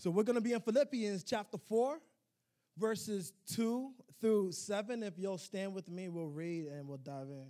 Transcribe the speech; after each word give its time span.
So 0.00 0.08
we're 0.08 0.22
going 0.22 0.36
to 0.36 0.40
be 0.40 0.54
in 0.54 0.60
Philippians 0.60 1.24
chapter 1.24 1.58
4, 1.58 2.00
verses 2.78 3.34
2 3.52 3.90
through 4.18 4.50
7. 4.50 5.02
If 5.02 5.18
you'll 5.18 5.36
stand 5.36 5.74
with 5.74 5.90
me, 5.90 6.08
we'll 6.08 6.30
read 6.30 6.68
and 6.68 6.88
we'll 6.88 6.96
dive 6.96 7.28
in. 7.28 7.44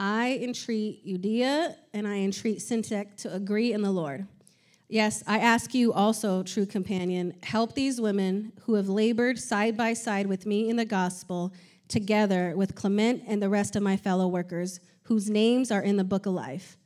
I 0.00 0.38
entreat 0.40 1.06
Euodia 1.06 1.76
and 1.92 2.08
I 2.08 2.20
entreat 2.20 2.60
Syntyche 2.60 3.14
to 3.18 3.34
agree 3.34 3.74
in 3.74 3.82
the 3.82 3.90
Lord. 3.90 4.26
Yes, 4.88 5.22
I 5.26 5.40
ask 5.40 5.74
you 5.74 5.92
also, 5.92 6.42
true 6.42 6.64
companion, 6.64 7.34
help 7.42 7.74
these 7.74 8.00
women 8.00 8.54
who 8.62 8.76
have 8.76 8.88
labored 8.88 9.38
side 9.38 9.76
by 9.76 9.92
side 9.92 10.26
with 10.26 10.46
me 10.46 10.70
in 10.70 10.76
the 10.76 10.86
gospel, 10.86 11.52
together 11.88 12.54
with 12.56 12.74
Clement 12.74 13.22
and 13.26 13.42
the 13.42 13.50
rest 13.50 13.76
of 13.76 13.82
my 13.82 13.98
fellow 13.98 14.28
workers, 14.28 14.80
whose 15.02 15.28
names 15.28 15.70
are 15.70 15.82
in 15.82 15.98
the 15.98 16.04
book 16.04 16.24
of 16.24 16.32
life. 16.32 16.78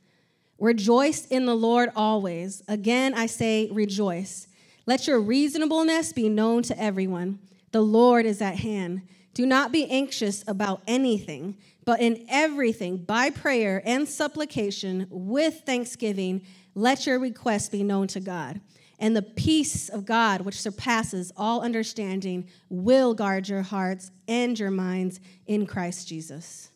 Rejoice 0.59 1.25
in 1.25 1.45
the 1.45 1.55
Lord 1.55 1.89
always. 1.95 2.61
Again, 2.67 3.13
I 3.13 3.25
say, 3.27 3.69
rejoice. 3.71 4.47
Let 4.85 5.07
your 5.07 5.19
reasonableness 5.19 6.13
be 6.13 6.29
known 6.29 6.63
to 6.63 6.79
everyone. 6.79 7.39
The 7.71 7.81
Lord 7.81 8.25
is 8.25 8.41
at 8.41 8.57
hand. 8.57 9.03
Do 9.33 9.45
not 9.45 9.71
be 9.71 9.89
anxious 9.89 10.43
about 10.47 10.81
anything, 10.87 11.57
but 11.85 12.01
in 12.01 12.25
everything, 12.27 12.97
by 12.97 13.29
prayer 13.29 13.81
and 13.85 14.07
supplication, 14.07 15.07
with 15.09 15.61
thanksgiving, 15.65 16.41
let 16.75 17.05
your 17.05 17.19
requests 17.19 17.69
be 17.69 17.83
known 17.83 18.07
to 18.07 18.19
God. 18.19 18.59
And 18.99 19.15
the 19.15 19.21
peace 19.21 19.87
of 19.87 20.05
God, 20.05 20.41
which 20.41 20.59
surpasses 20.59 21.31
all 21.37 21.61
understanding, 21.61 22.49
will 22.69 23.13
guard 23.13 23.47
your 23.47 23.61
hearts 23.61 24.11
and 24.27 24.59
your 24.59 24.71
minds 24.71 25.21
in 25.47 25.65
Christ 25.65 26.07
Jesus. 26.07 26.71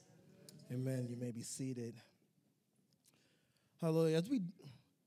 Amen. 0.71 1.07
You 1.09 1.17
may 1.17 1.31
be 1.31 1.41
seated. 1.41 1.95
Hallelujah. 3.83 4.15
As 4.19 4.29
we 4.29 4.39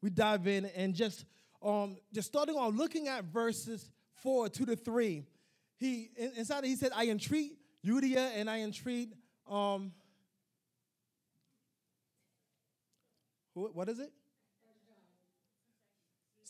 we 0.02 0.10
dive 0.10 0.46
in 0.46 0.66
and 0.66 0.94
just 0.94 1.24
um 1.62 1.96
just 2.12 2.28
starting 2.28 2.56
on 2.56 2.76
looking 2.76 3.08
at 3.08 3.24
verses 3.24 3.90
four, 4.22 4.50
two 4.50 4.66
to 4.66 4.76
three, 4.76 5.24
he 5.78 6.10
inside 6.36 6.62
he 6.62 6.76
said, 6.76 6.92
I 6.94 7.06
entreat 7.06 7.52
Euodia 7.82 8.32
and 8.36 8.50
I 8.50 8.60
entreat 8.60 9.14
um 9.50 9.92
who, 13.54 13.70
what 13.72 13.88
is 13.88 13.98
it? 13.98 14.12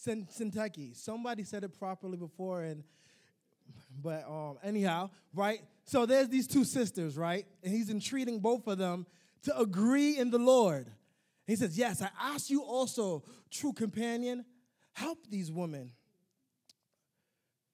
Syntyche. 0.05 0.97
Somebody 0.97 1.45
said 1.45 1.63
it 1.63 1.79
properly 1.79 2.17
before, 2.17 2.63
and 2.63 2.83
but 4.03 4.25
um 4.29 4.59
anyhow, 4.65 5.11
right? 5.33 5.61
So 5.85 6.07
there's 6.07 6.29
these 6.29 6.49
two 6.49 6.65
sisters, 6.65 7.17
right? 7.17 7.47
And 7.63 7.73
he's 7.73 7.89
entreating 7.89 8.41
both 8.41 8.67
of 8.67 8.79
them 8.79 9.07
to 9.45 9.57
agree 9.57 10.19
in 10.19 10.31
the 10.31 10.39
Lord. 10.39 10.91
He 11.47 11.57
says, 11.57 11.79
Yes, 11.79 12.03
I 12.03 12.11
ask 12.21 12.51
you 12.51 12.63
also, 12.63 13.25
true 13.51 13.73
companion, 13.73 14.45
help 14.93 15.19
these 15.29 15.51
women. 15.51 15.93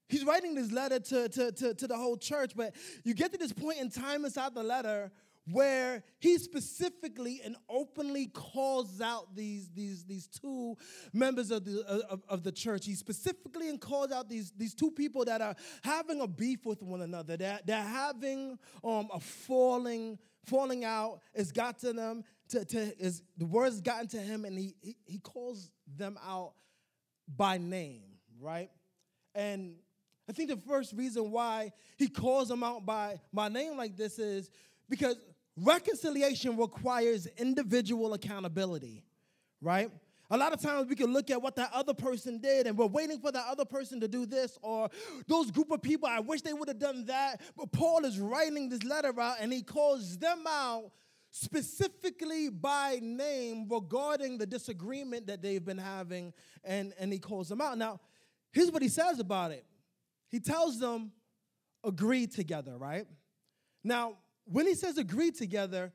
He's 0.09 0.25
writing 0.25 0.55
this 0.55 0.71
letter 0.71 1.01
to, 1.01 1.29
to, 1.31 1.53
to, 1.53 1.75
to, 1.75 1.87
the 1.87 1.97
whole 1.97 2.19
church, 2.19 2.53
but 2.55 2.75
you 3.03 3.15
get 3.15 3.33
to 3.33 3.39
this 3.39 3.53
point 3.53 3.79
in 3.79 3.89
time 3.89 4.27
inside 4.27 4.55
the 4.55 4.63
letter 4.63 5.11
where 5.51 6.05
he 6.21 6.39
specifically 6.39 7.41
and 7.45 7.57
openly 7.69 8.27
calls 8.27 9.01
out 9.01 9.35
these, 9.35 9.71
these, 9.75 10.05
these 10.05 10.27
two 10.29 10.77
members 11.13 11.51
of 11.51 11.65
the, 11.65 11.81
of, 12.11 12.23
of 12.29 12.43
the 12.45 12.53
church. 12.53 12.85
He 12.85 12.95
specifically 12.95 13.69
and 13.69 13.81
calls 13.81 14.13
out 14.13 14.29
these, 14.29 14.53
these 14.57 14.75
two 14.75 14.91
people 14.91 15.25
that 15.25 15.41
are 15.41 15.57
having 15.83 16.21
a 16.21 16.29
beef 16.29 16.65
with 16.65 16.83
one 16.83 17.01
another. 17.01 17.37
They're, 17.37 17.61
they're 17.65 17.83
having 17.83 18.59
um, 18.85 19.09
a 19.13 19.19
falling, 19.19 20.19
falling 20.45 20.85
out. 20.85 21.21
It's 21.35 21.51
got 21.53 21.79
to 21.81 21.93
them 21.93 22.23
to, 22.53 22.65
to 22.65 22.93
his, 22.99 23.23
the 23.37 23.47
words 23.47 23.81
gotten 23.81 24.07
to 24.09 24.19
him 24.19 24.45
and 24.45 24.57
he, 24.59 24.75
he, 24.81 24.97
he 25.05 25.19
calls 25.19 25.71
them 25.97 26.19
out 26.27 26.53
by 27.37 27.59
name, 27.59 28.03
right? 28.41 28.71
And 29.35 29.75
I 30.29 30.33
think 30.33 30.51
the 30.51 30.57
first 30.57 30.93
reason 30.93 31.31
why 31.31 31.73
he 31.97 32.09
calls 32.09 32.49
them 32.49 32.63
out 32.63 32.87
by, 32.87 33.21
my 33.33 33.49
name 33.49 33.77
like 33.77 33.97
this 33.97 34.19
is 34.19 34.51
because 34.89 35.17
reconciliation 35.57 36.57
requires 36.57 37.27
individual 37.39 38.15
accountability, 38.15 39.05
right? 39.61 39.91
A 40.31 40.37
lot 40.37 40.53
of 40.53 40.61
times 40.61 40.89
we 40.89 40.97
can 40.97 41.13
look 41.13 41.31
at 41.31 41.41
what 41.41 41.57
that 41.57 41.71
other 41.75 41.93
person 41.93 42.39
did 42.39 42.67
and 42.67 42.77
we're 42.77 42.87
waiting 42.87 43.19
for 43.19 43.33
that 43.33 43.45
other 43.49 43.65
person 43.65 44.01
to 44.01 44.09
do 44.09 44.25
this 44.25 44.59
or 44.63 44.89
those 45.27 45.51
group 45.51 45.71
of 45.71 45.83
people, 45.83 46.09
I 46.09 46.21
wish 46.21 46.43
they 46.43 46.55
would 46.55 46.69
have 46.69 46.79
done 46.79 47.05
that. 47.07 47.41
But 47.57 47.73
Paul 47.73 48.05
is 48.05 48.19
writing 48.19 48.69
this 48.69 48.83
letter 48.83 49.19
out 49.21 49.37
and 49.41 49.53
he 49.53 49.63
calls 49.63 50.17
them 50.19 50.45
out 50.47 50.91
specifically 51.33 52.51
by 52.51 53.01
name 53.03 53.67
regarding 53.69 54.39
the 54.39 54.47
disagreement 54.47 55.27
that 55.27 55.43
they've 55.43 55.65
been 55.65 55.79
having, 55.79 56.33
and, 56.63 56.93
and 57.01 57.13
he 57.13 57.19
calls 57.19 57.49
them 57.49 57.61
out. 57.61 57.77
Now, 57.79 58.01
here's 58.53 58.71
what 58.71 58.83
he 58.83 58.89
says 58.89 59.19
about 59.19 59.51
it 59.51 59.65
he 60.29 60.41
tells 60.41 60.79
them, 60.79 61.13
agree 61.85 62.27
together, 62.27 62.77
right? 62.79 63.07
Now, 63.83 64.19
when 64.45 64.67
he 64.67 64.75
says 64.75 64.97
agree 64.99 65.31
together, 65.31 65.93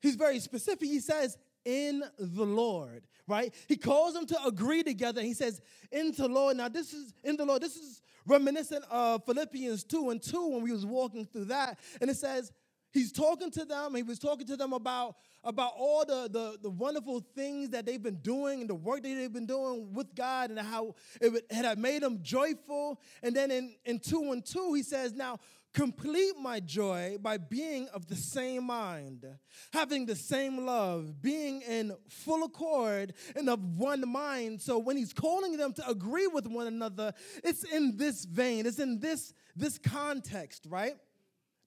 he's 0.00 0.14
very 0.14 0.38
specific. 0.38 0.88
He 0.88 1.00
says, 1.00 1.36
in 1.64 2.04
the 2.18 2.44
Lord, 2.44 3.06
right? 3.26 3.52
He 3.66 3.76
calls 3.76 4.14
them 4.14 4.24
to 4.26 4.44
agree 4.44 4.84
together. 4.84 5.20
He 5.20 5.34
says, 5.34 5.60
into 5.90 6.22
the 6.22 6.28
Lord. 6.28 6.56
Now, 6.56 6.68
this 6.68 6.94
is 6.94 7.12
in 7.24 7.36
the 7.36 7.44
Lord. 7.44 7.60
This 7.60 7.76
is 7.76 8.00
reminiscent 8.24 8.84
of 8.90 9.24
Philippians 9.24 9.84
2 9.84 10.10
and 10.10 10.22
2 10.22 10.48
when 10.48 10.62
we 10.62 10.72
was 10.72 10.86
walking 10.86 11.26
through 11.26 11.46
that. 11.46 11.78
And 12.00 12.08
it 12.08 12.16
says, 12.16 12.52
He's 12.96 13.12
talking 13.12 13.50
to 13.50 13.66
them. 13.66 13.94
He 13.94 14.02
was 14.02 14.18
talking 14.18 14.46
to 14.46 14.56
them 14.56 14.72
about, 14.72 15.16
about 15.44 15.72
all 15.76 16.04
the, 16.06 16.28
the, 16.30 16.58
the 16.62 16.70
wonderful 16.70 17.20
things 17.34 17.68
that 17.70 17.84
they've 17.84 18.02
been 18.02 18.22
doing 18.22 18.62
and 18.62 18.70
the 18.70 18.74
work 18.74 19.02
that 19.02 19.08
they've 19.14 19.30
been 19.30 19.44
doing 19.44 19.92
with 19.92 20.14
God 20.14 20.48
and 20.48 20.58
how 20.58 20.94
it 21.20 21.44
had 21.50 21.78
made 21.78 22.02
them 22.02 22.20
joyful. 22.22 22.98
And 23.22 23.36
then 23.36 23.50
in, 23.50 23.74
in 23.84 23.98
2 23.98 24.32
and 24.32 24.42
2, 24.42 24.72
he 24.72 24.82
says, 24.82 25.12
Now 25.12 25.40
complete 25.74 26.38
my 26.40 26.58
joy 26.58 27.18
by 27.20 27.36
being 27.36 27.86
of 27.88 28.06
the 28.06 28.16
same 28.16 28.64
mind, 28.64 29.26
having 29.74 30.06
the 30.06 30.16
same 30.16 30.64
love, 30.64 31.20
being 31.20 31.60
in 31.60 31.94
full 32.08 32.44
accord 32.44 33.12
and 33.36 33.50
of 33.50 33.62
one 33.76 34.10
mind. 34.10 34.62
So 34.62 34.78
when 34.78 34.96
he's 34.96 35.12
calling 35.12 35.58
them 35.58 35.74
to 35.74 35.86
agree 35.86 36.28
with 36.28 36.46
one 36.46 36.66
another, 36.66 37.12
it's 37.44 37.62
in 37.62 37.98
this 37.98 38.24
vein, 38.24 38.64
it's 38.64 38.78
in 38.78 39.00
this, 39.00 39.34
this 39.54 39.76
context, 39.76 40.64
right? 40.70 40.94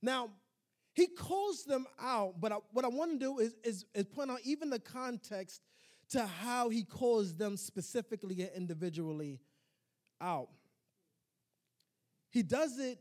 Now, 0.01 0.29
he 0.99 1.07
calls 1.07 1.63
them 1.63 1.87
out, 2.01 2.41
but 2.41 2.51
I, 2.51 2.57
what 2.73 2.83
I 2.83 2.89
want 2.89 3.13
to 3.13 3.17
do 3.17 3.39
is, 3.39 3.55
is, 3.63 3.85
is 3.93 4.03
point 4.03 4.29
out 4.29 4.39
even 4.43 4.69
the 4.69 4.79
context 4.79 5.61
to 6.09 6.25
how 6.25 6.67
he 6.67 6.83
calls 6.83 7.35
them 7.35 7.55
specifically 7.55 8.41
and 8.41 8.51
individually 8.53 9.39
out. 10.19 10.49
He 12.31 12.43
does 12.43 12.77
it 12.79 12.99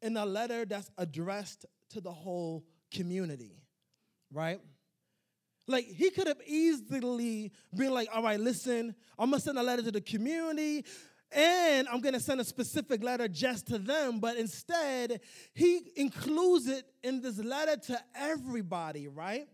in 0.00 0.16
a 0.16 0.24
letter 0.24 0.64
that's 0.64 0.90
addressed 0.96 1.66
to 1.90 2.00
the 2.00 2.10
whole 2.10 2.64
community, 2.90 3.60
right? 4.32 4.60
Like 5.66 5.84
he 5.84 6.08
could 6.08 6.28
have 6.28 6.40
easily 6.46 7.52
been 7.74 7.92
like, 7.92 8.08
all 8.14 8.22
right, 8.22 8.40
listen, 8.40 8.94
I'm 9.18 9.30
gonna 9.30 9.40
send 9.40 9.58
a 9.58 9.62
letter 9.62 9.82
to 9.82 9.92
the 9.92 10.00
community 10.00 10.86
and 11.32 11.88
I'm 11.88 12.00
going 12.00 12.14
to 12.14 12.20
send 12.20 12.40
a 12.40 12.44
specific 12.44 13.02
letter 13.02 13.28
just 13.28 13.68
to 13.68 13.78
them, 13.78 14.20
but 14.20 14.36
instead, 14.36 15.20
he 15.54 15.80
includes 15.96 16.68
it 16.68 16.84
in 17.02 17.20
this 17.20 17.38
letter 17.38 17.76
to 17.88 18.00
everybody, 18.14 19.08
right? 19.08 19.48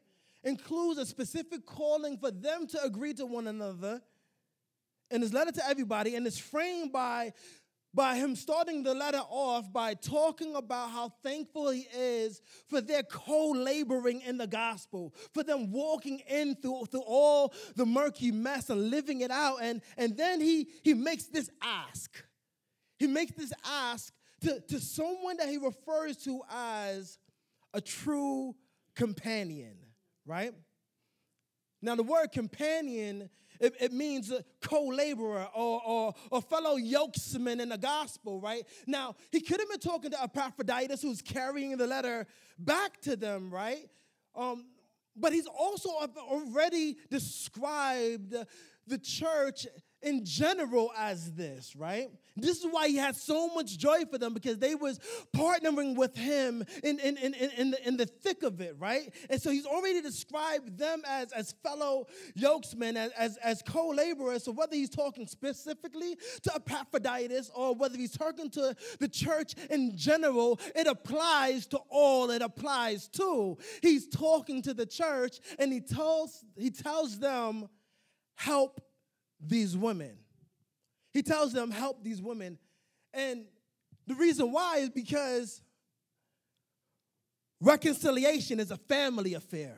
Includes 0.44 0.98
a 0.98 1.06
specific 1.06 1.64
calling 1.64 2.18
for 2.18 2.30
them 2.30 2.66
to 2.68 2.82
agree 2.82 3.14
to 3.14 3.26
one 3.26 3.46
another 3.46 4.02
in 5.10 5.20
his 5.20 5.32
letter 5.32 5.52
to 5.52 5.68
everybody, 5.68 6.14
and 6.14 6.26
it's 6.26 6.38
framed 6.38 6.92
by 6.92 7.32
by 7.94 8.16
him 8.16 8.34
starting 8.34 8.82
the 8.82 8.94
letter 8.94 9.22
off 9.28 9.72
by 9.72 9.94
talking 9.94 10.54
about 10.56 10.90
how 10.90 11.12
thankful 11.22 11.70
he 11.70 11.86
is 11.94 12.40
for 12.68 12.80
their 12.80 13.02
co-laboring 13.02 14.20
in 14.22 14.38
the 14.38 14.46
gospel 14.46 15.14
for 15.32 15.42
them 15.42 15.70
walking 15.70 16.20
in 16.28 16.54
through, 16.56 16.86
through 16.86 17.04
all 17.06 17.52
the 17.76 17.84
murky 17.86 18.30
mess 18.30 18.70
and 18.70 18.90
living 18.90 19.20
it 19.20 19.30
out. 19.30 19.58
And, 19.60 19.82
and 19.96 20.16
then 20.16 20.40
he, 20.40 20.68
he 20.82 20.94
makes 20.94 21.24
this 21.24 21.50
ask. 21.62 22.24
He 22.98 23.06
makes 23.06 23.32
this 23.32 23.52
ask 23.64 24.12
to, 24.42 24.60
to 24.60 24.80
someone 24.80 25.36
that 25.36 25.48
he 25.48 25.58
refers 25.58 26.16
to 26.24 26.40
as 26.50 27.18
a 27.74 27.80
true 27.80 28.54
companion 28.94 29.76
right? 30.26 30.52
Now 31.80 31.94
the 31.94 32.02
word 32.02 32.32
companion 32.32 33.30
it, 33.60 33.74
it 33.80 33.92
means 33.92 34.30
a 34.30 34.44
co-laborer 34.60 35.48
or, 35.54 35.82
or, 35.84 36.14
or 36.30 36.42
fellow 36.42 36.76
yokesman 36.76 37.60
in 37.60 37.68
the 37.70 37.78
gospel, 37.78 38.40
right? 38.40 38.64
Now, 38.86 39.16
he 39.30 39.40
could 39.40 39.60
have 39.60 39.68
been 39.68 39.80
talking 39.80 40.10
to 40.10 40.22
Epaphroditus 40.22 41.02
who's 41.02 41.22
carrying 41.22 41.76
the 41.76 41.86
letter 41.86 42.26
back 42.58 43.00
to 43.02 43.16
them, 43.16 43.50
right? 43.50 43.88
Um, 44.34 44.66
but 45.16 45.32
he's 45.32 45.46
also 45.46 45.90
already 46.18 46.96
described 47.10 48.34
the 48.86 48.98
church 48.98 49.66
in 50.02 50.24
general 50.24 50.90
as 50.98 51.32
this, 51.32 51.76
right? 51.76 52.10
This 52.36 52.58
is 52.58 52.66
why 52.70 52.88
he 52.88 52.96
had 52.96 53.14
so 53.14 53.48
much 53.48 53.76
joy 53.76 54.04
for 54.10 54.16
them 54.16 54.32
because 54.32 54.58
they 54.58 54.74
was 54.74 54.98
partnering 55.36 55.96
with 55.96 56.16
him 56.16 56.64
in, 56.82 56.98
in, 56.98 57.16
in, 57.18 57.34
in, 57.34 57.70
the, 57.72 57.88
in 57.88 57.96
the 57.98 58.06
thick 58.06 58.42
of 58.42 58.60
it, 58.60 58.74
right? 58.78 59.12
And 59.28 59.40
so 59.40 59.50
he's 59.50 59.66
already 59.66 60.00
described 60.00 60.78
them 60.78 61.02
as, 61.06 61.30
as 61.32 61.54
fellow 61.62 62.06
yokesmen, 62.34 62.96
as, 62.96 63.12
as, 63.12 63.36
as 63.38 63.62
co-laborers. 63.62 64.44
So 64.44 64.52
whether 64.52 64.74
he's 64.74 64.88
talking 64.90 65.26
specifically 65.26 66.16
to 66.42 66.54
Epaphroditus 66.54 67.50
or 67.54 67.74
whether 67.74 67.98
he's 67.98 68.16
talking 68.16 68.48
to 68.50 68.74
the 68.98 69.08
church 69.08 69.54
in 69.70 69.96
general, 69.96 70.58
it 70.74 70.86
applies 70.86 71.66
to 71.66 71.80
all 71.90 72.30
it 72.30 72.40
applies 72.40 73.08
to. 73.08 73.58
He's 73.82 74.08
talking 74.08 74.62
to 74.62 74.72
the 74.72 74.86
church 74.86 75.38
and 75.58 75.70
he 75.72 75.80
tells, 75.80 76.44
he 76.56 76.70
tells 76.70 77.18
them, 77.18 77.68
help 78.36 78.80
these 79.46 79.76
women. 79.76 80.16
He 81.12 81.22
tells 81.22 81.52
them, 81.52 81.70
help 81.70 82.02
these 82.02 82.22
women. 82.22 82.58
And 83.12 83.44
the 84.06 84.14
reason 84.14 84.52
why 84.52 84.78
is 84.78 84.90
because 84.90 85.60
reconciliation 87.60 88.60
is 88.60 88.70
a 88.70 88.76
family 88.76 89.34
affair. 89.34 89.76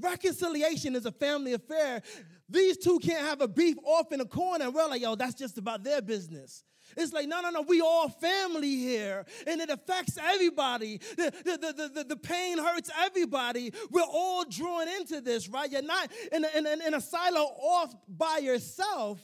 Reconciliation 0.00 0.96
is 0.96 1.06
a 1.06 1.12
family 1.12 1.52
affair. 1.52 2.02
These 2.48 2.78
two 2.78 2.98
can't 2.98 3.24
have 3.26 3.40
a 3.40 3.48
beef 3.48 3.76
off 3.84 4.12
in 4.12 4.20
a 4.20 4.24
corner 4.24 4.64
and 4.64 4.74
we're 4.74 4.88
like, 4.88 5.02
yo, 5.02 5.14
that's 5.14 5.34
just 5.34 5.58
about 5.58 5.84
their 5.84 6.02
business. 6.02 6.64
It's 6.96 7.12
like, 7.12 7.28
no, 7.28 7.40
no, 7.40 7.50
no, 7.50 7.62
we 7.62 7.80
all 7.80 8.08
family 8.08 8.76
here, 8.76 9.24
and 9.46 9.60
it 9.60 9.70
affects 9.70 10.18
everybody. 10.18 10.98
The, 11.16 11.32
the, 11.44 11.72
the, 11.72 11.88
the, 11.88 12.04
the 12.04 12.16
pain 12.16 12.58
hurts 12.58 12.90
everybody. 13.00 13.72
We're 13.90 14.02
all 14.02 14.44
drawn 14.44 14.88
into 14.88 15.20
this, 15.20 15.48
right? 15.48 15.70
You're 15.70 15.82
not 15.82 16.10
in 16.32 16.44
a, 16.44 16.48
in 16.56 16.66
a, 16.66 16.86
in 16.86 16.94
a 16.94 17.00
silo 17.00 17.40
off 17.40 17.94
by 18.08 18.38
yourself. 18.38 19.20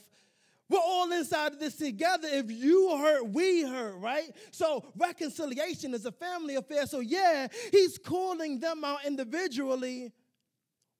We're 0.69 0.77
all 0.79 1.11
inside 1.11 1.53
of 1.53 1.59
this 1.59 1.77
together. 1.77 2.27
If 2.31 2.51
you 2.51 2.95
hurt, 2.97 3.27
we 3.29 3.63
hurt, 3.63 3.95
right? 3.95 4.29
So 4.51 4.85
reconciliation 4.95 5.95
is 5.95 6.05
a 6.05 6.11
family 6.11 6.55
affair. 6.55 6.85
So, 6.85 6.99
yeah, 6.99 7.47
he's 7.71 7.97
calling 7.97 8.59
them 8.59 8.83
out 8.83 9.03
individually, 9.05 10.11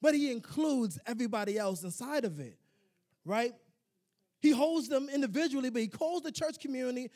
but 0.01 0.15
he 0.15 0.31
includes 0.31 0.97
everybody 1.05 1.59
else 1.59 1.83
inside 1.83 2.25
of 2.25 2.39
it, 2.39 2.57
right? 3.25 3.53
He 4.41 4.51
holds 4.51 4.87
them 4.87 5.09
individually, 5.09 5.69
but 5.69 5.81
he 5.81 5.87
calls 5.87 6.23
the 6.23 6.31
church 6.31 6.59
community 6.59 7.11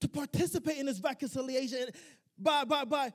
to 0.00 0.08
participate 0.08 0.78
in 0.78 0.86
this 0.86 1.00
reconciliation 1.00 1.88
by, 2.38 2.64
by, 2.64 2.84
by 2.84 3.12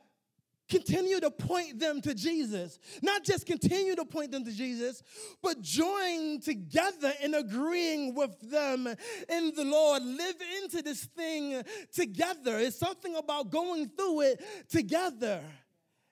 continue 0.70 1.20
to 1.20 1.30
point 1.30 1.80
them 1.80 2.02
to 2.02 2.16
Jesus. 2.16 2.80
Not 3.02 3.24
just 3.24 3.46
continue 3.46 3.96
to 3.96 4.06
point 4.06 4.32
them 4.32 4.46
to 4.46 4.52
Jesus, 4.52 5.04
but 5.44 5.62
join 5.62 6.40
together 6.40 7.12
in 7.22 7.34
agreeing 7.34 8.16
with 8.16 8.40
them 8.50 8.88
in 8.88 9.54
the 9.56 9.66
Lord. 9.66 10.02
Live 10.04 10.36
into 10.64 10.82
this 10.82 11.04
thing 11.04 11.62
together. 11.94 12.58
It's 12.58 12.80
something 12.80 13.16
about 13.16 13.52
going 13.52 13.90
through 13.90 14.22
it 14.22 14.42
together. 14.70 15.42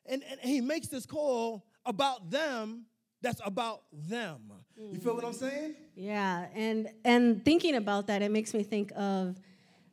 And, 0.06 0.24
and 0.30 0.40
he 0.42 0.60
makes 0.60 0.88
this 0.88 1.06
call 1.06 1.66
about 1.86 2.30
them 2.30 2.86
that's 3.22 3.42
about 3.44 3.84
them. 3.92 4.52
You 4.80 5.00
feel 5.00 5.16
what 5.16 5.26
I'm 5.26 5.32
mm. 5.32 5.36
saying? 5.36 5.76
Yeah, 5.96 6.46
and 6.56 6.90
and 7.04 7.44
thinking 7.44 7.76
about 7.76 8.08
that, 8.08 8.22
it 8.22 8.32
makes 8.32 8.54
me 8.54 8.64
think 8.64 8.92
of 8.96 9.36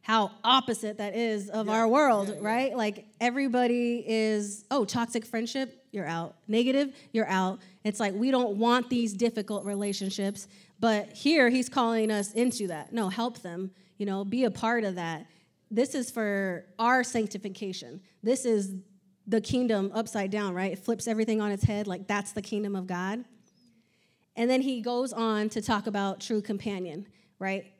how 0.02 0.30
opposite 0.44 0.98
that 0.98 1.16
is 1.16 1.50
of 1.50 1.66
yeah, 1.66 1.72
our 1.72 1.88
world, 1.88 2.28
yeah, 2.28 2.34
yeah. 2.34 2.40
right? 2.46 2.76
Like 2.76 3.06
everybody 3.20 4.04
is, 4.06 4.64
oh, 4.70 4.84
toxic 4.84 5.26
friendship, 5.26 5.84
you're 5.90 6.06
out. 6.06 6.36
Negative, 6.46 6.94
you're 7.10 7.26
out. 7.26 7.58
It's 7.82 7.98
like 7.98 8.14
we 8.14 8.30
don't 8.30 8.56
want 8.56 8.88
these 8.88 9.12
difficult 9.12 9.64
relationships, 9.64 10.46
but 10.78 11.08
here 11.08 11.48
he's 11.48 11.68
calling 11.68 12.12
us 12.12 12.32
into 12.34 12.68
that. 12.68 12.92
No, 12.92 13.08
help 13.08 13.42
them, 13.42 13.72
you 13.98 14.06
know, 14.06 14.24
be 14.24 14.44
a 14.44 14.50
part 14.50 14.84
of 14.84 14.94
that. 14.94 15.26
This 15.72 15.96
is 15.96 16.08
for 16.08 16.64
our 16.78 17.02
sanctification. 17.02 18.00
This 18.22 18.44
is 18.44 18.76
the 19.26 19.40
kingdom 19.40 19.90
upside 19.92 20.30
down, 20.30 20.54
right? 20.54 20.70
It 20.70 20.78
flips 20.78 21.08
everything 21.08 21.40
on 21.40 21.50
its 21.50 21.64
head, 21.64 21.88
like 21.88 22.06
that's 22.06 22.30
the 22.30 22.42
kingdom 22.42 22.76
of 22.76 22.86
God. 22.86 23.24
And 24.36 24.50
then 24.50 24.60
he 24.60 24.80
goes 24.80 25.12
on 25.12 25.48
to 25.50 25.62
talk 25.62 25.86
about 25.86 26.20
true 26.20 26.42
companion, 26.42 27.06
right? 27.38 27.72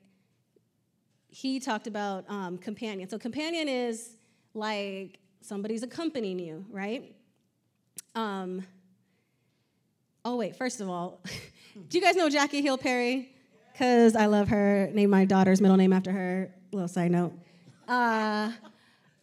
he 1.37 1.61
talked 1.61 1.87
about 1.87 2.25
um, 2.31 2.56
companion. 2.56 3.06
So, 3.11 3.19
companion 3.19 3.69
is 3.69 4.17
like 4.55 5.19
somebody's 5.43 5.82
accompanying 5.82 6.38
you, 6.38 6.64
right? 6.70 7.14
Um, 8.14 8.67
oh, 10.25 10.37
wait, 10.37 10.56
first 10.56 10.81
of 10.81 10.88
all, 10.88 11.20
do 11.88 11.99
you 11.99 12.03
guys 12.03 12.17
know 12.17 12.31
Jackie 12.31 12.62
Hill 12.62 12.79
Perry? 12.79 13.35
Because 13.70 14.17
I 14.17 14.26
love 14.26 14.49
her, 14.49 14.88
named 14.94 15.11
my 15.11 15.26
daughter's 15.26 15.61
middle 15.61 15.76
name 15.76 15.93
after 15.93 16.11
her. 16.11 16.55
Little 16.73 16.88
side 16.88 17.11
note. 17.11 17.35
Uh, 17.87 18.53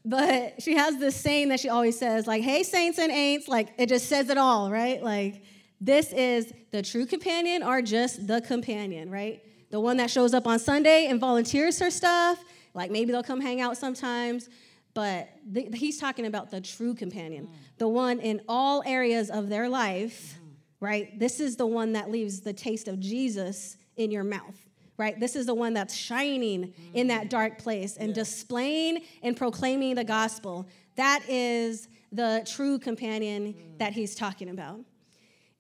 but 0.06 0.62
she 0.62 0.76
has 0.76 1.00
this 1.00 1.16
saying 1.16 1.50
that 1.50 1.60
she 1.60 1.70
always 1.70 1.98
says, 1.98 2.28
like, 2.28 2.44
hey, 2.44 2.62
saints 2.62 3.00
and 3.00 3.12
ain'ts, 3.12 3.48
like, 3.48 3.74
it 3.80 3.90
just 3.90 4.08
says 4.08 4.30
it 4.30 4.38
all, 4.38 4.70
right? 4.70 5.02
Like, 5.02 5.42
this 5.84 6.12
is 6.14 6.54
the 6.72 6.82
true 6.82 7.06
companion 7.06 7.64
or 7.64 7.82
just 7.82 8.28
the 8.28 8.42
companion, 8.42 9.10
right? 9.10 9.42
the 9.74 9.80
one 9.80 9.98
that 9.98 10.12
shows 10.12 10.36
up 10.36 10.46
on 10.46 10.60
Sunday 10.60 11.08
and 11.08 11.20
volunteers 11.20 11.80
her 11.80 11.90
stuff. 11.90 12.44
Like 12.76 12.92
maybe 12.92 13.12
they'll 13.12 13.24
come 13.24 13.42
hang 13.42 13.60
out 13.60 13.76
sometimes. 13.76 14.48
But 14.94 15.30
the, 15.52 15.68
he's 15.74 15.98
talking 15.98 16.28
about 16.28 16.52
the 16.52 16.62
true 16.62 16.94
companion, 16.94 17.48
mm. 17.48 17.54
the 17.80 17.88
one 17.88 18.20
in 18.20 18.42
all 18.48 18.84
areas 18.86 19.32
of 19.32 19.50
their 19.50 19.68
life, 19.68 20.38
mm. 20.38 20.52
right? 20.80 21.18
This 21.18 21.40
is 21.40 21.56
the 21.56 21.66
one 21.66 21.94
that 21.94 22.12
leaves 22.12 22.42
the 22.42 22.54
taste 22.54 22.88
of 22.88 23.00
Jesus 23.00 23.76
in 23.98 24.12
your 24.12 24.24
mouth 24.24 24.56
right? 24.96 25.20
This 25.20 25.36
is 25.36 25.48
the 25.48 25.56
one 25.56 25.74
that's 25.74 25.96
shining 25.96 26.68
mm. 26.68 26.74
in 26.94 27.08
that 27.08 27.32
dark 27.32 27.58
place 27.58 27.98
and 27.98 28.10
yeah. 28.10 28.14
displaying 28.14 29.02
and 29.24 29.36
proclaiming 29.36 29.96
the 29.96 30.04
gospel. 30.04 30.70
That 30.98 31.24
is 31.28 31.88
the 32.12 32.48
true 32.48 32.78
companion 32.78 33.56
mm. 33.56 33.80
that 33.80 33.94
he's 33.94 34.14
talking 34.14 34.50
about. 34.50 34.82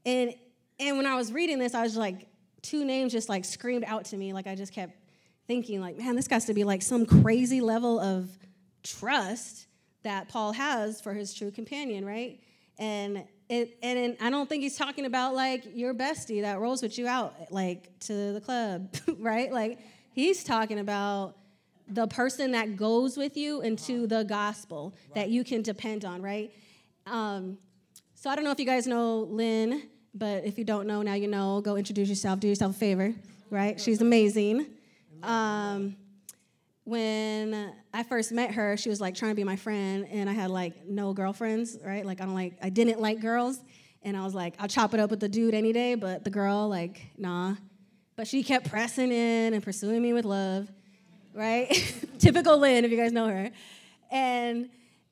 And 0.05 0.33
and 0.79 0.97
when 0.97 1.05
I 1.05 1.15
was 1.15 1.31
reading 1.31 1.59
this, 1.59 1.73
I 1.73 1.83
was 1.83 1.95
like, 1.95 2.27
two 2.61 2.83
names 2.85 3.11
just 3.11 3.29
like 3.29 3.45
screamed 3.45 3.83
out 3.85 4.05
to 4.05 4.17
me. 4.17 4.33
Like 4.33 4.47
I 4.47 4.55
just 4.55 4.73
kept 4.73 4.97
thinking, 5.47 5.81
like, 5.81 5.97
man, 5.97 6.15
this 6.15 6.27
has 6.27 6.45
to 6.45 6.53
be 6.53 6.63
like 6.63 6.81
some 6.81 7.05
crazy 7.05 7.61
level 7.61 7.99
of 7.99 8.29
trust 8.83 9.67
that 10.03 10.29
Paul 10.29 10.51
has 10.53 10.99
for 10.99 11.13
his 11.13 11.33
true 11.33 11.51
companion, 11.51 12.05
right? 12.05 12.39
And 12.77 13.23
it, 13.49 13.77
and 13.83 14.17
I 14.19 14.29
don't 14.29 14.49
think 14.49 14.63
he's 14.63 14.77
talking 14.77 15.05
about 15.05 15.35
like 15.35 15.63
your 15.73 15.93
bestie 15.93 16.41
that 16.41 16.59
rolls 16.59 16.81
with 16.81 16.97
you 16.97 17.07
out 17.07 17.51
like 17.51 17.97
to 18.01 18.33
the 18.33 18.41
club, 18.41 18.93
right? 19.19 19.51
Like 19.51 19.79
he's 20.13 20.43
talking 20.43 20.79
about 20.79 21.35
the 21.87 22.07
person 22.07 22.51
that 22.51 22.77
goes 22.77 23.17
with 23.17 23.37
you 23.37 23.61
into 23.61 24.07
the 24.07 24.23
gospel 24.23 24.95
that 25.13 25.29
you 25.29 25.43
can 25.43 25.61
depend 25.61 26.05
on, 26.05 26.21
right? 26.21 26.51
Um, 27.05 27.57
so 28.15 28.29
I 28.29 28.35
don't 28.35 28.45
know 28.45 28.51
if 28.51 28.59
you 28.59 28.65
guys 28.65 28.87
know 28.87 29.19
Lynn 29.19 29.83
but 30.13 30.45
if 30.45 30.57
you 30.57 30.63
don't 30.63 30.87
know, 30.87 31.01
now 31.01 31.13
you 31.13 31.27
know. 31.27 31.61
Go 31.61 31.75
introduce 31.75 32.09
yourself. 32.09 32.39
Do 32.39 32.47
yourself 32.47 32.75
a 32.75 32.79
favor, 32.79 33.13
right? 33.49 33.79
She's 33.79 34.01
amazing. 34.01 34.67
Um, 35.23 35.95
when 36.85 37.73
I 37.93 38.03
first 38.03 38.31
met 38.31 38.51
her, 38.51 38.75
she 38.75 38.89
was 38.89 38.99
like 38.99 39.15
trying 39.15 39.31
to 39.31 39.35
be 39.35 39.43
my 39.43 39.55
friend, 39.55 40.07
and 40.11 40.29
I 40.29 40.33
had 40.33 40.51
like 40.51 40.85
no 40.85 41.13
girlfriends, 41.13 41.77
right? 41.83 42.05
Like 42.05 42.21
I 42.21 42.25
don't 42.25 42.35
like, 42.35 42.53
I 42.61 42.69
didn't 42.69 42.99
like 42.99 43.21
girls, 43.21 43.59
and 44.03 44.17
I 44.17 44.23
was 44.23 44.35
like, 44.35 44.55
I'll 44.59 44.67
chop 44.67 44.93
it 44.93 44.99
up 44.99 45.09
with 45.09 45.19
the 45.19 45.29
dude 45.29 45.53
any 45.53 45.71
day, 45.71 45.95
but 45.95 46.23
the 46.23 46.29
girl, 46.29 46.67
like, 46.67 47.01
nah. 47.17 47.55
But 48.15 48.27
she 48.27 48.43
kept 48.43 48.69
pressing 48.69 49.11
in 49.11 49.53
and 49.53 49.63
pursuing 49.63 50.01
me 50.01 50.13
with 50.13 50.25
love, 50.25 50.69
right? 51.33 51.69
Typical 52.19 52.59
Lynn, 52.59 52.85
if 52.85 52.91
you 52.91 52.97
guys 52.97 53.11
know 53.11 53.27
her. 53.27 53.49
And 54.11 54.65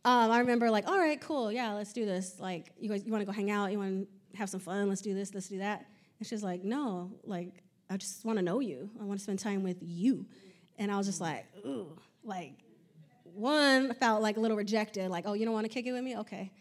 um, 0.04 0.30
I 0.30 0.40
remember 0.40 0.70
like, 0.70 0.88
all 0.88 0.98
right, 0.98 1.20
cool, 1.20 1.52
yeah, 1.52 1.74
let's 1.74 1.94
do 1.94 2.06
this. 2.06 2.36
Like, 2.38 2.72
you 2.80 2.90
guys, 2.90 3.04
you 3.06 3.12
want 3.12 3.22
to 3.22 3.26
go 3.26 3.32
hang 3.32 3.50
out? 3.50 3.72
You 3.72 3.80
want 3.80 4.08
have 4.36 4.50
some 4.50 4.60
fun, 4.60 4.90
let's 4.90 5.02
do 5.02 5.14
this, 5.14 5.34
let's 5.34 5.48
do 5.48 5.60
that. 5.60 5.86
And 6.20 6.28
she's 6.28 6.44
like, 6.44 6.64
no, 6.64 7.12
like, 7.24 7.64
I 7.90 7.98
just 7.98 8.24
want 8.24 8.38
to 8.38 8.44
know 8.44 8.60
you. 8.60 8.90
I 9.00 9.04
want 9.04 9.20
to 9.20 9.24
spend 9.24 9.40
time 9.40 9.64
with 9.64 9.78
you. 9.82 10.26
And 10.78 10.92
I 10.92 10.98
was 10.98 11.06
just 11.06 11.22
like, 11.22 11.46
ooh, 11.66 11.98
like, 12.24 12.54
one, 13.24 13.94
felt 13.96 14.22
like 14.22 14.38
a 14.38 14.40
little 14.40 14.58
rejected, 14.58 15.10
like, 15.10 15.26
oh, 15.28 15.34
you 15.34 15.46
don't 15.46 15.54
want 15.54 15.66
to 15.66 15.70
kick 15.70 15.86
it 15.86 15.92
with 15.92 16.04
me? 16.04 16.18
Okay. 16.18 16.52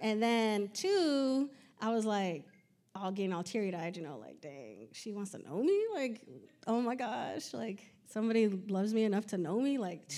And 0.00 0.22
then 0.22 0.70
two, 0.72 1.50
I 1.80 1.92
was 1.92 2.04
like, 2.04 2.44
all 2.94 3.12
getting 3.12 3.32
all 3.32 3.42
teary 3.42 3.74
eyed, 3.74 3.96
you 3.96 4.02
know, 4.02 4.18
like, 4.18 4.40
dang, 4.40 4.88
she 4.92 5.12
wants 5.12 5.30
to 5.32 5.38
know 5.38 5.62
me? 5.62 5.86
Like, 5.94 6.22
oh 6.66 6.80
my 6.80 6.94
gosh, 6.94 7.52
like, 7.52 7.92
somebody 8.08 8.48
loves 8.48 8.92
me 8.92 9.04
enough 9.04 9.26
to 9.26 9.38
know 9.38 9.60
me? 9.60 9.78
Like, 9.78 10.10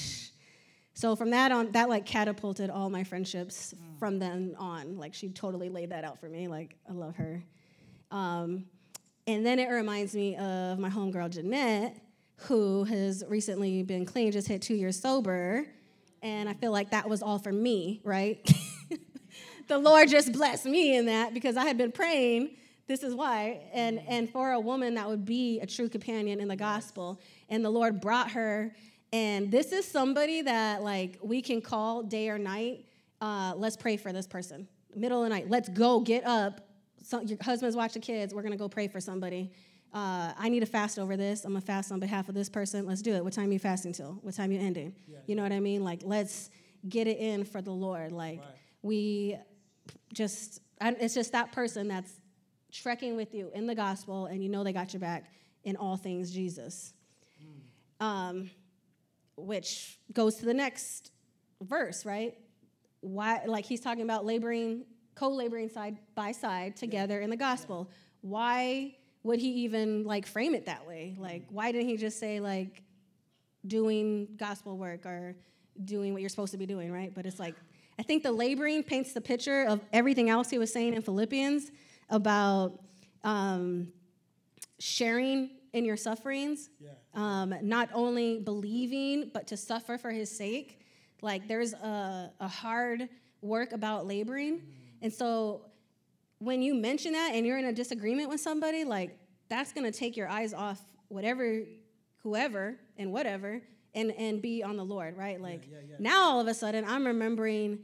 so 0.95 1.17
from 1.17 1.31
that 1.31 1.53
on, 1.53 1.73
that 1.73 1.89
like 1.89 2.07
catapulted 2.07 2.71
all 2.71 2.91
my 2.91 3.05
friendships 3.05 3.75
from 3.99 4.19
then 4.19 4.55
on. 4.59 4.99
Like 4.99 5.15
she 5.15 5.31
totally 5.31 5.69
laid 5.69 5.91
that 5.91 6.05
out 6.05 6.21
for 6.21 6.29
me. 6.29 6.49
Like 6.49 6.77
I 6.89 6.93
love 6.93 7.17
her. 7.17 7.43
Um, 8.11 8.67
and 9.27 9.47
then 9.47 9.59
it 9.59 9.69
reminds 9.69 10.15
me 10.15 10.37
of 10.37 10.79
my 10.79 10.91
homegirl 10.91 11.31
Jeanette, 11.31 11.97
who 12.37 12.85
has 12.85 13.25
recently 13.29 13.83
been 13.83 14.05
clean, 14.05 14.33
just 14.33 14.49
hit 14.49 14.61
two 14.63 14.75
years 14.75 15.01
sober. 15.01 15.67
And 16.23 16.49
I 16.49 16.55
feel 16.55 16.73
like 16.73 16.91
that 16.91 17.09
was 17.09 17.23
all 17.23 17.39
for 17.39 17.53
me, 17.53 18.01
right? 18.05 18.39
the 19.69 19.79
Lord 19.79 20.09
just 20.09 20.33
blessed 20.33 20.67
me 20.67 20.97
in 20.97 21.07
that 21.07 21.35
because 21.35 21.57
I 21.57 21.65
had 21.65 21.79
been 21.79 21.93
praying 21.93 22.51
this 22.87 23.03
is 23.03 23.15
why. 23.15 23.61
And 23.73 24.01
and 24.07 24.29
for 24.29 24.53
a 24.53 24.61
woman 24.61 24.95
that 24.95 25.09
would 25.09 25.25
be 25.25 25.61
a 25.61 25.67
true 25.67 25.89
companion 25.89 26.41
in 26.41 26.49
the 26.49 26.57
gospel, 26.57 27.21
and 27.49 27.65
the 27.65 27.71
Lord 27.71 28.01
brought 28.01 28.33
her. 28.33 28.75
And 29.13 29.51
this 29.51 29.73
is 29.73 29.87
somebody 29.87 30.43
that 30.43 30.83
like 30.83 31.19
we 31.23 31.43
can 31.43 31.61
call 31.61 32.03
day 32.03 32.31
or 32.31 32.39
night. 32.39 32.87
Uh, 33.21 33.53
let's 33.57 33.77
pray 33.77 33.97
for 33.97 34.13
this 34.13 34.27
person. 34.27 34.67
Middle 34.95 35.23
of 35.23 35.29
the 35.29 35.35
night. 35.35 35.49
Let's 35.49 35.69
go 35.69 36.01
get 36.01 36.25
up. 36.27 36.69
So, 37.03 37.21
your 37.21 37.39
husband's 37.43 37.77
watching 37.77 38.03
kids. 38.03 38.35
We're 38.35 38.43
gonna 38.43 38.57
go 38.57 38.69
pray 38.69 38.89
for 38.89 39.01
somebody. 39.01 39.53
Uh, 39.93 40.33
I 40.39 40.49
need 40.49 40.61
to 40.61 40.67
fast 40.67 40.99
over 40.99 41.17
this. 41.17 41.45
I'm 41.45 41.53
gonna 41.53 41.61
fast 41.61 41.93
on 41.93 42.01
behalf 42.01 42.29
of 42.29 42.35
this 42.35 42.49
person. 42.49 42.87
Let's 42.87 43.03
do 43.03 43.15
it. 43.15 43.23
What 43.23 43.33
time 43.33 43.51
are 43.51 43.53
you 43.53 43.59
fasting 43.59 43.93
till? 43.93 44.19
What 44.23 44.35
time 44.35 44.51
are 44.51 44.55
you 44.55 44.61
ending? 44.61 44.95
Yeah. 45.07 45.19
You 45.27 45.35
know 45.35 45.43
what 45.43 45.53
I 45.53 45.61
mean? 45.61 45.85
Like, 45.85 46.01
let's 46.05 46.51
get 46.89 47.07
it 47.07 47.19
in 47.19 47.45
for 47.45 47.61
the 47.61 47.71
Lord. 47.71 48.13
Like, 48.13 48.41
right. 48.41 48.49
we 48.81 49.37
just, 50.15 50.61
it's 50.81 51.15
just 51.15 51.33
that 51.33 51.53
person 51.53 51.89
that's 51.89 52.13
trekking 52.73 53.17
with 53.17 53.35
you 53.35 53.51
in 53.55 53.67
the 53.67 53.75
gospel, 53.75 54.27
and 54.27 54.43
you 54.43 54.49
know 54.49 54.65
they 54.65 54.73
got 54.73 54.95
your 54.95 55.01
back 55.01 55.31
in 55.65 55.77
all 55.77 55.97
things 55.97 56.33
Jesus. 56.33 56.95
Mm. 57.43 58.05
Um, 58.05 58.51
which 59.37 59.99
goes 60.13 60.37
to 60.37 60.45
the 60.45 60.55
next 60.55 61.13
verse, 61.61 62.05
right? 62.05 62.37
Why, 63.01 63.43
like 63.47 63.65
he's 63.65 63.81
talking 63.81 64.03
about 64.03 64.25
laboring, 64.25 64.85
co-laboring 65.15 65.69
side 65.69 65.99
by 66.15 66.33
side 66.33 66.77
together 66.77 67.19
yeah. 67.19 67.25
in 67.25 67.31
the 67.31 67.37
gospel. 67.37 67.89
Yeah. 67.89 67.97
Why? 68.23 68.95
would 69.23 69.39
he 69.39 69.49
even 69.65 70.05
like 70.05 70.27
frame 70.27 70.55
it 70.55 70.67
that 70.67 70.87
way? 70.87 71.15
Like, 71.19 71.45
why 71.51 71.73
didn't 71.73 71.89
he 71.89 71.97
just 71.97 72.19
say 72.19 72.41
like 72.41 72.83
doing 73.67 74.29
gospel 74.37 74.77
work 74.77 75.07
or 75.07 75.37
doing 75.85 76.13
what 76.13 76.21
you're 76.21 76.29
supposed 76.29 76.53
to 76.53 76.59
be 76.59 76.67
doing, 76.67 76.93
right? 76.93 77.13
But 77.15 77.27
it's 77.27 77.39
like, 77.39 77.55
I 77.99 78.03
think 78.03 78.23
the 78.23 78.33
laboring 78.33 78.83
paints 78.83 79.13
the 79.13 79.21
picture 79.21 79.65
of 79.65 79.81
everything 79.93 80.29
else 80.29 80.51
he 80.51 80.59
was 80.59 80.73
saying 80.73 80.95
in 80.95 81.03
Philippians 81.03 81.71
about 82.11 82.81
um, 83.23 83.93
sharing 84.81 85.51
in 85.73 85.85
your 85.85 85.97
sufferings, 85.97 86.69
yeah. 86.81 86.91
um, 87.15 87.55
not 87.63 87.89
only 87.95 88.39
believing, 88.41 89.31
but 89.33 89.47
to 89.49 89.57
suffer 89.57 89.97
for 89.97 90.11
his 90.11 90.35
sake. 90.35 90.81
Like, 91.23 91.49
there's 91.49 91.73
a, 91.73 92.31
a 92.41 92.49
hard 92.49 93.09
work 93.41 93.73
about 93.73 94.07
laboring. 94.07 94.59
Mm. 94.59 94.63
And 95.03 95.13
so 95.13 95.67
when 96.39 96.63
you 96.63 96.75
mention 96.75 97.13
that 97.13 97.33
and 97.35 97.47
you're 97.47 97.59
in 97.59 97.67
a 97.67 97.73
disagreement 97.73 98.29
with 98.29 98.41
somebody, 98.41 98.85
like 98.85 99.17
that's 99.49 99.73
going 99.73 99.91
to 99.91 99.97
take 99.97 100.17
your 100.17 100.29
eyes 100.29 100.55
off 100.55 100.81
whatever, 101.09 101.63
whoever, 102.23 102.77
and 102.97 103.13
whatever, 103.13 103.61
and 103.95 104.13
and 104.13 104.41
be 104.41 104.63
on 104.63 104.77
the 104.77 104.85
Lord, 104.85 105.17
right? 105.17 105.41
Like 105.41 105.69
yeah, 105.71 105.79
yeah. 105.89 105.97
now 105.99 106.31
all 106.31 106.41
of 106.41 106.47
a 106.47 106.55
sudden 106.55 106.85
I'm 106.87 107.07
remembering 107.07 107.81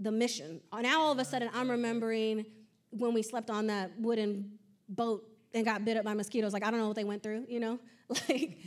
the 0.00 0.10
mission. 0.10 0.60
Now 0.80 1.02
all 1.02 1.12
of 1.12 1.18
a 1.18 1.24
sudden 1.24 1.48
I'm 1.54 1.70
remembering 1.70 2.44
when 2.90 3.14
we 3.14 3.22
slept 3.22 3.50
on 3.50 3.68
that 3.68 3.92
wooden 3.98 4.58
boat 4.88 5.24
and 5.54 5.64
got 5.64 5.84
bit 5.84 5.96
up 5.96 6.04
by 6.04 6.14
mosquitoes. 6.14 6.52
Like 6.52 6.64
I 6.64 6.70
don't 6.70 6.80
know 6.80 6.88
what 6.88 6.96
they 6.96 7.04
went 7.04 7.22
through, 7.22 7.46
you 7.48 7.60
know, 7.60 7.78
like. 8.28 8.58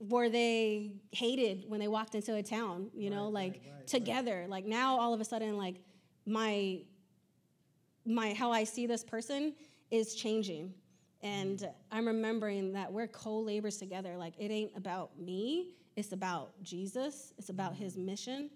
were 0.00 0.28
they 0.28 0.92
hated 1.12 1.64
when 1.68 1.80
they 1.80 1.88
walked 1.88 2.14
into 2.14 2.34
a 2.34 2.42
town 2.42 2.90
you 2.94 3.08
know 3.08 3.26
right, 3.26 3.32
like 3.32 3.52
right, 3.52 3.72
right, 3.78 3.86
together 3.86 4.44
like 4.48 4.66
now 4.66 4.98
all 4.98 5.14
of 5.14 5.20
a 5.20 5.24
sudden 5.24 5.56
like 5.56 5.76
my 6.26 6.80
my 8.06 8.32
how 8.34 8.52
I 8.52 8.64
see 8.64 8.86
this 8.86 9.04
person 9.04 9.54
is 9.90 10.14
changing. 10.14 10.74
And 11.22 11.58
mm. 11.58 11.72
I'm 11.90 12.06
remembering 12.06 12.72
that 12.74 12.92
we're 12.92 13.06
co-laborers 13.06 13.78
together. 13.78 14.16
Like 14.16 14.34
it 14.38 14.50
ain't 14.50 14.72
about 14.76 15.18
me, 15.18 15.70
it's 15.96 16.12
about 16.12 16.52
Jesus, 16.62 17.32
it's 17.38 17.48
about 17.48 17.74
mm. 17.74 17.78
his 17.78 17.96
mission. 17.96 18.50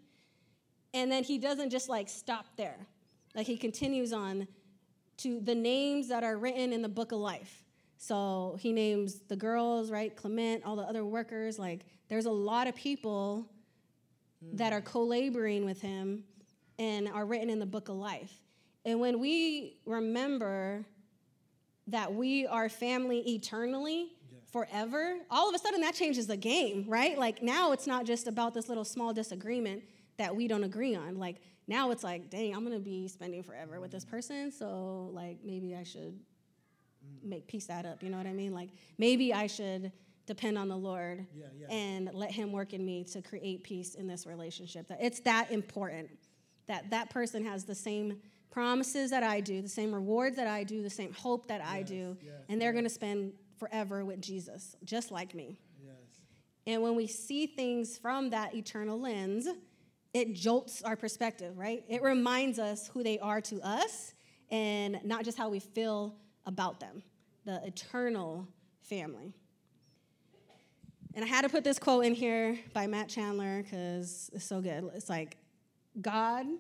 And 0.94 1.10
then 1.10 1.22
he 1.22 1.38
doesn't 1.38 1.70
just 1.70 1.88
like 1.88 2.08
stop 2.08 2.46
there. 2.56 2.86
Like 3.34 3.46
he 3.46 3.56
continues 3.56 4.12
on 4.12 4.48
to 5.18 5.40
the 5.40 5.54
names 5.54 6.08
that 6.08 6.24
are 6.24 6.36
written 6.36 6.72
in 6.72 6.82
the 6.82 6.88
book 6.88 7.12
of 7.12 7.18
life. 7.18 7.64
So 7.98 8.56
he 8.60 8.72
names 8.72 9.20
the 9.28 9.36
girls, 9.36 9.90
right? 9.90 10.14
Clement, 10.14 10.64
all 10.64 10.76
the 10.76 10.84
other 10.84 11.04
workers. 11.04 11.58
Like 11.58 11.84
there's 12.08 12.26
a 12.26 12.30
lot 12.30 12.68
of 12.68 12.74
people 12.74 13.46
that 14.54 14.72
are 14.72 14.80
hmm. 14.80 14.86
co 14.86 15.02
laboring 15.02 15.64
with 15.64 15.82
him 15.82 16.24
and 16.78 17.08
are 17.08 17.26
written 17.26 17.50
in 17.50 17.58
the 17.58 17.66
book 17.66 17.88
of 17.88 17.96
life. 17.96 18.40
And 18.84 19.00
when 19.00 19.18
we 19.18 19.80
remember 19.84 20.86
that 21.88 22.14
we 22.14 22.46
are 22.46 22.68
family 22.68 23.18
eternally, 23.34 24.12
forever, 24.52 25.16
all 25.30 25.48
of 25.48 25.54
a 25.54 25.58
sudden 25.58 25.80
that 25.80 25.94
changes 25.94 26.26
the 26.26 26.36
game, 26.36 26.84
right? 26.86 27.18
Like 27.18 27.42
now 27.42 27.72
it's 27.72 27.86
not 27.86 28.06
just 28.06 28.28
about 28.28 28.54
this 28.54 28.68
little 28.68 28.84
small 28.84 29.12
disagreement 29.12 29.82
that 30.18 30.34
we 30.34 30.46
don't 30.46 30.64
agree 30.64 30.94
on. 30.94 31.18
Like 31.18 31.36
now 31.66 31.90
it's 31.90 32.04
like, 32.04 32.30
dang, 32.30 32.54
I'm 32.54 32.62
gonna 32.62 32.78
be 32.78 33.08
spending 33.08 33.42
forever 33.42 33.80
with 33.80 33.90
this 33.90 34.04
hmm. 34.04 34.10
person, 34.10 34.52
so 34.52 35.10
like 35.12 35.38
maybe 35.44 35.74
I 35.74 35.82
should 35.82 36.16
make 37.22 37.46
peace 37.46 37.66
that 37.66 37.86
up. 37.86 38.02
You 38.02 38.10
know 38.10 38.18
what 38.18 38.26
I 38.26 38.32
mean? 38.32 38.52
Like 38.54 38.70
maybe 38.98 39.32
I 39.32 39.46
should 39.46 39.92
depend 40.26 40.58
on 40.58 40.68
the 40.68 40.76
Lord 40.76 41.26
yeah, 41.34 41.46
yeah. 41.58 41.74
and 41.74 42.10
let 42.12 42.30
Him 42.30 42.52
work 42.52 42.74
in 42.74 42.84
me 42.84 43.04
to 43.04 43.22
create 43.22 43.64
peace 43.64 43.94
in 43.94 44.06
this 44.06 44.26
relationship. 44.26 44.88
That 44.88 44.98
it's 45.00 45.20
that 45.20 45.50
important 45.50 46.10
that 46.66 46.90
that 46.90 47.08
person 47.08 47.44
has 47.46 47.64
the 47.64 47.74
same 47.74 48.18
promises 48.50 49.10
that 49.10 49.22
I 49.22 49.40
do, 49.40 49.62
the 49.62 49.68
same 49.68 49.94
rewards 49.94 50.36
that 50.36 50.46
I 50.46 50.64
do, 50.64 50.82
the 50.82 50.90
same 50.90 51.14
hope 51.14 51.46
that 51.48 51.60
yes, 51.60 51.68
I 51.70 51.82
do, 51.82 52.16
yes, 52.22 52.34
and 52.48 52.60
they're 52.60 52.70
yes. 52.70 52.74
going 52.74 52.84
to 52.84 52.90
spend 52.90 53.32
forever 53.58 54.04
with 54.04 54.20
Jesus, 54.20 54.76
just 54.84 55.10
like 55.10 55.34
me. 55.34 55.58
And 56.68 56.82
when 56.82 56.94
we 56.94 57.06
see 57.06 57.46
things 57.46 57.96
from 57.96 58.28
that 58.28 58.54
eternal 58.54 59.00
lens, 59.00 59.48
it 60.12 60.34
jolts 60.34 60.82
our 60.82 60.96
perspective, 60.96 61.56
right? 61.56 61.82
It 61.88 62.02
reminds 62.02 62.58
us 62.58 62.88
who 62.88 63.02
they 63.02 63.18
are 63.20 63.40
to 63.40 63.58
us 63.62 64.12
and 64.50 65.00
not 65.02 65.24
just 65.24 65.38
how 65.38 65.48
we 65.48 65.60
feel 65.60 66.14
about 66.44 66.78
them, 66.78 67.02
the 67.48 67.64
eternal 67.64 68.46
family. 68.82 69.32
And 71.14 71.24
I 71.24 71.28
had 71.28 71.42
to 71.42 71.48
put 71.48 71.64
this 71.64 71.78
quote 71.78 72.04
in 72.04 72.12
here 72.12 72.58
by 72.74 72.86
Matt 72.86 73.08
Chandler 73.08 73.62
because 73.62 74.30
it's 74.34 74.44
so 74.44 74.60
good. 74.60 74.90
It's 74.94 75.08
like, 75.08 75.38
God's 75.98 76.50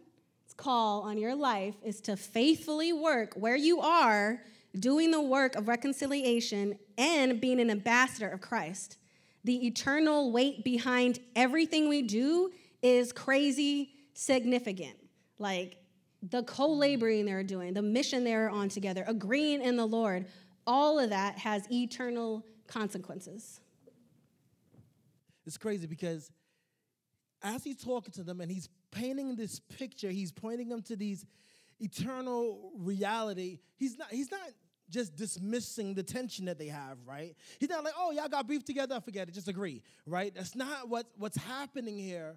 call 0.56 1.02
on 1.02 1.18
your 1.18 1.34
life 1.34 1.74
is 1.84 2.00
to 2.00 2.16
faithfully 2.16 2.94
work 2.94 3.34
where 3.34 3.54
you 3.54 3.82
are, 3.82 4.40
doing 4.80 5.10
the 5.10 5.20
work 5.20 5.56
of 5.56 5.68
reconciliation 5.68 6.78
and 6.96 7.38
being 7.38 7.60
an 7.60 7.70
ambassador 7.70 8.30
of 8.30 8.40
Christ. 8.40 8.96
The 9.44 9.66
eternal 9.66 10.32
weight 10.32 10.64
behind 10.64 11.18
everything 11.36 11.90
we 11.90 12.00
do 12.00 12.50
is 12.80 13.12
crazy 13.12 13.90
significant. 14.14 14.96
Like 15.38 15.76
the 16.22 16.44
co 16.44 16.72
laboring 16.72 17.26
they're 17.26 17.42
doing, 17.42 17.74
the 17.74 17.82
mission 17.82 18.24
they're 18.24 18.48
on 18.48 18.70
together, 18.70 19.04
agreeing 19.06 19.60
in 19.60 19.76
the 19.76 19.86
Lord, 19.86 20.24
all 20.68 20.98
of 20.98 21.10
that 21.10 21.38
has 21.38 21.66
eternal 21.72 22.44
consequences. 22.66 23.60
It's 25.46 25.56
crazy 25.56 25.86
because 25.86 26.30
as 27.42 27.64
he's 27.64 27.82
talking 27.82 28.12
to 28.12 28.22
them 28.22 28.42
and 28.42 28.52
he's 28.52 28.68
painting 28.90 29.34
this 29.34 29.60
picture, 29.60 30.10
he's 30.10 30.30
pointing 30.30 30.68
them 30.68 30.82
to 30.82 30.94
these 30.94 31.24
eternal 31.80 32.70
reality. 32.76 33.60
He's 33.76 33.96
not, 33.96 34.10
he's 34.10 34.30
not 34.30 34.50
just 34.90 35.16
dismissing 35.16 35.94
the 35.94 36.02
tension 36.02 36.44
that 36.44 36.58
they 36.58 36.66
have, 36.66 36.98
right? 37.06 37.34
He's 37.58 37.70
not 37.70 37.82
like, 37.82 37.94
oh, 37.96 38.10
y'all 38.10 38.28
got 38.28 38.46
beef 38.46 38.64
together, 38.64 39.00
forget 39.00 39.26
it, 39.28 39.32
just 39.32 39.48
agree, 39.48 39.82
right? 40.04 40.34
That's 40.34 40.54
not 40.54 40.90
what, 40.90 41.06
what's 41.16 41.38
happening 41.38 41.98
here. 41.98 42.36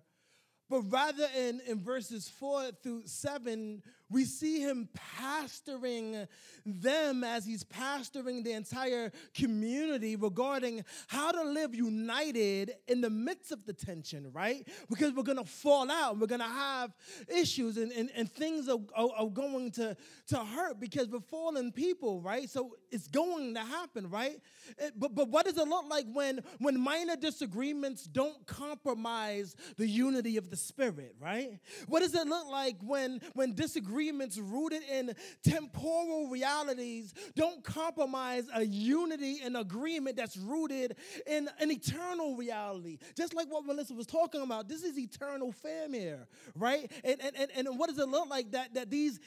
But 0.70 0.84
rather 0.84 1.28
in, 1.38 1.62
in 1.68 1.82
verses 1.82 2.30
four 2.30 2.72
through 2.82 3.04
seven, 3.06 3.84
we 4.12 4.26
see 4.26 4.60
him 4.60 4.90
pastoring 5.20 6.28
them 6.66 7.24
as 7.24 7.46
he's 7.46 7.64
pastoring 7.64 8.44
the 8.44 8.52
entire 8.52 9.12
community 9.34 10.16
regarding 10.16 10.84
how 11.08 11.32
to 11.32 11.44
live 11.44 11.74
united 11.74 12.74
in 12.88 13.02
the 13.02 13.10
midst 13.10 13.52
of 13.52 13.66
the 13.66 13.74
tension, 13.74 14.30
right? 14.34 14.68
Because 14.90 15.14
we're 15.14 15.24
gonna 15.24 15.46
fall 15.46 15.90
out, 15.90 16.20
we're 16.20 16.28
gonna 16.28 16.44
have 16.44 16.92
issues, 17.28 17.78
and, 17.78 17.92
and, 17.94 18.12
and 18.16 18.32
things 18.32 18.68
are, 18.68 18.80
are, 18.96 19.10
are 19.18 19.30
going 19.30 19.72
to, 19.72 19.96
to 20.28 20.38
hurt 20.38 20.80
because 20.80 21.08
we're 21.08 21.20
fallen 21.22 21.72
people, 21.72 22.22
right? 22.22 22.50
So 22.50 22.76
it's 22.92 23.08
going 23.08 23.54
to 23.56 23.62
happen, 23.62 24.10
right? 24.10 24.40
It, 24.78 24.94
but, 24.98 25.16
but 25.16 25.30
what 25.30 25.46
does 25.46 25.58
it 25.58 25.68
look 25.68 25.86
like 25.90 26.06
when, 26.12 26.42
when 26.60 26.80
minor 26.80 27.16
disagreements 27.16 28.04
don't 28.04 28.46
compromise 28.46 29.56
the 29.78 29.88
unity 29.88 30.38
of 30.38 30.50
the 30.50 30.58
spirit, 30.58 31.16
right? 31.20 31.60
What 31.88 32.02
does 32.02 32.14
it 32.14 32.28
look 32.28 32.48
like 32.48 32.76
when, 32.82 33.22
when 33.34 33.54
disagreements 33.54 34.01
rooted 34.40 34.82
in 34.92 35.14
temporal 35.44 36.28
realities 36.30 37.14
don't 37.36 37.64
compromise 37.64 38.46
a 38.54 38.64
unity 38.64 39.40
and 39.44 39.58
agreement 39.58 40.16
that's 40.18 40.38
rooted 40.38 40.96
in 41.28 41.50
an 41.60 41.72
eternal 41.72 42.36
reality? 42.36 42.98
Just 43.16 43.34
like 43.34 43.48
what 43.52 43.66
Melissa 43.66 43.94
was 43.94 44.08
talking 44.08 44.42
about, 44.42 44.68
this 44.68 44.84
is 44.84 44.98
eternal 44.98 45.52
fam 45.52 45.94
here, 45.94 46.28
right? 46.56 46.92
And, 47.04 47.22
and, 47.22 47.36
and, 47.36 47.68
and 47.68 47.80
what 47.80 47.90
does 47.90 48.00
it 48.00 48.08
look 48.08 48.30
like 48.30 48.52
that, 48.52 48.74
that 48.74 48.90
these 48.90 49.20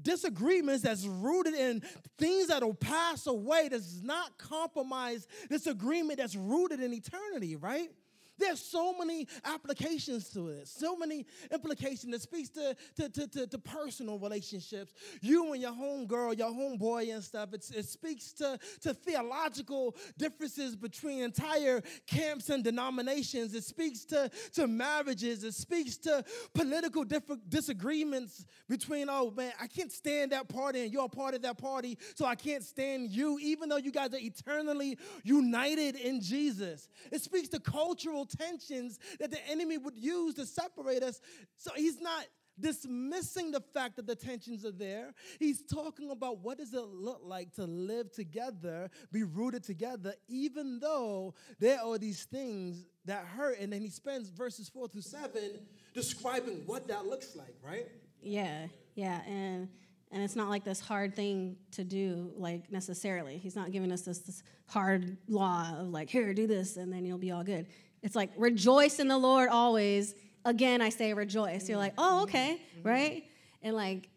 disagreements 0.00 0.82
that's 0.82 1.06
rooted 1.06 1.54
in 1.54 1.82
things 2.18 2.48
that'll 2.48 2.74
pass 2.74 3.26
away 3.26 3.68
does 3.68 4.02
not 4.02 4.36
compromise 4.38 5.26
this 5.48 5.66
agreement 5.66 6.18
that's 6.18 6.36
rooted 6.36 6.80
in 6.80 6.92
eternity, 6.92 7.56
right? 7.56 7.90
There's 8.38 8.60
so 8.60 8.96
many 8.96 9.28
applications 9.44 10.30
to 10.30 10.48
it, 10.48 10.68
so 10.68 10.96
many 10.96 11.26
implications. 11.52 12.14
It 12.14 12.22
speaks 12.22 12.48
to, 12.50 12.76
to, 12.96 13.08
to, 13.08 13.26
to, 13.28 13.46
to 13.46 13.58
personal 13.58 14.18
relationships. 14.18 14.92
You 15.20 15.52
and 15.52 15.62
your 15.62 15.72
home 15.72 16.06
girl, 16.06 16.34
your 16.34 16.50
homeboy 16.50 17.14
and 17.14 17.22
stuff. 17.22 17.50
It's, 17.52 17.70
it 17.70 17.86
speaks 17.86 18.32
to, 18.34 18.58
to 18.82 18.94
theological 18.94 19.96
differences 20.18 20.74
between 20.74 21.22
entire 21.22 21.82
camps 22.06 22.50
and 22.50 22.64
denominations. 22.64 23.54
It 23.54 23.64
speaks 23.64 24.04
to, 24.06 24.30
to 24.54 24.66
marriages. 24.66 25.44
It 25.44 25.54
speaks 25.54 25.96
to 25.98 26.24
political 26.54 27.04
disagreements 27.48 28.46
between, 28.68 29.08
oh 29.08 29.30
man, 29.30 29.52
I 29.60 29.66
can't 29.66 29.92
stand 29.92 30.32
that 30.32 30.48
party 30.48 30.82
and 30.82 30.92
you're 30.92 31.04
a 31.04 31.08
part 31.08 31.34
of 31.34 31.42
that 31.42 31.58
party, 31.58 31.98
so 32.14 32.24
I 32.24 32.34
can't 32.34 32.64
stand 32.64 33.10
you, 33.10 33.38
even 33.40 33.68
though 33.68 33.76
you 33.76 33.92
guys 33.92 34.12
are 34.12 34.18
eternally 34.18 34.98
united 35.22 35.96
in 35.96 36.20
Jesus. 36.20 36.88
It 37.12 37.22
speaks 37.22 37.48
to 37.48 37.60
cultural 37.60 38.23
tensions 38.26 38.98
that 39.20 39.30
the 39.30 39.38
enemy 39.48 39.78
would 39.78 39.96
use 39.96 40.34
to 40.34 40.46
separate 40.46 41.02
us. 41.02 41.20
So 41.56 41.70
he's 41.74 42.00
not 42.00 42.26
dismissing 42.58 43.50
the 43.50 43.60
fact 43.60 43.96
that 43.96 44.06
the 44.06 44.14
tensions 44.14 44.64
are 44.64 44.72
there. 44.72 45.12
He's 45.38 45.62
talking 45.62 46.10
about 46.10 46.38
what 46.38 46.58
does 46.58 46.72
it 46.72 46.84
look 46.84 47.20
like 47.24 47.52
to 47.54 47.64
live 47.64 48.12
together, 48.12 48.90
be 49.12 49.22
rooted 49.24 49.64
together, 49.64 50.14
even 50.28 50.78
though 50.78 51.34
there 51.58 51.80
are 51.80 51.98
these 51.98 52.24
things 52.24 52.86
that 53.06 53.24
hurt. 53.24 53.58
And 53.58 53.72
then 53.72 53.80
he 53.80 53.90
spends 53.90 54.28
verses 54.28 54.68
four 54.68 54.88
through 54.88 55.02
seven 55.02 55.66
describing 55.94 56.62
what 56.66 56.86
that 56.88 57.06
looks 57.06 57.34
like, 57.36 57.54
right? 57.62 57.88
Yeah, 58.22 58.66
yeah. 58.94 59.20
And 59.26 59.68
and 60.14 60.22
it's 60.22 60.36
not 60.36 60.48
like 60.48 60.62
this 60.62 60.78
hard 60.78 61.16
thing 61.16 61.56
to 61.72 61.82
do, 61.82 62.32
like 62.36 62.70
necessarily. 62.70 63.36
He's 63.36 63.56
not 63.56 63.72
giving 63.72 63.90
us 63.90 64.02
this, 64.02 64.20
this 64.20 64.44
hard 64.68 65.16
law 65.26 65.74
of 65.76 65.88
like, 65.88 66.08
here, 66.08 66.32
do 66.32 66.46
this, 66.46 66.76
and 66.76 66.92
then 66.92 67.04
you'll 67.04 67.18
be 67.18 67.32
all 67.32 67.42
good. 67.42 67.66
It's 68.04 68.14
like, 68.14 68.30
rejoice 68.36 69.00
in 69.00 69.08
the 69.08 69.18
Lord 69.18 69.48
always. 69.48 70.14
Again, 70.44 70.80
I 70.80 70.90
say 70.90 71.12
rejoice. 71.12 71.68
You're 71.68 71.78
like, 71.78 71.94
oh, 71.98 72.22
okay, 72.22 72.60
right? 72.84 73.24
And 73.62 73.74
like, 73.74 74.08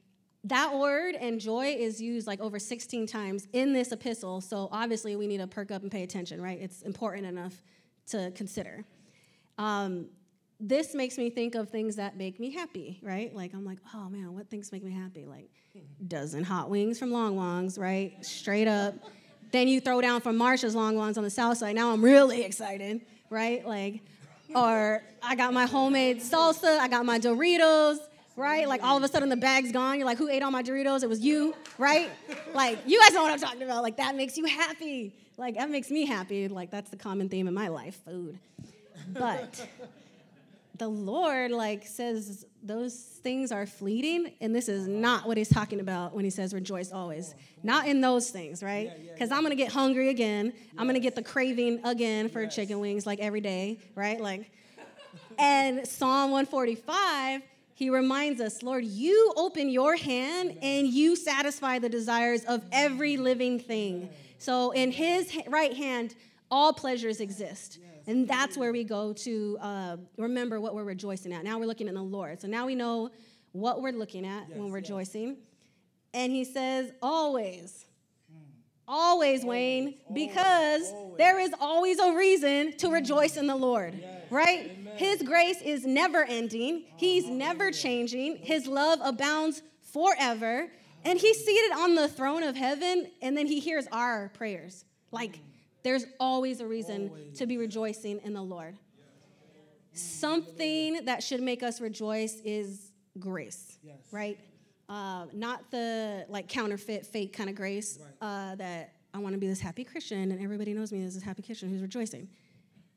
that 0.44 0.78
word 0.78 1.16
and 1.16 1.40
joy 1.40 1.76
is 1.80 2.00
used 2.00 2.28
like 2.28 2.40
over 2.40 2.60
16 2.60 3.08
times 3.08 3.48
in 3.54 3.74
this 3.74 3.92
epistle. 3.92 4.42
So 4.42 4.70
obviously, 4.72 5.16
we 5.16 5.26
need 5.26 5.40
to 5.40 5.48
perk 5.48 5.72
up 5.72 5.82
and 5.82 5.92
pay 5.92 6.04
attention, 6.04 6.40
right? 6.40 6.60
It's 6.62 6.84
important 6.84 7.26
enough 7.26 7.62
to 8.08 8.32
consider. 8.36 8.86
Um, 9.58 10.08
this 10.60 10.94
makes 10.96 11.18
me 11.18 11.30
think 11.30 11.56
of 11.56 11.70
things 11.70 11.96
that 11.98 12.18
make 12.18 12.40
me 12.40 12.52
happy, 12.52 13.00
right? 13.02 13.34
Like 13.34 13.54
I'm 13.54 13.66
like, 13.66 13.80
oh 13.94 14.10
man, 14.10 14.34
what 14.34 14.50
things 14.50 14.72
make 14.72 14.84
me 14.84 14.92
happy? 14.92 15.26
Like 15.26 15.50
dozen 16.08 16.44
hot 16.44 16.70
wings 16.70 16.98
from 16.98 17.12
Long 17.12 17.36
Wongs, 17.36 17.78
right? 17.78 18.14
Straight 18.26 18.68
up. 18.68 18.96
then 19.52 19.68
you 19.68 19.80
throw 19.80 20.02
down 20.02 20.20
from 20.22 20.38
Marsha's 20.38 20.76
Long 20.76 20.96
Wongs 20.96 21.18
on 21.18 21.24
the 21.24 21.30
south 21.30 21.58
side. 21.58 21.76
Now 21.76 21.92
I'm 21.92 22.04
really 22.04 22.44
excited, 22.46 23.02
right? 23.30 23.66
Like, 23.66 24.02
or 24.56 25.04
I 25.22 25.36
got 25.36 25.54
my 25.54 25.66
homemade 25.66 26.20
salsa, 26.20 26.80
I 26.80 26.88
got 26.88 27.06
my 27.06 27.20
Doritos, 27.20 27.98
right? 28.36 28.68
Like 28.68 28.84
all 28.84 28.96
of 28.96 29.04
a 29.04 29.08
sudden 29.08 29.30
the 29.30 29.36
bag's 29.36 29.72
gone. 29.72 29.98
You're 29.98 30.06
like, 30.06 30.18
who 30.18 30.30
ate 30.30 30.42
all 30.42 30.52
my 30.52 30.64
Doritos? 30.64 31.04
It 31.04 31.10
was 31.10 31.20
you, 31.20 31.56
right? 31.78 32.10
Like, 32.54 32.80
you 32.86 33.00
guys 33.02 33.14
know 33.14 33.24
what 33.24 33.32
I'm 33.32 33.40
talking 33.40 33.64
about. 33.64 33.84
Like, 33.84 33.98
that 33.98 34.16
makes 34.16 34.38
you 34.38 34.46
happy. 34.46 35.14
Like, 35.38 35.56
that 35.56 35.70
makes 35.70 35.92
me 35.92 36.06
happy. 36.06 36.48
Like, 36.48 36.72
that's 36.72 36.90
the 36.90 36.98
common 36.98 37.30
theme 37.30 37.48
in 37.48 37.54
my 37.54 37.68
life 37.68 38.00
food. 38.06 38.40
But 39.14 39.68
the 40.78 40.88
Lord 40.88 41.52
like 41.52 41.86
says 41.86 42.46
those 42.64 42.96
things 42.96 43.52
are 43.52 43.66
fleeting, 43.66 44.34
and 44.42 44.56
this 44.56 44.70
is 44.70 44.88
not 44.88 45.28
what 45.28 45.38
he's 45.38 45.50
talking 45.50 45.80
about 45.80 46.14
when 46.14 46.24
he 46.24 46.30
says 46.30 46.54
rejoice 46.54 46.92
always. 46.92 47.36
Not 47.64 47.88
in 47.88 48.02
those 48.02 48.30
things, 48.30 48.62
right? 48.62 48.92
Because 49.14 49.32
I'm 49.32 49.44
gonna 49.44 49.56
get 49.56 49.72
hungry 49.72 50.10
again. 50.10 50.54
I'm 50.78 50.88
gonna 50.88 51.00
get 51.00 51.16
the 51.16 51.24
craving 51.24 51.82
again 51.86 52.30
for 52.30 52.46
chicken 52.48 52.80
wings 52.80 53.06
like 53.06 53.20
every 53.20 53.42
day, 53.42 53.80
right? 53.96 54.20
Like, 54.20 54.52
and 55.38 55.88
Psalm 55.88 56.32
145 56.32 57.42
he 57.78 57.92
reminds 57.92 58.42
us, 58.42 58.64
Lord, 58.64 58.84
you 58.86 59.32
open 59.36 59.70
your 59.70 59.96
hand 59.96 60.58
and 60.64 60.88
you 60.88 61.16
satisfy 61.16 61.78
the 61.78 61.90
desires 61.90 62.44
of 62.46 62.64
every 62.72 63.18
living 63.18 63.60
thing. 63.60 64.10
So 64.40 64.72
in 64.72 64.90
his 64.90 65.38
right 65.48 65.78
hand, 65.78 66.16
all 66.50 66.74
pleasures 66.74 67.20
exist. 67.20 67.78
And 68.08 68.28
that's 68.28 68.58
where 68.58 68.72
we 68.72 68.86
go 68.86 69.14
to 69.14 69.58
uh, 69.60 69.98
remember 70.18 70.60
what 70.62 70.74
we're 70.74 70.86
rejoicing 70.86 71.34
at. 71.34 71.44
Now 71.44 71.60
we're 71.60 71.66
looking 71.66 71.90
at 71.90 71.94
the 71.94 72.02
Lord. 72.02 72.42
So 72.42 72.48
now 72.48 72.66
we 72.66 72.74
know 72.74 73.12
what 73.52 73.82
we're 73.82 73.92
looking 73.92 74.26
at 74.26 74.48
yes, 74.48 74.58
when 74.58 74.72
we're 74.72 74.78
yes. 74.78 74.90
rejoicing. 74.90 75.38
And 76.14 76.32
he 76.32 76.46
says, 76.46 76.92
always. 77.02 77.86
Always, 78.90 79.44
Wayne, 79.44 79.96
because 80.14 80.94
always. 80.94 81.18
there 81.18 81.40
is 81.40 81.54
always 81.60 82.00
a 82.00 82.16
reason 82.16 82.72
to 82.78 82.90
rejoice 82.90 83.36
in 83.36 83.46
the 83.46 83.56
Lord, 83.56 83.96
yes. 84.00 84.32
right? 84.32 84.72
Amen. 84.80 84.94
His 84.96 85.22
grace 85.24 85.62
is 85.62 85.86
never 85.86 86.24
ending, 86.24 86.86
He's 86.96 87.26
oh, 87.26 87.34
never 87.34 87.72
changing, 87.72 88.38
His 88.38 88.66
love 88.66 89.00
abounds 89.04 89.62
forever, 89.82 90.72
and 91.04 91.20
He's 91.20 91.44
seated 91.44 91.74
on 91.78 91.96
the 91.96 92.08
throne 92.08 92.44
of 92.44 92.56
heaven, 92.56 93.12
and 93.22 93.36
then 93.36 93.46
He 93.46 93.60
hears 93.60 93.88
our 93.92 94.30
prayers. 94.30 94.86
Like, 95.12 95.42
there's 95.88 96.06
always 96.20 96.60
a 96.60 96.68
reason 96.68 97.08
always. 97.08 97.38
to 97.38 97.46
be 97.46 97.58
rejoicing 97.58 98.20
in 98.26 98.34
the 98.34 98.42
Lord. 98.42 98.76
Something 99.94 101.06
that 101.06 101.24
should 101.24 101.42
make 101.42 101.64
us 101.64 101.80
rejoice 101.80 102.42
is 102.44 102.92
grace, 103.18 103.80
yes. 103.82 103.96
right? 104.12 104.38
Uh, 104.90 105.28
not 105.32 105.72
the 105.72 106.26
like 106.28 106.50
counterfeit, 106.50 107.06
fake 107.06 107.32
kind 107.32 107.50
of 107.50 107.56
grace 107.56 108.00
right. 108.22 108.52
uh, 108.52 108.56
that 108.56 108.96
I 109.14 109.20
want 109.20 109.34
to 109.34 109.40
be 109.40 109.48
this 109.48 109.62
happy 109.62 109.86
Christian 109.86 110.30
and 110.32 110.44
everybody 110.44 110.74
knows 110.74 110.92
me 110.92 111.06
as 111.06 111.16
this 111.16 111.24
happy 111.24 111.42
Christian 111.42 111.70
who's 111.70 111.82
rejoicing. 111.82 112.28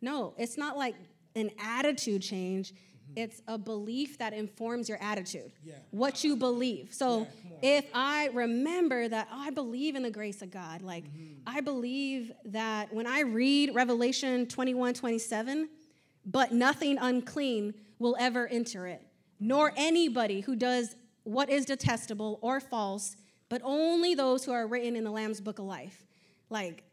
No, 0.03 0.35
it's 0.37 0.59
not 0.59 0.77
like 0.77 0.97
an 1.37 1.51
attitude 1.61 2.23
change. 2.23 2.75
It's 3.17 3.43
a 3.49 3.59
belief 3.59 4.19
that 4.19 4.33
informs 4.33 4.89
your 4.89 4.99
attitude, 5.01 5.53
yeah. 5.65 5.75
what 5.91 6.23
you 6.25 6.37
believe. 6.37 6.93
So 6.93 7.27
yeah, 7.63 7.79
if 7.79 7.87
I 7.95 8.29
remember 8.33 9.09
that 9.09 9.29
oh, 9.33 9.41
I 9.41 9.51
believe 9.51 9.97
in 9.97 10.03
the 10.03 10.11
grace 10.11 10.43
of 10.43 10.51
God, 10.51 10.83
like 10.83 11.05
mm-hmm. 11.05 11.41
I 11.47 11.61
believe 11.61 12.33
that 12.47 12.93
when 12.93 13.07
I 13.07 13.21
read 13.21 13.75
Revelation 13.75 14.47
21 14.47 14.95
27, 14.95 15.69
but 16.27 16.53
nothing 16.53 16.99
unclean 16.99 17.75
will 17.99 18.17
ever 18.19 18.47
enter 18.47 18.87
it, 18.87 19.03
nor 19.39 19.73
anybody 19.77 20.41
who 20.41 20.57
does 20.57 20.95
what 21.25 21.51
is 21.51 21.65
detestable 21.65 22.39
or 22.43 22.61
false, 22.61 23.17
but 23.49 23.61
only 23.65 24.15
those 24.15 24.45
who 24.45 24.53
are 24.53 24.67
written 24.67 24.97
in 24.97 25.05
the 25.05 25.11
Lamb's 25.11 25.41
book 25.41 25.59
of 25.59 25.67
life. 25.67 26.07
Like, 26.49 26.85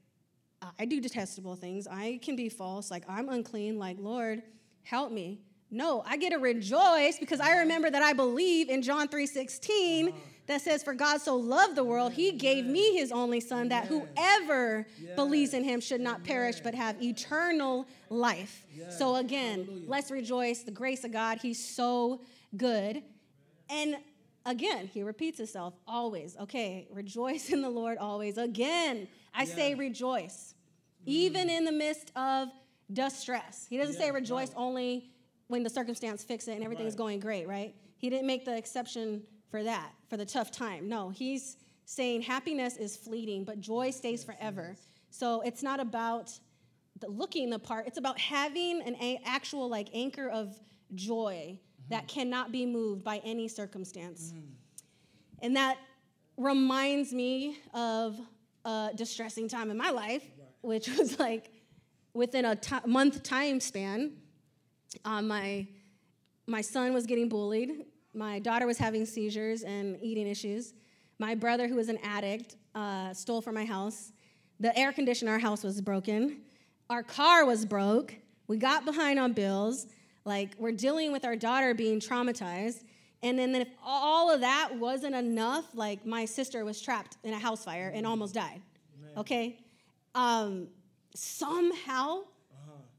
I 0.79 0.85
do 0.85 0.99
detestable 0.99 1.55
things. 1.55 1.87
I 1.87 2.19
can 2.21 2.35
be 2.35 2.49
false. 2.49 2.89
Like, 2.91 3.03
I'm 3.07 3.29
unclean. 3.29 3.77
Like, 3.77 3.97
Lord, 3.99 4.41
help 4.83 5.11
me. 5.11 5.39
No, 5.69 6.03
I 6.05 6.17
get 6.17 6.31
to 6.31 6.37
rejoice 6.37 7.19
because 7.19 7.39
I 7.39 7.59
remember 7.59 7.89
that 7.89 8.01
I 8.01 8.13
believe 8.13 8.69
in 8.69 8.81
John 8.81 9.09
3:16 9.09 10.07
uh-huh. 10.07 10.17
that 10.47 10.61
says 10.61 10.81
for 10.81 10.93
God 10.93 11.19
so 11.19 11.35
loved 11.35 11.75
the 11.75 11.83
world 11.83 12.13
he 12.13 12.31
gave 12.31 12.65
me 12.65 12.95
his 12.95 13.11
only 13.11 13.41
son 13.41 13.67
that 13.69 13.85
whoever 13.87 14.87
believes 15.15 15.53
in 15.53 15.63
him 15.63 15.81
should 15.81 15.99
not 15.99 16.23
perish 16.23 16.61
but 16.61 16.73
have 16.73 17.01
eternal 17.01 17.85
life. 18.09 18.65
So 18.89 19.17
again, 19.17 19.83
let's 19.87 20.09
rejoice 20.09 20.59
the 20.59 20.71
grace 20.71 21.03
of 21.03 21.11
God. 21.11 21.39
He's 21.41 21.63
so 21.63 22.21
good. 22.55 23.03
And 23.69 23.97
again, 24.45 24.87
he 24.87 25.03
repeats 25.03 25.37
himself 25.37 25.73
always. 25.85 26.37
Okay, 26.37 26.87
rejoice 26.91 27.49
in 27.49 27.61
the 27.61 27.69
Lord 27.69 27.97
always. 27.97 28.37
Again, 28.37 29.09
I 29.33 29.43
say 29.43 29.75
rejoice 29.75 30.55
mm. 31.01 31.07
even 31.07 31.49
in 31.49 31.65
the 31.65 31.73
midst 31.73 32.13
of 32.15 32.47
distress. 32.91 33.67
He 33.69 33.77
doesn't 33.77 33.95
say 33.95 34.11
rejoice 34.11 34.51
only 34.55 35.11
when 35.47 35.63
the 35.63 35.69
circumstance 35.69 36.23
fix 36.23 36.47
it 36.47 36.53
and 36.53 36.63
everything's 36.63 36.93
right. 36.93 36.97
going 36.97 37.19
great, 37.19 37.47
right? 37.47 37.73
He 37.97 38.09
didn't 38.09 38.27
make 38.27 38.45
the 38.45 38.55
exception 38.55 39.23
for 39.49 39.63
that, 39.63 39.91
for 40.09 40.17
the 40.17 40.25
tough 40.25 40.51
time. 40.51 40.87
No, 40.89 41.09
he's 41.09 41.57
saying 41.85 42.21
happiness 42.21 42.77
is 42.77 42.97
fleeting, 42.97 43.43
but 43.43 43.59
joy 43.59 43.91
stays 43.91 44.23
forever. 44.23 44.75
So 45.09 45.41
it's 45.41 45.63
not 45.63 45.79
about 45.79 46.37
the 46.99 47.07
looking 47.07 47.49
the 47.49 47.59
part, 47.59 47.87
it's 47.87 47.97
about 47.97 48.19
having 48.19 48.81
an 48.81 48.95
a- 48.95 49.21
actual 49.25 49.69
like 49.69 49.87
anchor 49.93 50.29
of 50.29 50.59
joy 50.95 51.53
mm-hmm. 51.53 51.89
that 51.89 52.07
cannot 52.07 52.51
be 52.51 52.65
moved 52.65 53.03
by 53.03 53.21
any 53.23 53.47
circumstance. 53.47 54.33
Mm-hmm. 54.33 54.45
And 55.43 55.55
that 55.55 55.77
reminds 56.35 57.13
me 57.13 57.57
of 57.73 58.19
a 58.65 58.89
distressing 58.95 59.47
time 59.47 59.71
in 59.71 59.77
my 59.77 59.91
life, 59.91 60.23
right. 60.37 60.49
which 60.61 60.89
was 60.97 61.19
like 61.19 61.51
within 62.13 62.45
a 62.45 62.55
t- 62.55 62.75
month 62.85 63.23
time 63.23 63.59
span 63.59 64.11
uh, 65.05 65.21
my, 65.21 65.67
my 66.45 66.61
son 66.61 66.93
was 66.93 67.05
getting 67.05 67.29
bullied. 67.29 67.85
My 68.13 68.39
daughter 68.39 68.65
was 68.65 68.77
having 68.77 69.05
seizures 69.05 69.63
and 69.63 69.97
eating 70.01 70.27
issues. 70.27 70.73
My 71.19 71.35
brother, 71.35 71.67
who 71.67 71.75
was 71.75 71.89
an 71.89 71.97
addict, 72.03 72.55
uh, 72.75 73.13
stole 73.13 73.41
from 73.41 73.55
my 73.55 73.65
house. 73.65 74.11
The 74.59 74.77
air 74.77 74.91
conditioner 74.91 75.31
in 75.31 75.33
our 75.35 75.39
house 75.39 75.63
was 75.63 75.81
broken. 75.81 76.41
Our 76.89 77.03
car 77.03 77.45
was 77.45 77.65
broke. 77.65 78.15
We 78.47 78.57
got 78.57 78.85
behind 78.85 79.19
on 79.19 79.33
bills. 79.33 79.87
Like, 80.25 80.55
we're 80.57 80.71
dealing 80.71 81.11
with 81.11 81.25
our 81.25 81.35
daughter 81.35 81.73
being 81.73 81.99
traumatized. 81.99 82.83
And 83.23 83.37
then, 83.37 83.55
if 83.55 83.69
all 83.83 84.31
of 84.33 84.41
that 84.41 84.69
wasn't 84.77 85.15
enough, 85.15 85.65
like, 85.73 86.05
my 86.05 86.25
sister 86.25 86.65
was 86.65 86.81
trapped 86.81 87.17
in 87.23 87.33
a 87.33 87.39
house 87.39 87.63
fire 87.63 87.91
and 87.93 88.05
almost 88.05 88.33
died. 88.35 88.61
Okay? 89.17 89.59
Um, 90.13 90.67
somehow, 91.15 92.21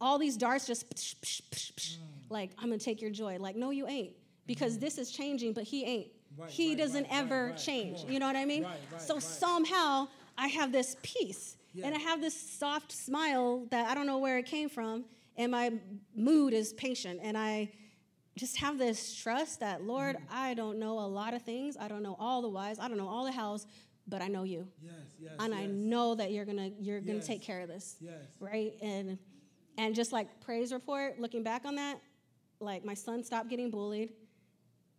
all 0.01 0.19
these 0.19 0.37
darts 0.37 0.67
just 0.67 0.89
psh, 0.95 1.15
psh, 1.23 1.43
psh, 1.51 1.73
psh, 1.75 1.97
like 2.31 2.51
I'm 2.59 2.67
gonna 2.69 2.79
take 2.79 3.01
your 3.01 3.11
joy. 3.11 3.37
Like, 3.39 3.57
no, 3.57 3.71
you 3.71 3.87
ain't. 3.87 4.13
Because 4.47 4.79
this 4.79 4.97
is 4.99 5.11
changing, 5.11 5.53
but 5.53 5.65
he 5.65 5.85
ain't. 5.85 6.09
Right, 6.37 6.49
he 6.51 6.69
right, 6.71 6.79
doesn't 6.79 7.05
right, 7.05 7.13
ever 7.23 7.53
change. 7.53 8.05
You 8.09 8.19
know 8.19 8.27
what 8.27 8.37
I 8.37 8.45
mean? 8.45 8.67
So 8.99 9.19
somehow 9.19 10.09
I 10.37 10.47
have 10.49 10.73
this 10.73 10.97
peace 11.03 11.57
and 11.85 11.95
I 11.95 11.99
have 11.99 12.21
this 12.21 12.35
soft 12.39 12.93
smile 12.93 13.67
that 13.71 13.89
I 13.89 13.95
don't 13.95 14.07
know 14.07 14.19
where 14.19 14.39
it 14.39 14.47
came 14.47 14.69
from, 14.69 15.05
and 15.37 15.53
my 15.53 15.73
mood 16.15 16.53
is 16.55 16.73
patient, 16.75 17.21
and 17.23 17.37
I 17.37 17.71
just 18.37 18.57
have 18.59 18.79
this 18.79 19.15
trust 19.15 19.61
that 19.61 19.83
Lord, 19.83 20.17
Mm-hmm. 20.17 20.25
I 20.35 20.55
don't 20.55 20.79
know 20.79 20.99
a 21.01 21.09
lot 21.09 21.35
of 21.35 21.43
things. 21.43 21.77
I 21.79 21.89
don't 21.89 22.03
know 22.03 22.17
all 22.19 22.41
the 22.43 22.49
whys. 22.49 22.79
I 22.79 22.89
don't 22.89 22.97
know 22.99 23.09
all 23.09 23.25
the 23.25 23.33
hows, 23.33 23.67
but 24.07 24.23
I 24.23 24.29
know 24.29 24.45
you, 24.45 24.67
Yes, 24.83 24.93
yes. 25.21 25.33
and 25.41 25.55
I 25.55 25.67
know 25.67 26.15
that 26.15 26.31
you're 26.33 26.45
gonna 26.47 26.71
you're 26.81 27.01
gonna 27.01 27.19
Yes. 27.19 27.27
take 27.27 27.43
care 27.43 27.61
of 27.61 27.69
this, 27.69 27.97
Yes. 28.01 28.15
right? 28.41 28.73
And 28.81 29.19
and 29.79 29.95
just 29.95 30.13
like 30.13 30.41
praise 30.41 30.73
report, 30.73 31.19
looking 31.21 31.43
back 31.43 31.65
on 31.65 31.77
that, 31.77 32.01
like 32.61 32.85
my 32.85 32.95
son 32.95 33.23
stopped 33.23 33.49
getting 33.49 33.71
bullied, 33.71 34.11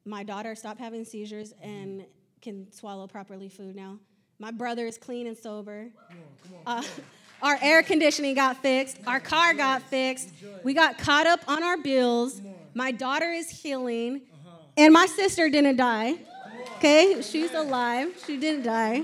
my 0.06 0.24
daughter 0.24 0.56
stopped 0.56 0.80
having 0.80 1.04
seizures 1.04 1.54
and 1.62 2.06
can 2.42 2.72
swallow 2.72 3.06
properly 3.06 3.50
food 3.50 3.76
now. 3.76 4.00
My 4.40 4.52
brother 4.52 4.88
is 4.88 4.98
clean 4.98 5.28
and 5.28 5.38
sober. 5.38 5.90
Uh, 6.66 6.82
our 7.42 7.60
air 7.62 7.84
conditioning 7.84 8.36
got 8.36 8.58
fixed. 8.62 8.98
Our 9.06 9.20
car 9.20 9.54
got 9.54 9.82
fixed. 9.84 10.30
We 10.64 10.74
got 10.74 10.98
caught 10.98 11.28
up 11.28 11.42
on 11.48 11.62
our 11.62 11.78
bills. 11.78 12.42
My 12.74 12.92
daughter 12.92 13.30
is 13.30 13.50
healing. 13.50 14.22
And 14.78 14.94
my 14.94 15.08
sister 15.08 15.50
didn't 15.50 15.76
die. 15.76 16.16
Okay? 16.78 17.22
She's 17.22 17.54
alive. 17.54 18.14
She 18.26 18.38
didn't 18.38 18.64
die. 18.64 19.04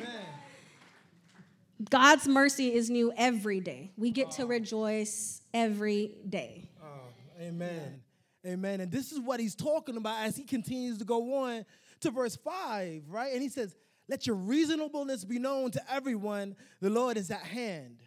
God's 1.89 2.27
mercy 2.27 2.73
is 2.73 2.89
new 2.89 3.11
every 3.17 3.59
day. 3.59 3.91
We 3.97 4.11
get 4.11 4.31
to 4.31 4.45
rejoice 4.45 5.41
every 5.55 6.11
day. 6.27 6.69
Oh, 6.83 7.41
amen. 7.41 8.01
Amen. 8.45 8.81
And 8.81 8.91
this 8.91 9.11
is 9.11 9.19
what 9.19 9.39
he's 9.39 9.55
talking 9.55 9.95
about 9.95 10.25
as 10.25 10.35
he 10.35 10.43
continues 10.43 10.99
to 10.99 11.05
go 11.05 11.45
on 11.45 11.65
to 12.01 12.11
verse 12.11 12.35
5, 12.35 13.03
right? 13.09 13.33
And 13.33 13.41
he 13.41 13.49
says, 13.49 13.73
Let 14.07 14.27
your 14.27 14.35
reasonableness 14.35 15.23
be 15.23 15.39
known 15.39 15.71
to 15.71 15.81
everyone, 15.91 16.55
the 16.81 16.89
Lord 16.89 17.17
is 17.17 17.31
at 17.31 17.41
hand. 17.41 18.01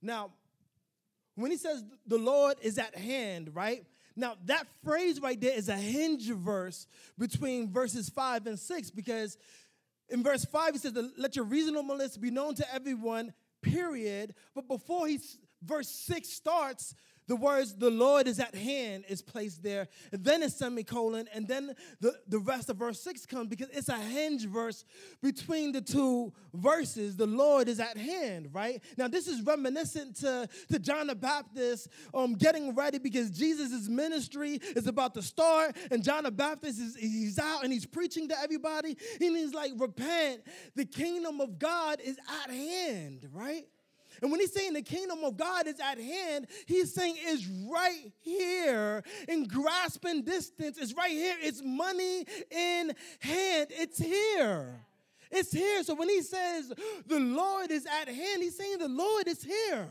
Now, 0.00 0.30
when 1.34 1.50
he 1.50 1.56
says 1.56 1.84
the 2.06 2.16
Lord 2.16 2.56
is 2.62 2.78
at 2.78 2.94
hand, 2.94 3.50
right? 3.54 3.84
Now, 4.16 4.36
that 4.44 4.68
phrase 4.84 5.20
right 5.20 5.40
there 5.40 5.56
is 5.56 5.68
a 5.68 5.76
hinge 5.76 6.30
verse 6.30 6.86
between 7.18 7.72
verses 7.72 8.08
5 8.08 8.46
and 8.46 8.58
6 8.58 8.90
because 8.92 9.36
in 10.08 10.22
verse 10.22 10.44
5 10.44 10.74
he 10.74 10.78
says, 10.78 10.96
Let 11.18 11.34
your 11.34 11.44
reasonableness 11.44 12.16
be 12.16 12.30
known 12.30 12.54
to 12.54 12.74
everyone, 12.74 13.34
period. 13.62 14.34
But 14.54 14.68
before 14.68 15.08
he, 15.08 15.18
verse 15.64 15.88
6 15.88 16.28
starts, 16.28 16.94
the 17.26 17.36
words 17.36 17.74
the 17.74 17.90
Lord 17.90 18.26
is 18.26 18.38
at 18.38 18.54
hand 18.54 19.04
is 19.08 19.22
placed 19.22 19.62
there. 19.62 19.88
And 20.12 20.22
then 20.22 20.42
a 20.42 20.50
semicolon, 20.50 21.26
and 21.32 21.48
then 21.48 21.74
the, 22.00 22.14
the 22.28 22.38
rest 22.38 22.68
of 22.68 22.76
verse 22.76 23.00
6 23.00 23.24
comes 23.26 23.48
because 23.48 23.68
it's 23.70 23.88
a 23.88 23.96
hinge 23.96 24.46
verse 24.46 24.84
between 25.22 25.72
the 25.72 25.80
two 25.80 26.32
verses. 26.52 27.16
The 27.16 27.26
Lord 27.26 27.68
is 27.68 27.80
at 27.80 27.96
hand, 27.96 28.50
right? 28.52 28.82
Now, 28.98 29.08
this 29.08 29.26
is 29.26 29.40
reminiscent 29.42 30.16
to, 30.16 30.48
to 30.70 30.78
John 30.78 31.06
the 31.06 31.14
Baptist 31.14 31.88
um, 32.12 32.34
getting 32.34 32.74
ready 32.74 32.98
because 32.98 33.30
Jesus' 33.30 33.88
ministry 33.88 34.60
is 34.76 34.86
about 34.86 35.14
to 35.14 35.22
start, 35.22 35.76
and 35.90 36.04
John 36.04 36.24
the 36.24 36.30
Baptist 36.30 36.78
is 36.78 36.96
he's 36.96 37.38
out 37.38 37.64
and 37.64 37.72
he's 37.72 37.86
preaching 37.86 38.28
to 38.28 38.38
everybody, 38.38 38.96
and 39.20 39.36
he's 39.36 39.54
like, 39.54 39.72
repent, 39.78 40.42
the 40.74 40.84
kingdom 40.84 41.40
of 41.40 41.58
God 41.58 42.00
is 42.04 42.18
at 42.44 42.50
hand, 42.50 43.28
right? 43.32 43.66
And 44.22 44.30
when 44.30 44.40
he's 44.40 44.52
saying 44.52 44.72
the 44.72 44.82
kingdom 44.82 45.24
of 45.24 45.36
God 45.36 45.66
is 45.66 45.80
at 45.80 45.98
hand, 45.98 46.46
he's 46.66 46.92
saying 46.92 47.16
it's 47.18 47.46
right 47.46 48.12
here 48.20 49.02
in 49.28 49.44
grasping 49.46 50.22
distance. 50.22 50.78
It's 50.78 50.94
right 50.94 51.10
here. 51.10 51.36
It's 51.40 51.62
money 51.64 52.24
in 52.50 52.92
hand. 53.20 53.68
It's 53.70 53.98
here. 53.98 54.80
It's 55.30 55.52
here. 55.52 55.82
So 55.82 55.94
when 55.94 56.08
he 56.08 56.22
says 56.22 56.72
the 57.06 57.20
Lord 57.20 57.70
is 57.70 57.86
at 57.86 58.08
hand, 58.08 58.42
he's 58.42 58.56
saying 58.56 58.78
the 58.78 58.88
Lord 58.88 59.26
is 59.26 59.42
here. 59.42 59.90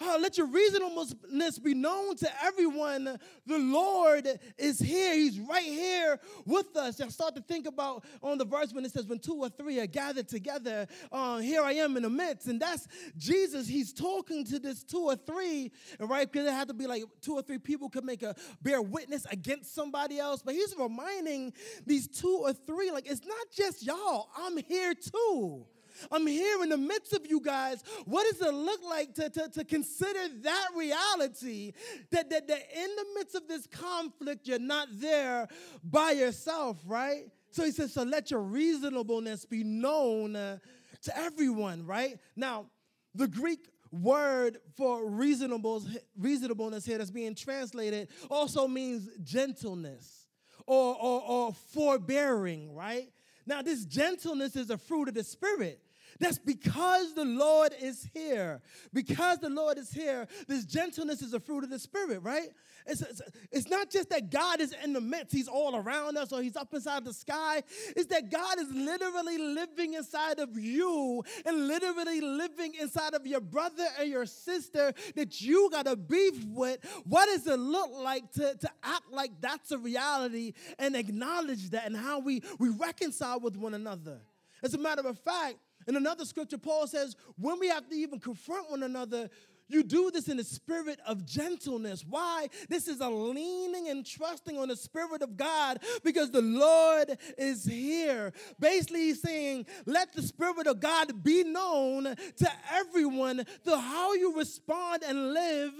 Uh, 0.00 0.16
let 0.20 0.38
your 0.38 0.46
reasonableness 0.46 1.58
be 1.58 1.74
known 1.74 2.14
to 2.16 2.28
everyone. 2.44 3.18
The 3.46 3.58
Lord 3.58 4.28
is 4.56 4.78
here. 4.78 5.14
He's 5.14 5.40
right 5.40 5.64
here 5.64 6.20
with 6.44 6.76
us. 6.76 7.00
I 7.00 7.08
start 7.08 7.34
to 7.34 7.42
think 7.42 7.66
about 7.66 8.04
on 8.22 8.38
the 8.38 8.44
verse 8.44 8.72
when 8.72 8.84
it 8.84 8.92
says, 8.92 9.06
when 9.06 9.18
two 9.18 9.34
or 9.34 9.48
three 9.48 9.80
are 9.80 9.86
gathered 9.86 10.28
together, 10.28 10.86
uh, 11.10 11.38
here 11.38 11.62
I 11.62 11.72
am 11.72 11.96
in 11.96 12.04
the 12.04 12.10
midst. 12.10 12.46
And 12.46 12.60
that's 12.60 12.86
Jesus. 13.16 13.66
He's 13.66 13.92
talking 13.92 14.44
to 14.46 14.58
this 14.58 14.84
two 14.84 15.00
or 15.00 15.16
three, 15.16 15.72
right? 15.98 16.30
Because 16.30 16.46
it 16.46 16.52
had 16.52 16.68
to 16.68 16.74
be 16.74 16.86
like 16.86 17.02
two 17.20 17.34
or 17.34 17.42
three 17.42 17.58
people 17.58 17.88
could 17.88 18.04
make 18.04 18.22
a 18.22 18.36
bear 18.62 18.80
witness 18.80 19.26
against 19.30 19.74
somebody 19.74 20.18
else. 20.20 20.42
But 20.42 20.54
he's 20.54 20.74
reminding 20.78 21.52
these 21.86 22.06
two 22.06 22.42
or 22.42 22.52
three, 22.52 22.92
like, 22.92 23.10
it's 23.10 23.26
not 23.26 23.50
just 23.52 23.84
y'all, 23.84 24.28
I'm 24.36 24.56
here 24.58 24.94
too. 24.94 25.66
I'm 26.10 26.26
here 26.26 26.62
in 26.62 26.68
the 26.68 26.78
midst 26.78 27.12
of 27.12 27.26
you 27.28 27.40
guys. 27.40 27.82
What 28.04 28.30
does 28.30 28.46
it 28.46 28.54
look 28.54 28.80
like 28.84 29.14
to, 29.14 29.30
to, 29.30 29.48
to 29.48 29.64
consider 29.64 30.28
that 30.42 30.68
reality 30.76 31.72
that, 32.10 32.30
that, 32.30 32.48
that 32.48 32.62
in 32.76 32.96
the 32.96 33.06
midst 33.16 33.34
of 33.34 33.48
this 33.48 33.66
conflict, 33.66 34.46
you're 34.46 34.58
not 34.58 34.88
there 34.92 35.48
by 35.82 36.12
yourself, 36.12 36.78
right? 36.86 37.24
So 37.50 37.64
he 37.64 37.70
says, 37.70 37.92
so 37.92 38.02
let 38.02 38.30
your 38.30 38.40
reasonableness 38.40 39.44
be 39.44 39.64
known 39.64 40.36
uh, 40.36 40.58
to 41.02 41.16
everyone, 41.16 41.86
right? 41.86 42.18
Now, 42.36 42.66
the 43.14 43.28
Greek 43.28 43.68
word 43.90 44.58
for 44.76 45.08
reasonable, 45.08 45.82
reasonableness 46.18 46.84
here 46.84 46.98
that's 46.98 47.10
being 47.10 47.34
translated 47.34 48.08
also 48.30 48.68
means 48.68 49.08
gentleness 49.24 50.26
or, 50.66 50.94
or, 50.96 51.22
or 51.22 51.52
forbearing, 51.72 52.74
right? 52.74 53.10
Now, 53.46 53.62
this 53.62 53.86
gentleness 53.86 54.56
is 54.56 54.68
a 54.68 54.76
fruit 54.76 55.08
of 55.08 55.14
the 55.14 55.24
Spirit. 55.24 55.80
That's 56.18 56.38
because 56.38 57.14
the 57.14 57.24
Lord 57.24 57.72
is 57.80 58.08
here. 58.12 58.60
Because 58.92 59.38
the 59.38 59.50
Lord 59.50 59.78
is 59.78 59.90
here, 59.90 60.26
this 60.46 60.64
gentleness 60.64 61.22
is 61.22 61.34
a 61.34 61.40
fruit 61.40 61.64
of 61.64 61.70
the 61.70 61.78
Spirit, 61.78 62.20
right? 62.22 62.48
It's, 62.86 63.02
it's, 63.02 63.22
it's 63.52 63.68
not 63.68 63.90
just 63.90 64.10
that 64.10 64.30
God 64.30 64.60
is 64.60 64.74
in 64.82 64.92
the 64.92 65.00
midst, 65.00 65.32
He's 65.32 65.48
all 65.48 65.76
around 65.76 66.16
us 66.16 66.32
or 66.32 66.42
He's 66.42 66.56
up 66.56 66.72
inside 66.72 67.04
the 67.04 67.12
sky. 67.12 67.62
It's 67.94 68.06
that 68.06 68.30
God 68.30 68.58
is 68.58 68.68
literally 68.72 69.38
living 69.38 69.94
inside 69.94 70.38
of 70.38 70.58
you 70.58 71.22
and 71.44 71.68
literally 71.68 72.20
living 72.20 72.74
inside 72.80 73.14
of 73.14 73.26
your 73.26 73.40
brother 73.40 73.86
and 74.00 74.08
your 74.08 74.26
sister 74.26 74.92
that 75.14 75.40
you 75.40 75.68
got 75.70 75.86
a 75.86 75.96
beef 75.96 76.44
with. 76.46 76.78
What 77.04 77.26
does 77.26 77.46
it 77.46 77.58
look 77.58 77.90
like 77.92 78.32
to, 78.32 78.56
to 78.56 78.70
act 78.82 79.12
like 79.12 79.32
that's 79.40 79.70
a 79.70 79.78
reality 79.78 80.54
and 80.78 80.96
acknowledge 80.96 81.70
that 81.70 81.86
and 81.86 81.96
how 81.96 82.20
we, 82.20 82.42
we 82.58 82.70
reconcile 82.70 83.40
with 83.40 83.56
one 83.56 83.74
another? 83.74 84.20
As 84.62 84.74
a 84.74 84.78
matter 84.78 85.06
of 85.06 85.18
fact, 85.18 85.56
in 85.88 85.96
another 85.96 86.26
scripture, 86.26 86.58
Paul 86.58 86.86
says, 86.86 87.16
when 87.38 87.58
we 87.58 87.68
have 87.68 87.88
to 87.88 87.96
even 87.96 88.20
confront 88.20 88.70
one 88.70 88.82
another, 88.82 89.30
you 89.68 89.82
do 89.82 90.10
this 90.10 90.28
in 90.28 90.36
the 90.36 90.44
spirit 90.44 90.98
of 91.06 91.26
gentleness. 91.26 92.04
Why? 92.08 92.48
This 92.68 92.88
is 92.88 93.00
a 93.00 93.08
leaning 93.08 93.88
and 93.88 94.04
trusting 94.04 94.58
on 94.58 94.68
the 94.68 94.76
spirit 94.76 95.22
of 95.22 95.36
God 95.36 95.80
because 96.04 96.30
the 96.30 96.42
Lord 96.42 97.18
is 97.36 97.64
here. 97.64 98.32
Basically, 98.60 99.00
he's 99.00 99.22
saying, 99.22 99.66
let 99.86 100.12
the 100.12 100.22
spirit 100.22 100.66
of 100.66 100.80
God 100.80 101.22
be 101.22 101.42
known 101.44 102.04
to 102.04 102.52
everyone 102.72 103.44
to 103.64 103.78
how 103.78 104.14
you 104.14 104.36
respond 104.36 105.02
and 105.06 105.32
live 105.32 105.72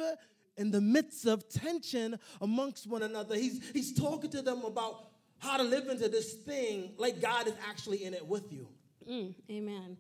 in 0.56 0.70
the 0.70 0.80
midst 0.80 1.26
of 1.26 1.48
tension 1.48 2.18
amongst 2.40 2.86
one 2.86 3.02
another. 3.02 3.36
He's, 3.36 3.60
he's 3.72 3.94
talking 3.94 4.30
to 4.30 4.42
them 4.42 4.64
about 4.64 5.10
how 5.38 5.56
to 5.56 5.62
live 5.62 5.88
into 5.88 6.08
this 6.08 6.34
thing 6.34 6.92
like 6.96 7.20
God 7.20 7.46
is 7.46 7.54
actually 7.68 8.04
in 8.04 8.12
it 8.12 8.26
with 8.26 8.52
you. 8.52 8.68
Mm, 9.08 9.34
amen. 9.50 9.96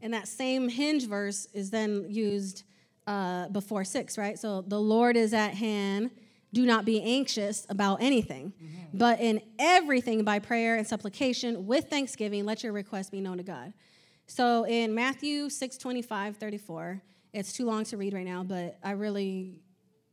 And 0.00 0.12
that 0.14 0.28
same 0.28 0.68
hinge 0.68 1.06
verse 1.06 1.46
is 1.52 1.70
then 1.70 2.06
used 2.08 2.64
uh, 3.06 3.48
before 3.48 3.84
six, 3.84 4.16
right? 4.16 4.38
So 4.38 4.62
the 4.62 4.80
Lord 4.80 5.16
is 5.16 5.34
at 5.34 5.54
hand. 5.54 6.10
Do 6.52 6.64
not 6.64 6.84
be 6.84 7.02
anxious 7.02 7.66
about 7.68 8.00
anything, 8.00 8.52
but 8.92 9.20
in 9.20 9.40
everything 9.58 10.22
by 10.22 10.38
prayer 10.38 10.76
and 10.76 10.86
supplication 10.86 11.66
with 11.66 11.90
thanksgiving, 11.90 12.44
let 12.44 12.62
your 12.62 12.72
requests 12.72 13.10
be 13.10 13.20
known 13.20 13.38
to 13.38 13.42
God. 13.42 13.72
So 14.26 14.64
in 14.64 14.94
Matthew 14.94 15.50
6 15.50 15.76
25, 15.78 16.36
34, 16.36 17.02
it's 17.32 17.52
too 17.52 17.66
long 17.66 17.82
to 17.84 17.96
read 17.96 18.14
right 18.14 18.24
now, 18.24 18.44
but 18.44 18.78
I 18.84 18.92
really 18.92 19.62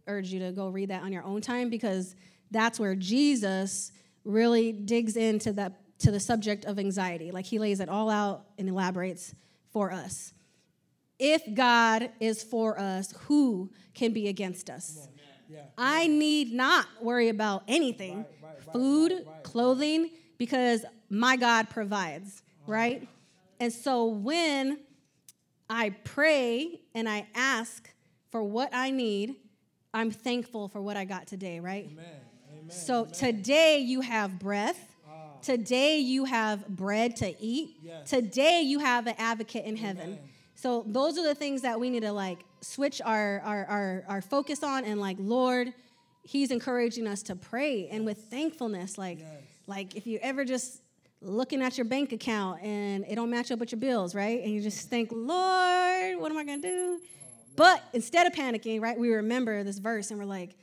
urge 0.07 0.33
you 0.33 0.39
to 0.39 0.51
go 0.51 0.69
read 0.69 0.89
that 0.89 1.03
on 1.03 1.13
your 1.13 1.23
own 1.23 1.41
time 1.41 1.69
because 1.69 2.15
that's 2.49 2.79
where 2.79 2.95
Jesus 2.95 3.91
really 4.23 4.71
digs 4.71 5.15
into 5.15 5.53
that 5.53 5.80
to 6.01 6.11
the 6.11 6.19
subject 6.19 6.65
of 6.65 6.79
anxiety. 6.79 7.31
Like 7.31 7.45
he 7.45 7.59
lays 7.59 7.79
it 7.79 7.89
all 7.89 8.09
out 8.09 8.45
and 8.57 8.67
elaborates 8.67 9.33
for 9.71 9.91
us. 9.91 10.33
If 11.19 11.41
God 11.53 12.09
is 12.19 12.43
for 12.43 12.79
us, 12.79 13.13
who 13.27 13.71
can 13.93 14.11
be 14.11 14.27
against 14.27 14.69
us? 14.69 15.07
I 15.77 16.07
need 16.07 16.53
not 16.53 16.87
worry 17.01 17.29
about 17.29 17.63
anything 17.67 18.25
food, 18.73 19.25
clothing, 19.43 20.09
because 20.37 20.85
my 21.09 21.35
God 21.35 21.69
provides, 21.69 22.41
uh-huh. 22.63 22.71
right? 22.71 23.07
And 23.59 23.71
so 23.71 24.05
when 24.05 24.79
I 25.69 25.91
pray 26.03 26.81
and 26.95 27.07
I 27.07 27.27
ask 27.35 27.89
for 28.31 28.43
what 28.43 28.69
I 28.73 28.91
need, 28.91 29.35
I'm 29.93 30.09
thankful 30.09 30.67
for 30.67 30.81
what 30.81 30.95
I 30.97 31.05
got 31.05 31.27
today, 31.27 31.59
right? 31.59 31.89
Amen. 31.91 32.05
Amen. 32.51 32.71
So 32.71 33.01
Amen. 33.01 33.11
today 33.11 33.79
you 33.79 34.01
have 34.01 34.39
breath. 34.39 34.90
Today 35.41 35.99
you 35.99 36.25
have 36.25 36.67
bread 36.67 37.15
to 37.17 37.35
eat. 37.41 37.77
Yes. 37.83 38.09
Today 38.09 38.61
you 38.61 38.79
have 38.79 39.07
an 39.07 39.15
advocate 39.17 39.65
in 39.65 39.75
heaven. 39.75 40.19
So 40.55 40.83
those 40.87 41.17
are 41.17 41.23
the 41.23 41.35
things 41.35 41.61
that 41.63 41.79
we 41.79 41.89
need 41.89 42.01
to 42.01 42.11
like 42.11 42.39
switch 42.61 43.01
our, 43.03 43.41
our, 43.43 43.65
our, 43.65 44.03
our 44.07 44.21
focus 44.21 44.63
on 44.63 44.85
and 44.85 44.99
like, 44.99 45.17
Lord, 45.19 45.73
He's 46.23 46.51
encouraging 46.51 47.07
us 47.07 47.23
to 47.23 47.35
pray 47.35 47.87
and 47.87 48.05
with 48.05 48.19
thankfulness. 48.29 48.97
Like, 48.97 49.19
Yes. 49.19 49.27
like 49.65 49.95
if 49.95 50.05
you 50.05 50.19
ever 50.21 50.45
just 50.45 50.81
looking 51.19 51.61
at 51.63 51.77
your 51.77 51.85
bank 51.85 52.11
account 52.13 52.61
and 52.61 53.05
it 53.07 53.15
don't 53.15 53.29
match 53.29 53.51
up 53.51 53.59
with 53.59 53.71
your 53.71 53.79
bills, 53.79 54.13
right? 54.13 54.41
And 54.43 54.51
you 54.53 54.61
just 54.61 54.87
think, 54.89 55.09
Lord, 55.11 56.19
what 56.19 56.31
am 56.31 56.37
I 56.37 56.43
gonna 56.43 56.61
do? 56.61 56.99
Oh, 57.01 57.07
but 57.55 57.83
instead 57.93 58.27
of 58.27 58.33
panicking, 58.33 58.81
right, 58.81 58.97
we 58.99 59.11
remember 59.13 59.63
this 59.63 59.79
verse 59.79 60.11
and 60.11 60.19
we're 60.19 60.25
like, 60.25 60.55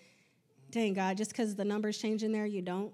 dang 0.70 0.94
God, 0.94 1.16
just 1.16 1.30
because 1.32 1.54
the 1.56 1.64
numbers 1.64 1.98
change 1.98 2.22
in 2.22 2.30
there, 2.32 2.46
you 2.46 2.62
don't. 2.62 2.92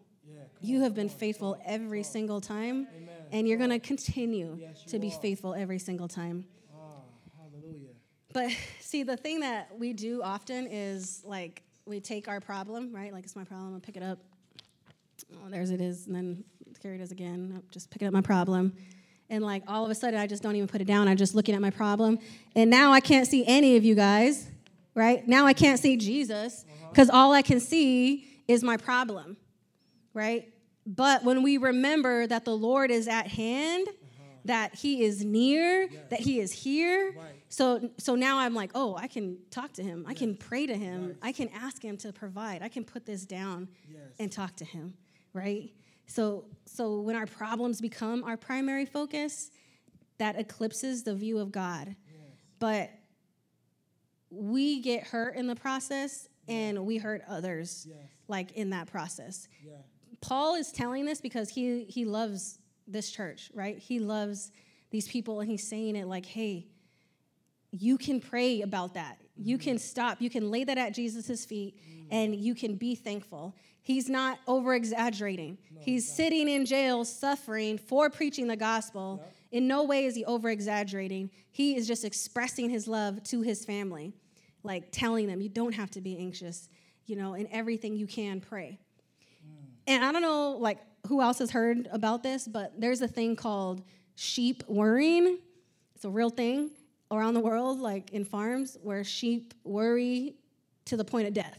You 0.64 0.80
have 0.80 0.94
been 0.94 1.10
faithful 1.10 1.58
every 1.66 2.02
single 2.02 2.40
time, 2.40 2.88
and 3.30 3.46
you're 3.46 3.58
gonna 3.58 3.78
continue 3.78 4.58
to 4.86 4.98
be 4.98 5.10
faithful 5.10 5.52
every 5.52 5.78
single 5.78 6.08
time. 6.08 6.46
Ah, 6.74 7.02
hallelujah. 7.36 7.90
But 8.32 8.50
see, 8.80 9.02
the 9.02 9.18
thing 9.18 9.40
that 9.40 9.78
we 9.78 9.92
do 9.92 10.22
often 10.22 10.66
is 10.70 11.22
like 11.22 11.62
we 11.84 12.00
take 12.00 12.28
our 12.28 12.40
problem, 12.40 12.94
right? 12.94 13.12
Like 13.12 13.24
it's 13.24 13.36
my 13.36 13.44
problem, 13.44 13.74
I'll 13.74 13.80
pick 13.80 13.98
it 13.98 14.02
up. 14.02 14.18
Oh, 15.34 15.50
there's 15.50 15.70
it 15.70 15.82
is, 15.82 16.06
and 16.06 16.16
then 16.16 16.44
here 16.80 16.94
it 16.94 17.02
is 17.02 17.12
again. 17.12 17.50
Nope, 17.52 17.64
just 17.70 17.90
picking 17.90 18.08
up 18.08 18.14
my 18.14 18.22
problem. 18.22 18.72
And 19.28 19.44
like 19.44 19.64
all 19.68 19.84
of 19.84 19.90
a 19.90 19.94
sudden, 19.94 20.18
I 20.18 20.26
just 20.26 20.42
don't 20.42 20.56
even 20.56 20.68
put 20.68 20.80
it 20.80 20.86
down. 20.86 21.08
I'm 21.08 21.18
just 21.18 21.34
looking 21.34 21.54
at 21.54 21.60
my 21.60 21.70
problem. 21.70 22.18
And 22.56 22.70
now 22.70 22.90
I 22.90 23.00
can't 23.00 23.26
see 23.26 23.44
any 23.46 23.76
of 23.76 23.84
you 23.84 23.94
guys, 23.94 24.48
right? 24.94 25.28
Now 25.28 25.44
I 25.44 25.52
can't 25.52 25.78
see 25.78 25.98
Jesus 25.98 26.64
because 26.88 27.10
all 27.10 27.32
I 27.32 27.42
can 27.42 27.60
see 27.60 28.42
is 28.48 28.64
my 28.64 28.78
problem, 28.78 29.36
right? 30.14 30.53
But 30.86 31.24
when 31.24 31.42
we 31.42 31.56
remember 31.56 32.26
that 32.26 32.44
the 32.44 32.56
Lord 32.56 32.90
is 32.90 33.08
at 33.08 33.26
hand, 33.26 33.88
uh-huh. 33.88 34.22
that 34.46 34.74
He 34.74 35.02
is 35.04 35.24
near, 35.24 35.88
that 36.10 36.20
He 36.20 36.40
is 36.40 36.52
here, 36.52 37.12
Right. 37.16 37.42
so 37.48 37.90
so 37.98 38.14
now 38.14 38.38
I'm 38.38 38.54
like, 38.54 38.70
oh, 38.74 38.94
I 38.96 39.06
can 39.08 39.38
talk 39.50 39.72
to 39.74 39.82
Him, 39.82 40.04
I 40.06 40.14
can 40.14 40.36
pray 40.36 40.66
to 40.66 40.74
Him, 40.76 41.16
I 41.22 41.32
can 41.32 41.48
ask 41.54 41.82
Him 41.82 41.96
to 41.98 42.12
provide, 42.12 42.62
I 42.62 42.68
can 42.68 42.84
put 42.84 43.06
this 43.06 43.24
down 43.24 43.68
Yes. 43.90 44.00
and 44.18 44.30
talk 44.30 44.56
to 44.56 44.64
Him, 44.64 44.94
right? 45.32 45.72
So 46.06 46.44
so 46.66 47.00
when 47.00 47.16
our 47.16 47.26
problems 47.26 47.80
become 47.80 48.22
our 48.24 48.36
primary 48.36 48.84
focus, 48.84 49.50
that 50.18 50.38
eclipses 50.38 51.02
the 51.02 51.14
view 51.14 51.38
of 51.38 51.50
God. 51.50 51.96
But 52.60 52.90
we 54.30 54.80
get 54.80 55.04
hurt 55.04 55.36
in 55.36 55.46
the 55.46 55.54
process 55.56 56.28
and 56.48 56.84
we 56.86 56.98
hurt 56.98 57.22
others 57.28 57.86
Yes. 57.88 57.98
like 58.28 58.52
in 58.52 58.70
that 58.70 58.86
process. 58.86 59.48
Yeah. 59.64 59.72
Paul 60.26 60.54
is 60.54 60.72
telling 60.72 61.04
this 61.04 61.20
because 61.20 61.50
he 61.50 61.84
he 61.84 62.06
loves 62.06 62.58
this 62.86 63.10
church, 63.10 63.50
right? 63.54 63.78
He 63.78 63.98
loves 63.98 64.52
these 64.90 65.06
people 65.06 65.40
and 65.40 65.50
he's 65.50 65.66
saying 65.68 65.96
it 65.96 66.06
like, 66.06 66.24
"Hey, 66.24 66.66
you 67.70 67.98
can 67.98 68.20
pray 68.20 68.62
about 68.62 68.94
that. 68.94 69.18
You 69.36 69.58
can 69.58 69.74
mm-hmm. 69.74 69.80
stop. 69.80 70.22
You 70.22 70.30
can 70.30 70.50
lay 70.50 70.64
that 70.64 70.78
at 70.78 70.94
Jesus' 70.94 71.44
feet 71.44 71.78
mm-hmm. 71.78 72.08
and 72.10 72.34
you 72.34 72.54
can 72.54 72.76
be 72.76 72.94
thankful." 72.94 73.54
He's 73.82 74.08
not 74.08 74.38
over 74.46 74.74
exaggerating. 74.74 75.58
he's 75.78 76.10
sitting 76.10 76.48
in 76.48 76.64
jail 76.64 77.04
suffering 77.04 77.76
for 77.76 78.08
preaching 78.08 78.46
the 78.48 78.56
gospel. 78.56 79.22
In 79.52 79.68
no 79.68 79.84
way 79.84 80.06
is 80.06 80.14
he 80.14 80.24
over 80.24 80.48
exaggerating. 80.48 81.30
He 81.52 81.76
is 81.76 81.86
just 81.86 82.02
expressing 82.02 82.70
his 82.70 82.88
love 82.88 83.22
to 83.24 83.42
his 83.42 83.62
family, 83.66 84.14
like 84.62 84.90
telling 84.90 85.26
them, 85.26 85.42
you 85.42 85.50
don't 85.50 85.74
have 85.74 85.90
to 85.90 86.00
be 86.00 86.16
anxious, 86.16 86.70
you 87.04 87.14
know, 87.14 87.34
in 87.34 87.46
everything 87.52 87.94
you 87.94 88.06
can 88.06 88.40
pray. 88.40 88.80
And 89.86 90.04
I 90.04 90.12
don't 90.12 90.22
know, 90.22 90.52
like, 90.52 90.78
who 91.06 91.20
else 91.20 91.38
has 91.38 91.50
heard 91.50 91.88
about 91.92 92.22
this, 92.22 92.48
but 92.48 92.80
there's 92.80 93.02
a 93.02 93.08
thing 93.08 93.36
called 93.36 93.82
sheep 94.14 94.62
worrying. 94.68 95.38
It's 95.94 96.04
a 96.04 96.10
real 96.10 96.30
thing 96.30 96.70
around 97.10 97.34
the 97.34 97.40
world, 97.40 97.80
like 97.80 98.10
in 98.12 98.24
farms, 98.24 98.78
where 98.82 99.04
sheep 99.04 99.52
worry 99.64 100.36
to 100.86 100.96
the 100.96 101.04
point 101.04 101.28
of 101.28 101.34
death. 101.34 101.58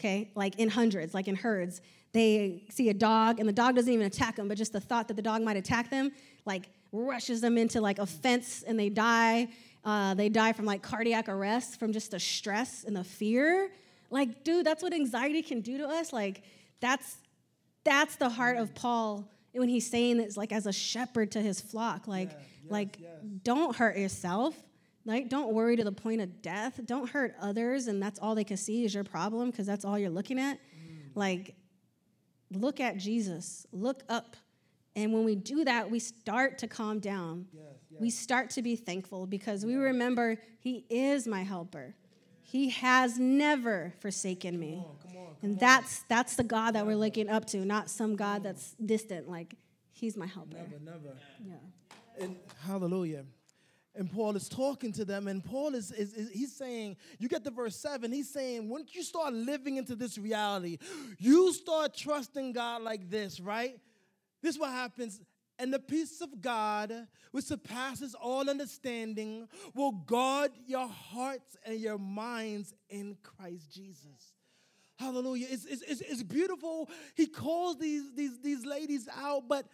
Okay, 0.00 0.32
like 0.34 0.58
in 0.58 0.68
hundreds, 0.68 1.14
like 1.14 1.28
in 1.28 1.36
herds. 1.36 1.80
They 2.12 2.64
see 2.70 2.88
a 2.88 2.94
dog, 2.94 3.38
and 3.38 3.48
the 3.48 3.52
dog 3.52 3.76
doesn't 3.76 3.92
even 3.92 4.04
attack 4.04 4.36
them, 4.36 4.48
but 4.48 4.58
just 4.58 4.72
the 4.72 4.80
thought 4.80 5.06
that 5.08 5.14
the 5.14 5.22
dog 5.22 5.42
might 5.42 5.56
attack 5.56 5.88
them, 5.88 6.10
like, 6.44 6.68
rushes 6.90 7.40
them 7.40 7.56
into 7.56 7.80
like 7.80 7.98
a 7.98 8.06
fence, 8.06 8.64
and 8.66 8.78
they 8.78 8.88
die. 8.88 9.48
Uh, 9.84 10.14
they 10.14 10.28
die 10.28 10.52
from 10.52 10.64
like 10.64 10.82
cardiac 10.82 11.28
arrest 11.28 11.78
from 11.78 11.92
just 11.92 12.10
the 12.10 12.20
stress 12.20 12.84
and 12.84 12.94
the 12.94 13.02
fear. 13.02 13.70
Like, 14.10 14.44
dude, 14.44 14.66
that's 14.66 14.82
what 14.82 14.92
anxiety 14.92 15.42
can 15.42 15.60
do 15.60 15.78
to 15.78 15.88
us. 15.88 16.12
Like, 16.12 16.42
that's 16.80 17.16
that's 17.84 18.16
the 18.16 18.28
heart 18.28 18.56
of 18.56 18.74
Paul 18.74 19.28
when 19.52 19.68
he's 19.68 19.88
saying 19.88 20.20
it's 20.20 20.36
like 20.36 20.52
as 20.52 20.66
a 20.66 20.72
shepherd 20.72 21.32
to 21.32 21.40
his 21.40 21.60
flock. 21.60 22.06
Like, 22.06 22.30
Yeah, 22.30 22.38
yes, 22.38 22.70
like 22.70 22.98
yes. 23.00 23.10
don't 23.42 23.76
hurt 23.76 23.96
yourself. 23.96 24.54
Like, 25.04 25.28
don't 25.28 25.52
worry 25.52 25.74
to 25.76 25.84
the 25.84 25.92
point 25.92 26.20
of 26.20 26.42
death. 26.42 26.80
Don't 26.86 27.10
hurt 27.10 27.34
others, 27.40 27.88
and 27.88 28.00
that's 28.00 28.20
all 28.20 28.36
they 28.36 28.44
can 28.44 28.56
see 28.56 28.84
is 28.84 28.94
your 28.94 29.02
problem 29.02 29.50
because 29.50 29.66
that's 29.66 29.84
all 29.84 29.98
you're 29.98 30.10
looking 30.10 30.38
at. 30.38 30.58
Mm. 30.58 31.16
Like, 31.16 31.56
look 32.52 32.78
at 32.78 32.98
Jesus. 32.98 33.66
Look 33.72 34.04
up. 34.08 34.36
And 34.94 35.12
when 35.12 35.24
we 35.24 35.34
do 35.34 35.64
that, 35.64 35.90
we 35.90 35.98
start 35.98 36.58
to 36.58 36.68
calm 36.68 37.00
down. 37.00 37.46
Yes. 37.52 37.64
We 37.98 38.10
start 38.10 38.50
to 38.50 38.62
be 38.62 38.76
thankful 38.76 39.26
because 39.26 39.66
we 39.66 39.74
remember 39.74 40.36
He 40.60 40.84
is 40.88 41.26
my 41.26 41.42
helper. 41.42 41.94
He 42.42 42.70
has 42.70 43.18
never 43.18 43.94
forsaken 44.00 44.58
me. 44.58 44.84
Come 45.02 45.16
on, 45.16 45.26
come 45.26 45.36
And 45.42 45.60
that's 45.60 46.04
that's 46.08 46.36
the 46.36 46.44
God 46.44 46.72
that 46.72 46.86
we're 46.86 46.96
looking 46.96 47.28
up 47.28 47.46
to, 47.46 47.64
not 47.64 47.88
some 47.88 48.16
God 48.16 48.42
that's 48.42 48.74
distant. 48.84 49.28
Like 49.28 49.54
He's 49.92 50.16
my 50.16 50.26
helper. 50.26 50.56
Never, 50.56 50.80
never. 50.84 51.16
Yeah. 51.46 52.24
And 52.24 52.36
hallelujah. 52.66 53.24
And 53.94 54.10
Paul 54.10 54.34
is 54.36 54.48
talking 54.48 54.90
to 54.92 55.04
them, 55.04 55.28
and 55.28 55.44
Paul 55.44 55.74
is, 55.74 55.92
is, 55.92 56.14
is 56.14 56.30
he's 56.30 56.56
saying, 56.56 56.96
you 57.18 57.28
get 57.28 57.44
to 57.44 57.50
verse 57.50 57.76
7, 57.76 58.10
he's 58.10 58.30
saying, 58.30 58.68
once 58.68 58.94
you 58.94 59.02
start 59.02 59.34
living 59.34 59.76
into 59.76 59.94
this 59.94 60.16
reality, 60.16 60.78
you 61.18 61.52
start 61.52 61.94
trusting 61.94 62.54
God 62.54 62.82
like 62.82 63.10
this, 63.10 63.38
right? 63.38 63.78
This 64.40 64.54
is 64.54 64.60
what 64.60 64.70
happens. 64.70 65.20
And 65.58 65.72
the 65.72 65.78
peace 65.78 66.20
of 66.20 66.40
God, 66.40 66.92
which 67.30 67.44
surpasses 67.44 68.14
all 68.14 68.48
understanding, 68.48 69.48
will 69.74 69.92
guard 69.92 70.50
your 70.66 70.88
hearts 70.88 71.56
and 71.64 71.78
your 71.78 71.98
minds 71.98 72.74
in 72.88 73.16
Christ 73.22 73.72
Jesus. 73.72 74.34
Hallelujah. 74.98 75.46
It's, 75.50 75.64
it's, 75.64 76.00
it's, 76.00 76.22
beautiful. 76.22 76.88
He 77.16 77.26
calls 77.26 77.78
these, 77.78 78.14
these, 78.14 78.40
these 78.40 78.64
ladies 78.64 79.08
out, 79.16 79.48
but 79.48 79.66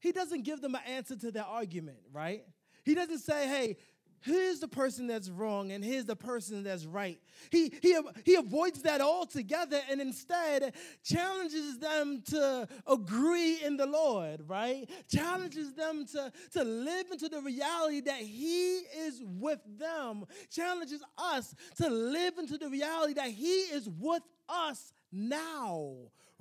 he 0.00 0.12
doesn't 0.12 0.42
give 0.42 0.60
them 0.60 0.74
an 0.74 0.80
answer 0.86 1.16
to 1.16 1.30
their 1.30 1.44
argument, 1.44 1.98
right? 2.12 2.44
He 2.84 2.94
doesn't 2.94 3.18
say, 3.18 3.46
hey, 3.46 3.76
here's 4.24 4.60
the 4.60 4.68
person 4.68 5.06
that's 5.06 5.28
wrong 5.28 5.72
and 5.72 5.84
here's 5.84 6.06
the 6.06 6.16
person 6.16 6.62
that's 6.62 6.86
right. 6.86 7.18
He, 7.50 7.72
he, 7.82 7.98
he 8.24 8.34
avoids 8.34 8.82
that 8.82 9.00
altogether 9.00 9.80
and 9.90 10.00
instead 10.00 10.74
challenges 11.04 11.78
them 11.78 12.22
to 12.30 12.66
agree 12.86 13.58
in 13.62 13.76
the 13.76 13.86
Lord, 13.86 14.48
right? 14.48 14.88
Challenges 15.08 15.74
them 15.74 16.06
to, 16.12 16.32
to 16.52 16.64
live 16.64 17.06
into 17.12 17.28
the 17.28 17.40
reality 17.40 18.00
that 18.02 18.20
He 18.20 18.78
is 18.78 19.22
with 19.24 19.60
them. 19.78 20.24
Challenges 20.50 21.02
us 21.18 21.54
to 21.76 21.88
live 21.88 22.38
into 22.38 22.56
the 22.58 22.68
reality 22.68 23.14
that 23.14 23.30
He 23.30 23.60
is 23.60 23.88
with 23.88 24.22
us 24.48 24.92
now 25.12 25.94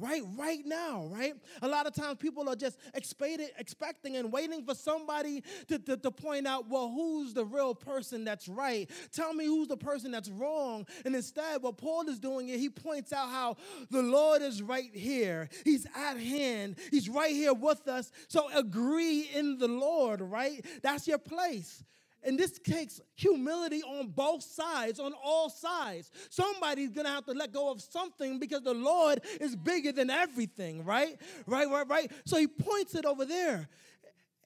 right 0.03 0.21
right 0.37 0.65
now 0.65 1.07
right? 1.09 1.33
A 1.61 1.67
lot 1.67 1.87
of 1.87 1.93
times 1.93 2.17
people 2.19 2.49
are 2.49 2.55
just 2.55 2.77
expected, 2.93 3.49
expecting 3.57 4.17
and 4.17 4.31
waiting 4.31 4.63
for 4.63 4.75
somebody 4.75 5.43
to, 5.67 5.79
to, 5.79 5.97
to 5.97 6.11
point 6.11 6.47
out 6.47 6.69
well 6.69 6.89
who's 6.89 7.33
the 7.33 7.45
real 7.45 7.73
person 7.73 8.23
that's 8.23 8.47
right? 8.47 8.89
Tell 9.11 9.33
me 9.33 9.45
who's 9.45 9.67
the 9.67 9.77
person 9.77 10.11
that's 10.11 10.29
wrong. 10.29 10.85
And 11.05 11.15
instead 11.15 11.61
what 11.61 11.77
paul 11.77 12.07
is 12.09 12.19
doing 12.19 12.49
is 12.49 12.59
he 12.59 12.69
points 12.69 13.13
out 13.13 13.29
how 13.29 13.57
the 13.89 14.01
lord 14.01 14.41
is 14.41 14.61
right 14.61 14.91
here. 14.93 15.49
He's 15.63 15.85
at 15.95 16.17
hand. 16.17 16.75
He's 16.91 17.09
right 17.09 17.31
here 17.31 17.53
with 17.53 17.87
us. 17.87 18.11
So 18.27 18.49
agree 18.53 19.29
in 19.33 19.57
the 19.57 19.67
lord 19.67 20.21
right? 20.21 20.65
That's 20.81 21.07
your 21.07 21.17
place 21.17 21.83
and 22.25 22.37
this 22.37 22.59
takes 22.59 23.01
humility 23.15 23.81
on 23.83 24.09
both 24.09 24.43
sides, 24.43 24.99
on 24.99 25.13
all 25.23 25.49
sides. 25.49 26.11
Somebody's 26.29 26.91
gonna 26.91 27.09
have 27.09 27.25
to 27.25 27.33
let 27.33 27.51
go 27.51 27.71
of 27.71 27.81
something 27.81 28.39
because 28.39 28.61
the 28.61 28.73
Lord 28.73 29.21
is 29.39 29.55
bigger 29.55 29.91
than 29.91 30.09
everything, 30.09 30.83
right? 30.85 31.19
Right, 31.45 31.69
right, 31.69 31.87
right. 31.87 32.11
So 32.25 32.37
he 32.37 32.47
points 32.47 32.95
it 32.95 33.05
over 33.05 33.25
there. 33.25 33.67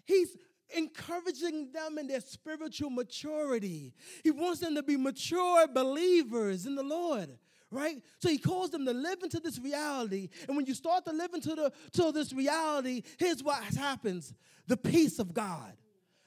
He's 0.05 0.35
encouraging 0.75 1.71
them 1.71 1.97
in 1.97 2.07
their 2.07 2.21
spiritual 2.21 2.89
maturity. 2.89 3.93
He 4.23 4.31
wants 4.31 4.59
them 4.59 4.75
to 4.75 4.83
be 4.83 4.97
mature 4.97 5.67
believers 5.67 6.65
in 6.65 6.75
the 6.75 6.83
Lord. 6.83 7.37
Right? 7.69 8.01
So 8.19 8.29
he 8.29 8.37
calls 8.37 8.69
them 8.69 8.85
to 8.85 8.93
live 8.93 9.23
into 9.23 9.41
this 9.41 9.59
reality. 9.59 10.29
And 10.47 10.55
when 10.55 10.65
you 10.65 10.73
start 10.73 11.03
to 11.03 11.11
live 11.11 11.33
into 11.33 11.53
the, 11.53 11.73
to 11.93 12.13
this 12.13 12.31
reality, 12.31 13.03
here's 13.17 13.43
what 13.43 13.61
happens 13.61 14.33
the 14.67 14.77
peace 14.77 15.19
of 15.19 15.33
God 15.33 15.73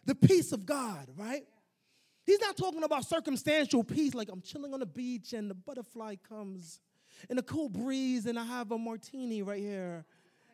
the 0.05 0.15
peace 0.15 0.53
of 0.53 0.67
God, 0.67 1.09
right? 1.17 1.45
He's 2.25 2.41
not 2.41 2.57
talking 2.57 2.83
about 2.85 3.05
circumstantial 3.05 3.83
peace, 3.83 4.15
like 4.15 4.29
I'm 4.31 4.41
chilling 4.41 4.73
on 4.73 4.81
the 4.81 4.87
beach 4.87 5.33
and 5.33 5.51
the 5.51 5.55
butterfly 5.55 6.17
comes 6.29 6.81
and 7.29 7.39
a 7.39 7.43
cool 7.43 7.69
breeze 7.69 8.27
and 8.27 8.39
I 8.39 8.45
have 8.45 8.71
a 8.71 8.79
martini 8.79 9.43
right 9.43 9.61
here, 9.61 10.05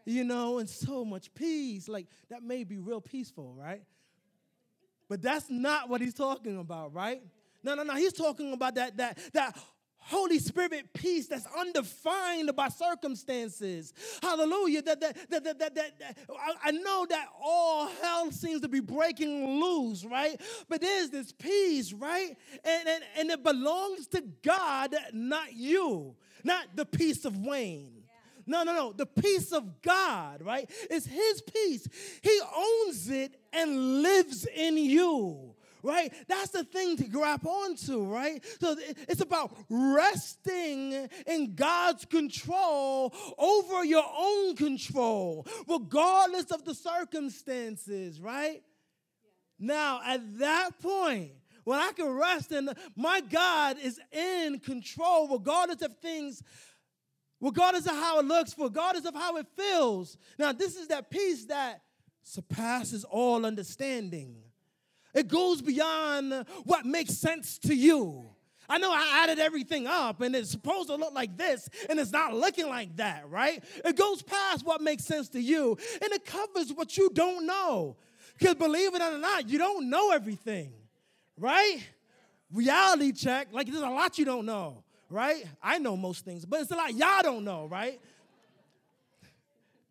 you 0.04 0.24
know, 0.24 0.58
and 0.58 0.68
so 0.68 1.04
much 1.04 1.32
peace. 1.34 1.88
Like 1.88 2.06
that 2.30 2.42
may 2.42 2.64
be 2.64 2.78
real 2.78 3.00
peaceful, 3.00 3.54
right? 3.54 3.82
But 5.08 5.22
that's 5.22 5.50
not 5.50 5.88
what 5.88 6.00
he's 6.00 6.14
talking 6.14 6.58
about, 6.58 6.92
right? 6.92 7.22
No, 7.62 7.74
no, 7.74 7.82
no. 7.82 7.94
He's 7.94 8.12
talking 8.12 8.52
about 8.52 8.74
that 8.76 8.96
that 8.96 9.18
that 9.32 9.58
Holy 10.06 10.38
Spirit 10.38 10.92
peace 10.94 11.26
that's 11.26 11.46
undefined 11.58 12.54
by 12.54 12.68
circumstances. 12.68 13.92
Hallelujah. 14.22 14.82
That, 14.82 15.00
that, 15.00 15.30
that, 15.30 15.44
that, 15.44 15.58
that, 15.58 15.74
that, 15.74 16.18
I 16.64 16.70
know 16.70 17.06
that 17.08 17.26
all 17.42 17.88
hell 18.00 18.30
seems 18.30 18.60
to 18.60 18.68
be 18.68 18.80
breaking 18.80 19.60
loose, 19.60 20.04
right? 20.04 20.40
But 20.68 20.80
there's 20.80 21.10
this 21.10 21.32
peace, 21.32 21.92
right? 21.92 22.36
And, 22.64 22.88
and, 22.88 23.04
and 23.18 23.30
it 23.30 23.42
belongs 23.42 24.06
to 24.08 24.22
God, 24.42 24.94
not 25.12 25.54
you, 25.54 26.14
not 26.44 26.66
the 26.76 26.86
peace 26.86 27.24
of 27.24 27.36
Wayne. 27.44 28.04
No, 28.46 28.62
no, 28.62 28.74
no. 28.74 28.92
The 28.92 29.06
peace 29.06 29.50
of 29.50 29.82
God, 29.82 30.40
right? 30.40 30.70
It's 30.88 31.06
His 31.06 31.42
peace. 31.42 31.88
He 32.22 32.40
owns 32.56 33.10
it 33.10 33.34
and 33.52 34.02
lives 34.02 34.46
in 34.54 34.76
you 34.76 35.56
right? 35.82 36.12
That's 36.28 36.50
the 36.50 36.64
thing 36.64 36.96
to 36.98 37.04
grab 37.04 37.46
onto, 37.46 38.04
right? 38.04 38.42
So 38.60 38.76
it's 39.08 39.20
about 39.20 39.56
resting 39.68 41.08
in 41.26 41.54
God's 41.54 42.04
control 42.04 43.14
over 43.38 43.84
your 43.84 44.04
own 44.18 44.56
control, 44.56 45.46
regardless 45.68 46.50
of 46.50 46.64
the 46.64 46.74
circumstances, 46.74 48.20
right? 48.20 48.62
Now, 49.58 50.00
at 50.04 50.38
that 50.38 50.70
point, 50.80 51.32
when 51.64 51.78
I 51.80 51.92
can 51.92 52.08
rest 52.08 52.52
in 52.52 52.70
my 52.94 53.20
God 53.20 53.76
is 53.82 54.00
in 54.12 54.60
control, 54.60 55.28
regardless 55.28 55.82
of 55.82 55.96
things 55.98 56.42
regardless 57.40 57.86
of 57.86 57.92
how 57.92 58.18
it 58.18 58.26
looks, 58.26 58.54
regardless 58.58 59.04
of 59.04 59.14
how 59.14 59.36
it 59.36 59.46
feels. 59.56 60.16
Now, 60.38 60.52
this 60.52 60.76
is 60.76 60.88
that 60.88 61.10
peace 61.10 61.44
that 61.46 61.82
surpasses 62.22 63.04
all 63.04 63.46
understanding. 63.46 64.36
It 65.16 65.28
goes 65.28 65.62
beyond 65.62 66.44
what 66.64 66.84
makes 66.84 67.14
sense 67.14 67.58
to 67.60 67.74
you. 67.74 68.26
I 68.68 68.76
know 68.76 68.92
I 68.92 69.22
added 69.22 69.38
everything 69.38 69.86
up 69.86 70.20
and 70.20 70.36
it's 70.36 70.50
supposed 70.50 70.88
to 70.88 70.96
look 70.96 71.14
like 71.14 71.38
this 71.38 71.70
and 71.88 71.98
it's 71.98 72.12
not 72.12 72.34
looking 72.34 72.68
like 72.68 72.96
that, 72.96 73.30
right? 73.30 73.64
It 73.84 73.96
goes 73.96 74.22
past 74.22 74.66
what 74.66 74.82
makes 74.82 75.04
sense 75.04 75.30
to 75.30 75.40
you 75.40 75.78
and 76.02 76.12
it 76.12 76.26
covers 76.26 76.70
what 76.72 76.98
you 76.98 77.10
don't 77.14 77.46
know. 77.46 77.96
Because 78.38 78.56
believe 78.56 78.94
it 78.94 79.00
or 79.00 79.16
not, 79.16 79.48
you 79.48 79.56
don't 79.58 79.88
know 79.88 80.10
everything, 80.10 80.72
right? 81.38 81.78
Reality 82.52 83.12
check, 83.12 83.48
like 83.52 83.68
there's 83.68 83.82
a 83.82 83.88
lot 83.88 84.18
you 84.18 84.26
don't 84.26 84.44
know, 84.44 84.84
right? 85.08 85.46
I 85.62 85.78
know 85.78 85.96
most 85.96 86.26
things, 86.26 86.44
but 86.44 86.60
it's 86.60 86.70
a 86.70 86.76
lot 86.76 86.92
y'all 86.94 87.22
don't 87.22 87.44
know, 87.44 87.66
right? 87.66 87.98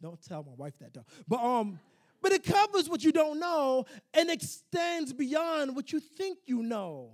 Don't 0.01 0.21
tell 0.21 0.43
my 0.43 0.53
wife 0.55 0.77
that 0.79 0.93
though. 0.93 1.05
But 1.27 1.39
um, 1.41 1.79
but 2.25 2.31
it 2.31 2.43
covers 2.43 2.89
what 2.89 3.03
you 3.03 3.11
don't 3.11 3.39
know 3.39 3.85
and 4.15 4.31
extends 4.31 5.13
beyond 5.13 5.75
what 5.75 5.93
you 5.93 5.99
think 5.99 6.39
you 6.47 6.63
know. 6.63 7.11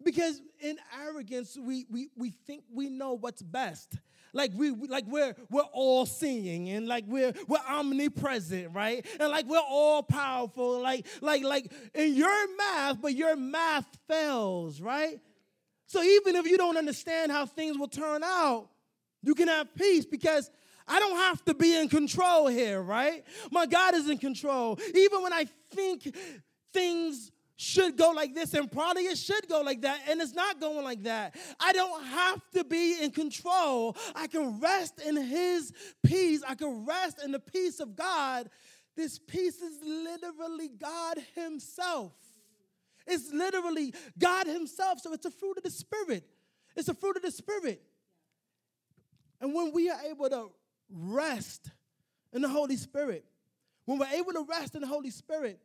Because 0.00 0.40
in 0.60 0.78
arrogance, 0.96 1.58
we, 1.60 1.86
we, 1.90 2.10
we 2.16 2.30
think 2.30 2.62
we 2.72 2.88
know 2.88 3.14
what's 3.14 3.42
best. 3.42 3.98
Like 4.32 4.52
we 4.54 4.70
like 4.70 5.06
we're 5.08 5.34
we're 5.50 5.62
all 5.72 6.06
seeing 6.06 6.68
and 6.68 6.86
like 6.86 7.02
we're 7.08 7.32
we're 7.48 7.58
omnipresent, 7.68 8.72
right? 8.72 9.04
And 9.18 9.28
like 9.28 9.46
we're 9.46 9.58
all 9.58 10.04
powerful, 10.04 10.80
like 10.80 11.04
like 11.20 11.42
like 11.42 11.72
in 11.92 12.14
your 12.14 12.56
math, 12.56 13.02
but 13.02 13.14
your 13.14 13.34
math 13.34 13.88
fails, 14.06 14.80
right? 14.80 15.18
So 15.86 16.00
even 16.00 16.36
if 16.36 16.46
you 16.46 16.58
don't 16.58 16.76
understand 16.76 17.32
how 17.32 17.44
things 17.44 17.76
will 17.76 17.88
turn 17.88 18.22
out, 18.22 18.68
you 19.20 19.34
can 19.34 19.48
have 19.48 19.74
peace 19.74 20.06
because 20.06 20.48
I 20.88 20.98
don't 20.98 21.16
have 21.16 21.44
to 21.44 21.54
be 21.54 21.76
in 21.76 21.88
control 21.88 22.46
here, 22.46 22.80
right? 22.80 23.24
My 23.50 23.66
God 23.66 23.94
is 23.94 24.08
in 24.08 24.18
control. 24.18 24.78
Even 24.94 25.22
when 25.22 25.32
I 25.32 25.46
think 25.70 26.16
things 26.72 27.30
should 27.56 27.96
go 27.96 28.12
like 28.12 28.34
this, 28.34 28.54
and 28.54 28.70
probably 28.70 29.02
it 29.02 29.18
should 29.18 29.48
go 29.48 29.62
like 29.62 29.82
that, 29.82 30.00
and 30.08 30.20
it's 30.20 30.32
not 30.32 30.60
going 30.60 30.84
like 30.84 31.02
that. 31.02 31.34
I 31.58 31.72
don't 31.72 32.04
have 32.04 32.40
to 32.54 32.62
be 32.62 33.02
in 33.02 33.10
control. 33.10 33.96
I 34.14 34.28
can 34.28 34.60
rest 34.60 35.00
in 35.00 35.16
His 35.16 35.72
peace. 36.06 36.42
I 36.46 36.54
can 36.54 36.86
rest 36.86 37.22
in 37.22 37.32
the 37.32 37.40
peace 37.40 37.80
of 37.80 37.96
God. 37.96 38.48
This 38.96 39.18
peace 39.18 39.60
is 39.60 39.78
literally 39.84 40.68
God 40.68 41.18
Himself. 41.34 42.12
It's 43.06 43.32
literally 43.32 43.92
God 44.18 44.46
Himself. 44.46 45.00
So 45.00 45.12
it's 45.12 45.26
a 45.26 45.30
fruit 45.30 45.56
of 45.56 45.64
the 45.64 45.70
Spirit. 45.70 46.24
It's 46.76 46.88
a 46.88 46.94
fruit 46.94 47.16
of 47.16 47.22
the 47.22 47.32
Spirit. 47.32 47.82
And 49.40 49.52
when 49.52 49.72
we 49.72 49.90
are 49.90 50.00
able 50.08 50.28
to 50.30 50.50
rest 50.90 51.70
in 52.32 52.42
the 52.42 52.48
Holy 52.48 52.76
Spirit, 52.76 53.24
when 53.84 53.98
we're 53.98 54.06
able 54.06 54.32
to 54.32 54.46
rest 54.48 54.74
in 54.74 54.82
the 54.82 54.86
Holy 54.86 55.10
Spirit, 55.10 55.60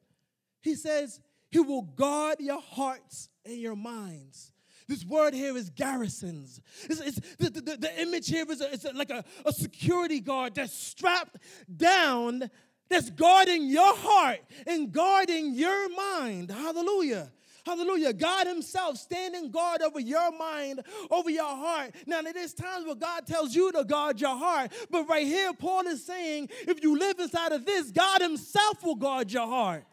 He 0.61 0.75
says 0.75 1.19
He 1.51 1.59
will 1.59 1.81
guard 1.81 2.37
your 2.39 2.61
hearts 2.61 3.29
and 3.45 3.57
your 3.57 3.75
minds. 3.75 4.51
This 4.87 5.05
word 5.05 5.33
here 5.33 5.55
is 5.55 5.69
garrisons. 5.69 6.61
It's, 6.89 6.99
it's, 6.99 7.19
the, 7.37 7.49
the, 7.49 7.77
the, 7.77 8.01
image 8.01 8.27
here 8.27 8.45
is 8.49 8.61
a, 8.61 8.73
it's 8.73 8.85
like 8.93 9.09
a, 9.09 9.23
a 9.45 9.53
security 9.53 10.19
guard 10.19 10.55
that's 10.55 10.73
strapped 10.73 11.37
down, 11.75 12.49
that's 12.89 13.09
guarding 13.09 13.67
your 13.69 13.95
heart 13.95 14.39
and 14.67 14.91
guarding 14.91 15.53
your 15.53 15.89
mind. 15.89 16.51
Hallelujah. 16.51 17.31
Hallelujah. 17.65 18.11
God 18.11 18.47
Himself 18.47 18.97
standing 18.97 19.49
guard 19.49 19.81
over 19.81 19.99
your 19.99 20.37
mind, 20.37 20.81
over 21.09 21.29
your 21.29 21.47
heart. 21.47 21.95
Now, 22.05 22.21
there's 22.21 22.53
times 22.53 22.85
where 22.85 22.95
God 22.95 23.25
tells 23.25 23.55
you 23.55 23.71
to 23.71 23.85
guard 23.85 24.19
your 24.19 24.37
heart, 24.37 24.71
but 24.89 25.07
right 25.07 25.25
here, 25.25 25.53
Paul 25.53 25.87
is 25.87 26.05
saying 26.05 26.49
if 26.67 26.83
you 26.83 26.97
live 26.97 27.19
inside 27.19 27.53
of 27.53 27.65
this, 27.65 27.91
God 27.91 28.21
Himself 28.21 28.83
will 28.83 28.95
guard 28.95 29.31
your 29.31 29.47
heart. 29.47 29.85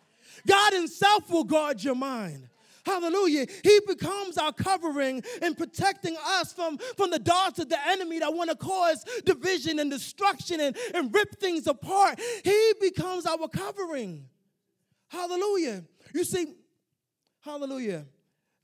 God 0.47 0.73
Himself 0.73 1.31
will 1.31 1.45
guard 1.45 1.83
your 1.83 1.95
mind. 1.95 2.49
Hallelujah. 2.85 3.47
He 3.63 3.81
becomes 3.87 4.39
our 4.39 4.53
covering 4.53 5.23
and 5.43 5.57
protecting 5.57 6.17
us 6.25 6.53
from, 6.53 6.79
from 6.97 7.11
the 7.11 7.19
darts 7.19 7.59
of 7.59 7.69
the 7.69 7.79
enemy 7.89 8.19
that 8.19 8.33
want 8.33 8.51
to 8.51 8.57
cause 8.57 9.05
division 9.25 9.79
and 9.79 9.91
destruction 9.91 10.61
and, 10.61 10.77
and 10.95 11.15
rip 11.15 11.39
things 11.39 11.67
apart. 11.67 12.19
He 12.43 12.73
becomes 12.81 13.27
our 13.27 13.49
covering. 13.49 14.25
Hallelujah. 15.09 15.85
You 16.15 16.25
see, 16.25 16.55
Hallelujah. 17.41 18.07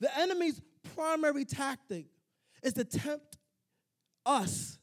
The 0.01 0.17
enemy's 0.19 0.61
primary 0.95 1.45
tactic 1.45 2.07
is 2.63 2.75
to 2.75 2.85
tempt 2.85 3.39
us 4.25 4.79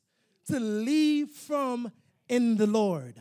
to 0.48 0.60
leave 0.60 1.30
from 1.30 1.92
in 2.28 2.58
the 2.58 2.68
Lord. 2.68 3.16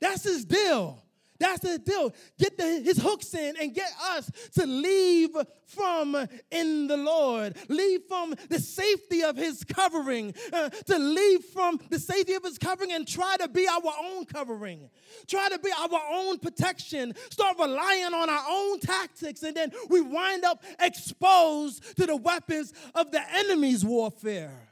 That's 0.00 0.24
his 0.24 0.44
deal. 0.44 1.03
That's 1.44 1.60
the 1.60 1.78
deal. 1.78 2.14
Get 2.38 2.56
the, 2.56 2.80
his 2.80 2.96
hooks 2.96 3.34
in 3.34 3.54
and 3.60 3.74
get 3.74 3.90
us 4.12 4.30
to 4.54 4.64
leave 4.64 5.36
from 5.66 6.16
in 6.50 6.86
the 6.86 6.96
Lord. 6.96 7.54
Leave 7.68 8.00
from 8.08 8.34
the 8.48 8.58
safety 8.58 9.22
of 9.22 9.36
his 9.36 9.62
covering. 9.62 10.32
Uh, 10.50 10.70
to 10.70 10.98
leave 10.98 11.44
from 11.44 11.78
the 11.90 11.98
safety 11.98 12.32
of 12.32 12.44
his 12.44 12.56
covering 12.56 12.92
and 12.92 13.06
try 13.06 13.36
to 13.36 13.46
be 13.46 13.68
our 13.68 13.92
own 14.04 14.24
covering. 14.24 14.88
Try 15.26 15.50
to 15.50 15.58
be 15.58 15.70
our 15.70 16.00
own 16.12 16.38
protection. 16.38 17.12
Start 17.28 17.58
relying 17.58 18.14
on 18.14 18.30
our 18.30 18.44
own 18.48 18.80
tactics. 18.80 19.42
And 19.42 19.54
then 19.54 19.70
we 19.90 20.00
wind 20.00 20.46
up 20.46 20.64
exposed 20.80 21.94
to 21.98 22.06
the 22.06 22.16
weapons 22.16 22.72
of 22.94 23.10
the 23.10 23.20
enemy's 23.36 23.84
warfare. 23.84 24.70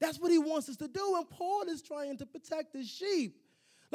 That's 0.00 0.20
what 0.20 0.30
he 0.30 0.38
wants 0.38 0.68
us 0.68 0.76
to 0.76 0.88
do. 0.88 1.16
And 1.16 1.30
Paul 1.30 1.62
is 1.62 1.80
trying 1.80 2.18
to 2.18 2.26
protect 2.26 2.74
his 2.74 2.90
sheep. 2.90 3.40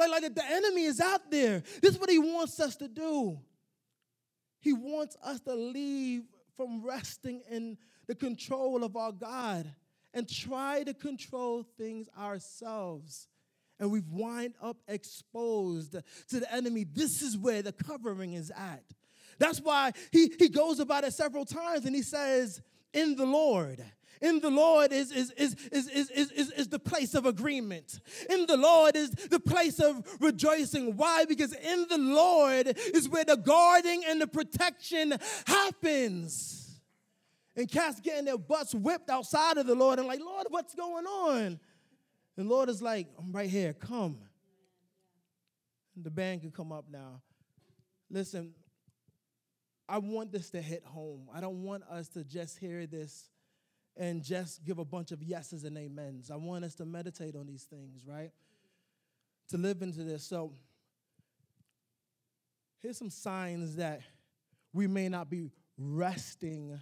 Like, 0.00 0.22
like 0.22 0.34
the 0.34 0.44
enemy 0.44 0.84
is 0.84 0.98
out 0.98 1.30
there. 1.30 1.62
This 1.82 1.92
is 1.94 2.00
what 2.00 2.08
he 2.08 2.18
wants 2.18 2.58
us 2.58 2.74
to 2.76 2.88
do. 2.88 3.38
He 4.60 4.72
wants 4.72 5.16
us 5.22 5.40
to 5.40 5.54
leave 5.54 6.22
from 6.56 6.82
resting 6.82 7.42
in 7.50 7.76
the 8.06 8.14
control 8.14 8.82
of 8.82 8.96
our 8.96 9.12
God 9.12 9.70
and 10.14 10.26
try 10.26 10.82
to 10.84 10.94
control 10.94 11.66
things 11.76 12.08
ourselves. 12.18 13.28
And 13.78 13.90
we've 13.90 14.10
wind 14.10 14.54
up 14.62 14.78
exposed 14.88 15.92
to 16.28 16.40
the 16.40 16.52
enemy. 16.52 16.84
This 16.84 17.20
is 17.20 17.36
where 17.36 17.60
the 17.60 17.72
covering 17.72 18.32
is 18.32 18.50
at. 18.50 18.84
That's 19.38 19.60
why 19.60 19.92
he, 20.12 20.32
he 20.38 20.48
goes 20.48 20.80
about 20.80 21.04
it 21.04 21.12
several 21.12 21.44
times 21.44 21.84
and 21.84 21.94
he 21.94 22.02
says, 22.02 22.62
In 22.94 23.16
the 23.16 23.26
Lord 23.26 23.84
in 24.20 24.40
the 24.40 24.50
Lord 24.50 24.92
is, 24.92 25.10
is, 25.10 25.30
is, 25.32 25.54
is, 25.72 25.88
is, 25.88 26.10
is, 26.10 26.50
is, 26.50 26.68
the 26.68 26.78
place 26.78 27.14
of 27.14 27.24
agreement. 27.24 28.00
In 28.28 28.44
the 28.46 28.56
Lord 28.56 28.94
is 28.94 29.10
the 29.10 29.40
place 29.40 29.80
of 29.80 30.06
rejoicing. 30.20 30.96
Why? 30.96 31.24
Because 31.24 31.54
in 31.54 31.86
the 31.88 31.96
Lord 31.96 32.76
is 32.94 33.08
where 33.08 33.24
the 33.24 33.36
guarding 33.36 34.02
and 34.06 34.20
the 34.20 34.26
protection 34.26 35.14
happens. 35.46 36.80
And 37.56 37.70
cats 37.70 38.00
getting 38.00 38.26
their 38.26 38.38
butts 38.38 38.74
whipped 38.74 39.08
outside 39.08 39.56
of 39.56 39.66
the 39.66 39.74
Lord 39.74 39.98
and 39.98 40.06
like, 40.06 40.20
Lord, 40.20 40.46
what's 40.50 40.74
going 40.74 41.06
on? 41.06 41.58
And 42.36 42.48
Lord 42.48 42.68
is 42.68 42.82
like, 42.82 43.08
I'm 43.18 43.32
right 43.32 43.50
here, 43.50 43.72
come. 43.72 44.18
And 45.96 46.04
the 46.04 46.10
band 46.10 46.42
can 46.42 46.50
come 46.50 46.72
up 46.72 46.84
now. 46.90 47.22
Listen, 48.10 48.52
I 49.88 49.98
want 49.98 50.30
this 50.30 50.50
to 50.50 50.60
hit 50.60 50.84
home. 50.84 51.28
I 51.34 51.40
don't 51.40 51.62
want 51.62 51.84
us 51.84 52.08
to 52.10 52.22
just 52.22 52.58
hear 52.58 52.86
this 52.86 53.30
and 53.96 54.22
just 54.22 54.64
give 54.64 54.78
a 54.78 54.84
bunch 54.84 55.12
of 55.12 55.22
yeses 55.22 55.64
and 55.64 55.76
amens. 55.76 56.30
I 56.30 56.36
want 56.36 56.64
us 56.64 56.74
to 56.76 56.84
meditate 56.84 57.36
on 57.36 57.46
these 57.46 57.64
things, 57.64 58.02
right? 58.06 58.30
To 59.48 59.58
live 59.58 59.82
into 59.82 60.04
this. 60.04 60.24
So, 60.24 60.52
here's 62.80 62.96
some 62.96 63.10
signs 63.10 63.76
that 63.76 64.00
we 64.72 64.86
may 64.86 65.08
not 65.08 65.28
be 65.28 65.50
resting 65.76 66.80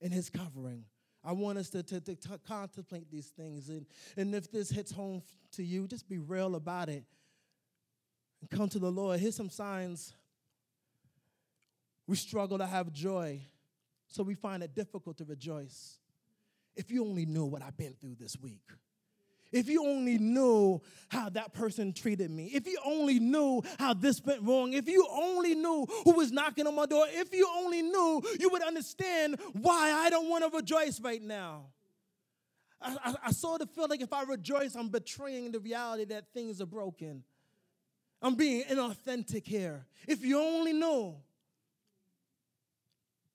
in 0.00 0.12
His 0.12 0.30
covering. 0.30 0.84
I 1.24 1.32
want 1.32 1.58
us 1.58 1.70
to, 1.70 1.82
to, 1.82 2.00
to, 2.00 2.16
contemplate 2.46 3.10
these 3.10 3.26
things. 3.26 3.68
And, 3.68 3.84
and 4.16 4.32
if 4.32 4.50
this 4.50 4.70
hits 4.70 4.92
home 4.92 5.22
to 5.52 5.64
you, 5.64 5.88
just 5.88 6.08
be 6.08 6.18
real 6.18 6.54
about 6.54 6.88
it 6.88 7.02
and 8.40 8.48
come 8.48 8.68
to 8.68 8.78
the 8.78 8.90
Lord. 8.90 9.18
Here's 9.18 9.34
some 9.34 9.50
signs 9.50 10.12
we 12.06 12.16
struggle 12.16 12.58
to 12.58 12.66
have 12.66 12.92
joy, 12.92 13.40
so 14.06 14.22
we 14.22 14.34
find 14.34 14.62
it 14.62 14.74
difficult 14.74 15.18
to 15.18 15.24
rejoice. 15.24 15.98
If 16.76 16.90
you 16.90 17.04
only 17.04 17.26
knew 17.26 17.46
what 17.46 17.62
I've 17.62 17.76
been 17.76 17.94
through 17.94 18.16
this 18.20 18.36
week. 18.40 18.62
If 19.52 19.68
you 19.68 19.86
only 19.86 20.18
knew 20.18 20.82
how 21.08 21.28
that 21.30 21.54
person 21.54 21.92
treated 21.92 22.30
me, 22.30 22.50
if 22.52 22.66
you 22.66 22.78
only 22.84 23.20
knew 23.20 23.62
how 23.78 23.94
this 23.94 24.22
went 24.22 24.42
wrong, 24.42 24.72
if 24.72 24.88
you 24.88 25.06
only 25.10 25.54
knew 25.54 25.86
who 26.04 26.12
was 26.12 26.32
knocking 26.32 26.66
on 26.66 26.74
my 26.74 26.86
door, 26.86 27.06
if 27.08 27.32
you 27.32 27.48
only 27.56 27.80
knew, 27.80 28.22
you 28.40 28.50
would 28.50 28.62
understand 28.62 29.38
why 29.52 29.92
I 29.92 30.10
don't 30.10 30.28
want 30.28 30.44
to 30.44 30.54
rejoice 30.54 31.00
right 31.00 31.22
now. 31.22 31.66
I, 32.80 32.96
I, 33.04 33.14
I 33.26 33.30
sort 33.30 33.62
of 33.62 33.70
feel 33.70 33.86
like 33.88 34.02
if 34.02 34.12
I 34.12 34.24
rejoice, 34.24 34.74
I'm 34.74 34.88
betraying 34.88 35.52
the 35.52 35.60
reality 35.60 36.04
that 36.06 36.24
things 36.34 36.60
are 36.60 36.66
broken. 36.66 37.22
I'm 38.20 38.34
being 38.34 38.64
inauthentic 38.64 39.46
here. 39.46 39.86
If 40.08 40.24
you 40.24 40.40
only 40.40 40.72
knew, 40.72 41.14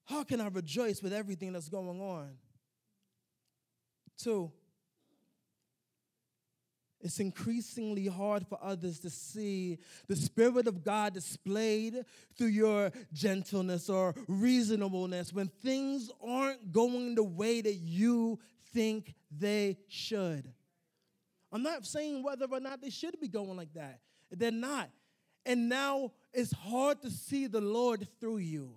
how 0.06 0.24
can 0.24 0.42
I 0.42 0.48
rejoice 0.48 1.02
with 1.02 1.14
everything 1.14 1.54
that's 1.54 1.70
going 1.70 2.02
on? 2.02 2.32
Two, 4.24 4.52
it's 7.04 7.20
increasingly 7.20 8.06
hard 8.08 8.46
for 8.46 8.60
others 8.62 9.00
to 9.00 9.10
see 9.10 9.80
the 10.08 10.16
Spirit 10.16 10.68
of 10.68 10.84
God 10.84 11.16
displayed 11.16 12.06
through 12.38 12.48
your 12.48 12.92
gentleness 13.12 13.90
or 13.90 14.14
reasonableness 14.28 15.34
when 15.34 15.48
things 15.48 16.12
aren't 16.24 16.72
going 16.72 17.16
the 17.16 17.24
way 17.24 17.62
that 17.62 17.76
you 17.76 18.40
think 18.74 19.16
they 19.32 19.78
should. 19.88 20.52
I'm 21.52 21.64
not 21.64 21.86
saying 21.86 22.24
whether 22.24 22.46
or 22.46 22.60
not 22.60 22.82
they 22.82 22.92
should 22.92 23.20
be 23.20 23.28
going 23.28 23.58
like 23.58 23.74
that. 23.74 24.00
They're 24.32 24.52
not. 24.52 24.90
And 25.46 25.68
now 25.68 26.12
it's 26.32 26.54
hard 26.54 27.02
to 27.02 27.10
see 27.10 27.48
the 27.48 27.62
Lord 27.62 28.08
through 28.20 28.38
you. 28.38 28.76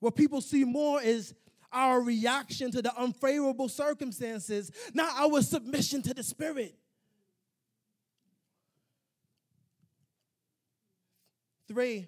What 0.00 0.16
people 0.16 0.40
see 0.40 0.64
more 0.64 1.00
is 1.00 1.32
our 1.74 2.00
reaction 2.00 2.70
to 2.70 2.80
the 2.80 2.94
unfavorable 2.96 3.68
circumstances, 3.68 4.70
not 4.94 5.12
our 5.18 5.42
submission 5.42 6.02
to 6.02 6.14
the 6.14 6.22
Spirit. 6.22 6.74
Three, 11.68 12.06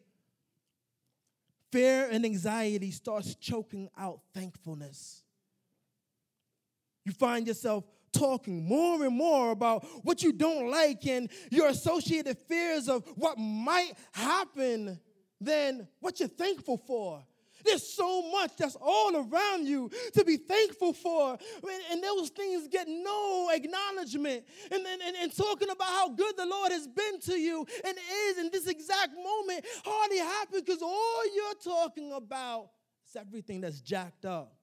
fear 1.72 2.08
and 2.10 2.24
anxiety 2.24 2.90
starts 2.90 3.34
choking 3.34 3.88
out 3.98 4.20
thankfulness. 4.32 5.22
You 7.04 7.12
find 7.12 7.46
yourself 7.46 7.84
talking 8.12 8.66
more 8.66 9.04
and 9.04 9.14
more 9.14 9.50
about 9.50 9.84
what 10.02 10.22
you 10.22 10.32
don't 10.32 10.70
like 10.70 11.06
and 11.06 11.30
your 11.50 11.68
associated 11.68 12.38
fears 12.38 12.88
of 12.88 13.04
what 13.16 13.38
might 13.38 13.92
happen 14.12 14.98
than 15.40 15.86
what 16.00 16.18
you're 16.18 16.28
thankful 16.28 16.78
for. 16.78 17.22
There's 17.66 17.86
so 17.86 18.30
much 18.30 18.52
that's 18.56 18.76
all 18.80 19.16
around 19.16 19.66
you 19.66 19.90
to 20.14 20.24
be 20.24 20.36
thankful 20.36 20.92
for. 20.92 21.38
And, 21.90 22.02
those 22.06 22.28
things 22.28 22.68
get 22.68 22.86
no 22.86 23.50
acknowledgement. 23.52 24.44
And, 24.70 24.86
and, 24.86 25.16
and 25.20 25.36
talking 25.36 25.68
about 25.70 25.88
how 25.88 26.10
good 26.10 26.36
the 26.36 26.46
Lord 26.46 26.70
has 26.70 26.86
been 26.86 27.18
to 27.22 27.36
you 27.36 27.66
and 27.84 27.98
is 28.28 28.38
in 28.38 28.50
this 28.52 28.68
exact 28.68 29.12
moment 29.16 29.64
hardly 29.84 30.18
happens 30.18 30.62
because 30.62 30.82
all 30.82 31.34
you're 31.34 31.74
talking 31.74 32.12
about 32.12 32.70
is 33.08 33.16
everything 33.16 33.60
that's 33.60 33.80
jacked 33.80 34.24
up. 34.24 34.54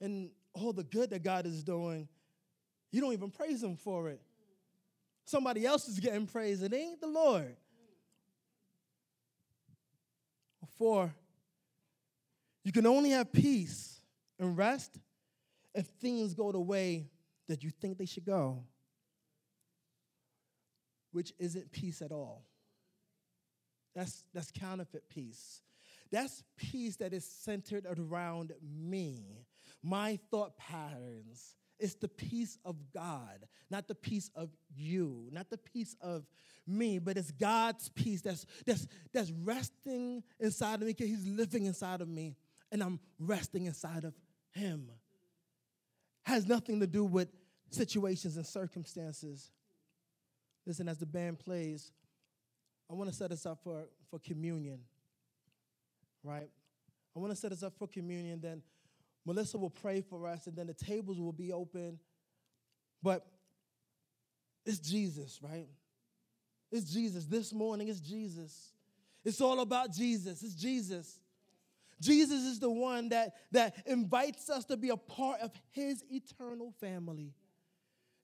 And 0.00 0.30
all 0.52 0.72
the 0.72 0.84
good 0.84 1.10
that 1.10 1.22
God 1.22 1.46
is 1.46 1.62
doing, 1.62 2.08
you 2.90 3.00
don't 3.00 3.12
even 3.12 3.30
praise 3.30 3.62
Him 3.62 3.76
for 3.76 4.08
it. 4.08 4.20
Somebody 5.24 5.64
else 5.66 5.88
is 5.88 5.98
getting 6.00 6.26
praise, 6.26 6.62
it 6.62 6.72
ain't 6.72 7.00
the 7.00 7.06
Lord. 7.06 7.56
Four, 10.78 11.12
you 12.68 12.72
can 12.72 12.86
only 12.86 13.12
have 13.12 13.32
peace 13.32 13.98
and 14.38 14.54
rest 14.54 14.98
if 15.74 15.86
things 16.02 16.34
go 16.34 16.52
the 16.52 16.60
way 16.60 17.08
that 17.48 17.64
you 17.64 17.70
think 17.70 17.96
they 17.96 18.04
should 18.04 18.26
go, 18.26 18.62
which 21.10 21.32
isn't 21.38 21.72
peace 21.72 22.02
at 22.02 22.12
all. 22.12 22.44
That's, 23.94 24.22
that's 24.34 24.50
counterfeit 24.50 25.04
peace. 25.08 25.62
That's 26.12 26.44
peace 26.58 26.96
that 26.96 27.14
is 27.14 27.24
centered 27.24 27.86
around 27.86 28.52
me, 28.62 29.46
my 29.82 30.18
thought 30.30 30.58
patterns. 30.58 31.54
It's 31.80 31.94
the 31.94 32.08
peace 32.08 32.58
of 32.66 32.76
God, 32.92 33.46
not 33.70 33.88
the 33.88 33.94
peace 33.94 34.30
of 34.34 34.50
you, 34.76 35.30
not 35.32 35.48
the 35.48 35.56
peace 35.56 35.96
of 36.02 36.26
me, 36.66 36.98
but 36.98 37.16
it's 37.16 37.30
God's 37.30 37.88
peace 37.88 38.20
that's, 38.20 38.44
that's, 38.66 38.86
that's 39.14 39.30
resting 39.30 40.22
inside 40.38 40.74
of 40.74 40.80
me 40.82 40.88
because 40.88 41.08
He's 41.08 41.26
living 41.26 41.64
inside 41.64 42.02
of 42.02 42.08
me 42.08 42.36
and 42.70 42.82
I'm 42.82 43.00
resting 43.18 43.66
inside 43.66 44.04
of 44.04 44.14
Him. 44.52 44.90
Has 46.24 46.46
nothing 46.46 46.80
to 46.80 46.86
do 46.86 47.04
with 47.04 47.28
situations 47.70 48.36
and 48.36 48.46
circumstances. 48.46 49.50
Listen, 50.66 50.88
as 50.88 50.98
the 50.98 51.06
band 51.06 51.38
plays, 51.38 51.92
I 52.90 52.94
want 52.94 53.10
to 53.10 53.16
set 53.16 53.32
us 53.32 53.46
up 53.46 53.60
for, 53.62 53.84
for 54.10 54.18
communion, 54.18 54.80
right? 56.22 56.48
I 57.16 57.18
want 57.18 57.32
to 57.32 57.36
set 57.36 57.52
us 57.52 57.62
up 57.62 57.74
for 57.78 57.86
communion. 57.86 58.40
Then 58.40 58.62
Melissa 59.24 59.58
will 59.58 59.70
pray 59.70 60.00
for 60.00 60.26
us, 60.26 60.46
and 60.46 60.56
then 60.56 60.66
the 60.66 60.74
tables 60.74 61.18
will 61.18 61.32
be 61.32 61.52
open. 61.52 61.98
But 63.02 63.26
it's 64.64 64.78
Jesus, 64.78 65.40
right? 65.42 65.68
It's 66.70 66.90
Jesus. 66.90 67.24
This 67.24 67.52
morning, 67.52 67.88
it's 67.88 68.00
Jesus. 68.00 68.72
It's 69.24 69.40
all 69.40 69.60
about 69.60 69.92
Jesus. 69.92 70.42
It's 70.42 70.54
Jesus. 70.54 71.18
Jesus 72.00 72.42
is 72.44 72.60
the 72.60 72.70
one 72.70 73.08
that, 73.08 73.34
that 73.52 73.76
invites 73.86 74.50
us 74.50 74.64
to 74.66 74.76
be 74.76 74.90
a 74.90 74.96
part 74.96 75.40
of 75.40 75.50
his 75.70 76.04
eternal 76.10 76.72
family. 76.80 77.34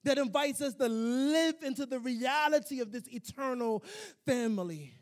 That 0.03 0.17
invites 0.17 0.61
us 0.61 0.75
to 0.75 0.87
live 0.87 1.55
into 1.63 1.85
the 1.85 1.99
reality 1.99 2.79
of 2.79 2.91
this 2.91 3.07
eternal 3.07 3.83
family. 4.25 4.93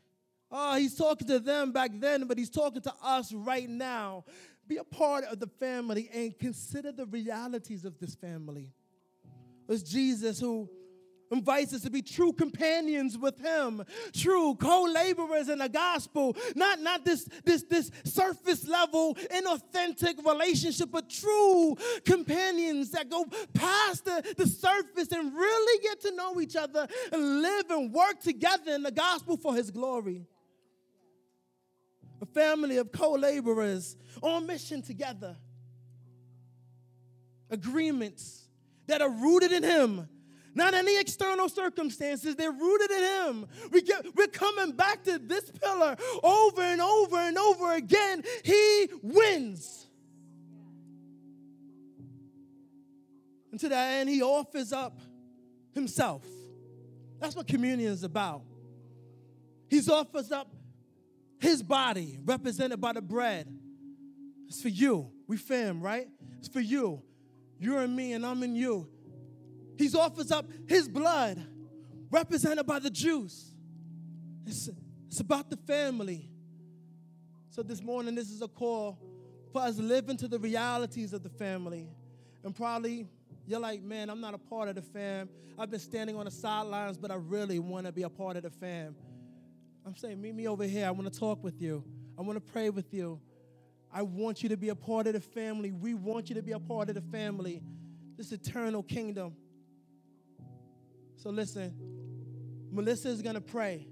Oh, 0.50 0.76
he's 0.76 0.96
talking 0.96 1.28
to 1.28 1.40
them 1.40 1.72
back 1.72 1.92
then, 1.94 2.26
but 2.26 2.38
he's 2.38 2.50
talking 2.50 2.82
to 2.84 2.94
us 3.04 3.34
right 3.34 3.68
now. 3.68 4.24
Be 4.68 4.78
a 4.78 4.84
part 4.84 5.26
of 5.26 5.40
the 5.40 5.48
family 5.60 6.10
and 6.14 6.38
consider 6.38 6.92
the 6.92 7.06
realities 7.06 7.86
of 7.86 8.00
this 8.00 8.16
family. 8.16 8.72
It's 9.68 9.84
Jesus 9.84 10.40
who 10.40 10.70
invites 11.34 11.74
us 11.74 11.82
to 11.82 11.90
be 11.90 12.02
true 12.02 12.32
companions 12.32 13.18
with 13.18 13.40
him, 13.40 13.84
true 14.14 14.56
co-laborers 14.56 15.50
in 15.50 15.58
the 15.58 15.68
gospel, 15.68 16.38
not, 16.56 16.80
not 16.80 17.04
this, 17.04 17.28
this, 17.44 17.64
this 17.64 17.92
surface 18.06 18.68
level, 18.68 19.16
inauthentic 19.16 20.24
relationship, 20.26 20.90
but 20.92 21.10
true 21.10 21.76
companions 22.06 22.92
that 22.92 23.10
go 23.10 23.26
past 23.54 24.06
the, 24.06 24.34
the 24.38 24.48
surface 24.48 25.12
and 25.12 25.34
really 25.34 25.84
get 25.84 26.00
to 26.02 26.16
know 26.16 26.40
each 26.40 26.56
other 26.56 26.88
and 27.12 27.42
live 27.42 27.66
and 27.70 27.92
work 27.92 28.20
together 28.22 28.72
in 28.72 28.84
the 28.84 28.92
gospel 28.92 29.36
for 29.36 29.56
his 29.56 29.72
glory. 29.72 30.26
A 32.22 32.26
family 32.26 32.78
of 32.78 32.92
co-laborers 32.92 33.98
on 34.22 34.46
mission 34.46 34.82
together. 34.82 35.36
Agreements 37.50 38.48
that 38.88 39.02
are 39.02 39.10
rooted 39.10 39.52
in 39.52 39.64
him 39.64 40.08
not 40.56 40.74
any 40.74 41.00
external 41.00 41.50
circumstances. 41.50 42.36
They're 42.36 42.52
rooted 42.52 42.92
in 42.92 43.04
Him. 43.04 43.48
We 43.72 43.82
get, 43.82 44.06
we're 44.16 44.28
coming 44.28 44.72
back 44.72 45.04
to 45.04 45.20
this 45.20 45.52
pillar 45.52 45.96
over 46.24 46.62
and 46.62 46.82
over 46.82 47.18
and 47.18 47.38
over 47.38 47.74
again. 47.74 48.24
He 48.44 48.88
wins. 49.02 49.88
And 53.52 53.60
to 53.60 53.70
that 53.70 54.00
end, 54.00 54.10
He 54.10 54.22
offers 54.22 54.74
up 54.74 55.00
Himself. 55.74 56.26
That's 57.20 57.36
what 57.36 57.48
communion 57.48 57.92
is 57.92 58.04
about. 58.04 58.44
He 59.70 59.80
offers 59.90 60.32
up 60.32 60.54
His 61.40 61.64
body, 61.64 62.20
represented 62.24 62.80
by 62.80 62.94
the 62.94 63.02
bread. 63.02 63.48
It's 64.48 64.62
for 64.62 64.70
you. 64.70 65.10
We 65.28 65.38
fam, 65.38 65.82
right? 65.82 66.08
It's 66.38 66.48
for 66.48 66.60
you. 66.60 67.02
You're 67.60 67.84
in 67.84 67.96
me 67.96 68.14
and 68.14 68.26
I'm 68.26 68.44
in 68.44 68.56
you. 68.56 68.90
He 69.78 69.90
offers 69.98 70.32
up 70.32 70.46
his 70.68 70.88
blood, 70.88 71.46
represented 72.12 72.66
by 72.66 72.80
the 72.80 72.90
Jews. 72.90 73.54
It's, 74.46 74.70
It's 75.08 75.20
about 75.20 75.50
the 75.50 75.58
family. 75.58 76.30
So 77.50 77.62
this 77.62 77.84
morning, 77.84 78.16
this 78.16 78.32
is 78.32 78.42
a 78.42 78.48
call 78.48 78.98
for 79.52 79.62
us 79.62 79.76
to 79.76 79.84
live 79.84 80.10
into 80.10 80.28
the 80.28 80.40
realities 80.40 81.14
of 81.14 81.22
the 81.22 81.30
family. 81.30 81.88
And 82.44 82.56
probably 82.56 83.08
you're 83.46 83.60
like, 83.60 83.84
man, 83.84 84.10
I'm 84.10 84.20
not 84.20 84.34
a 84.34 84.40
part 84.40 84.70
of 84.70 84.76
the 84.76 84.82
fam. 84.82 85.30
I've 85.60 85.70
been 85.70 85.80
standing 85.80 86.16
on 86.16 86.26
the 86.26 86.32
sidelines, 86.32 86.98
but 86.98 87.12
I 87.12 87.16
really 87.16 87.60
want 87.60 87.86
to 87.86 87.92
be 87.92 88.02
a 88.02 88.10
part 88.10 88.38
of 88.38 88.44
the 88.44 88.50
fam. 88.50 88.96
I'm 89.86 89.96
saying, 89.96 90.20
meet 90.20 90.34
me 90.34 90.48
over 90.48 90.64
here. 90.64 90.88
I 90.88 90.92
want 90.92 91.14
to 91.14 91.20
talk 91.20 91.44
with 91.44 91.62
you. 91.62 91.84
I 92.18 92.22
want 92.22 92.44
to 92.44 92.52
pray 92.52 92.70
with 92.72 92.92
you. 92.94 93.20
I 93.92 94.02
want 94.02 94.42
you 94.42 94.50
to 94.50 94.58
be 94.58 94.70
a 94.70 94.76
part 94.76 95.06
of 95.06 95.14
the 95.14 95.22
family. 95.22 95.72
We 95.72 95.94
want 95.94 96.30
you 96.30 96.36
to 96.36 96.42
be 96.42 96.54
a 96.54 96.60
part 96.60 96.90
of 96.90 96.96
the 96.96 97.02
family, 97.02 97.62
this 98.18 98.32
eternal 98.32 98.82
kingdom. 98.82 99.36
So 101.24 101.30
listen, 101.30 101.74
Melissa 102.70 103.08
is 103.08 103.22
going 103.22 103.36
to 103.36 103.42
pray. 103.42 103.88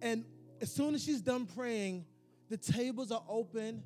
And 0.00 0.24
as 0.62 0.72
soon 0.72 0.94
as 0.94 1.04
she's 1.04 1.20
done 1.20 1.44
praying, 1.44 2.06
the 2.48 2.56
tables 2.56 3.12
are 3.12 3.22
open. 3.28 3.82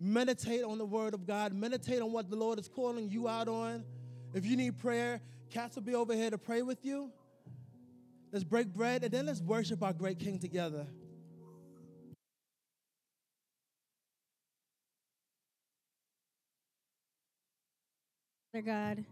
Meditate 0.00 0.64
on 0.64 0.78
the 0.78 0.86
word 0.86 1.12
of 1.12 1.26
God. 1.26 1.52
Meditate 1.52 2.00
on 2.00 2.10
what 2.10 2.30
the 2.30 2.36
Lord 2.36 2.58
is 2.58 2.68
calling 2.68 3.10
you 3.10 3.28
out 3.28 3.48
on. 3.48 3.84
If 4.32 4.46
you 4.46 4.56
need 4.56 4.78
prayer, 4.78 5.20
Cats 5.50 5.76
will 5.76 5.82
be 5.82 5.94
over 5.94 6.14
here 6.14 6.30
to 6.30 6.38
pray 6.38 6.62
with 6.62 6.82
you. 6.86 7.10
Let's 8.32 8.44
break 8.44 8.72
bread 8.72 9.04
and 9.04 9.12
then 9.12 9.26
let's 9.26 9.42
worship 9.42 9.82
our 9.82 9.92
great 9.92 10.18
King 10.18 10.38
together. 10.38 10.86
Father 18.54 18.62
God, 18.64 19.04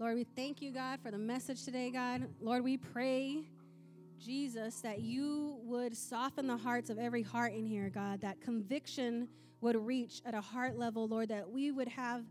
Lord, 0.00 0.16
we 0.16 0.24
thank 0.24 0.60
you, 0.60 0.72
God, 0.72 0.98
for 1.00 1.12
the 1.12 1.18
message 1.18 1.64
today, 1.64 1.88
God. 1.88 2.26
Lord, 2.40 2.64
we 2.64 2.76
pray, 2.76 3.44
Jesus, 4.18 4.80
that 4.80 5.02
you 5.02 5.56
would 5.62 5.96
soften 5.96 6.48
the 6.48 6.56
hearts 6.56 6.90
of 6.90 6.98
every 6.98 7.22
heart 7.22 7.52
in 7.52 7.64
here, 7.64 7.90
God, 7.90 8.20
that 8.22 8.40
conviction 8.40 9.28
would 9.60 9.76
reach 9.76 10.20
at 10.26 10.34
a 10.34 10.40
heart 10.40 10.76
level, 10.76 11.06
Lord, 11.06 11.28
that 11.28 11.48
we 11.48 11.70
would 11.70 11.86
have 11.86 12.24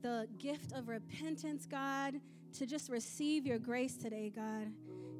the 0.00 0.26
gift 0.38 0.72
of 0.72 0.88
repentance, 0.88 1.66
God, 1.66 2.14
to 2.54 2.64
just 2.64 2.88
receive 2.88 3.44
your 3.44 3.58
grace 3.58 3.96
today, 3.96 4.32
God. 4.34 4.72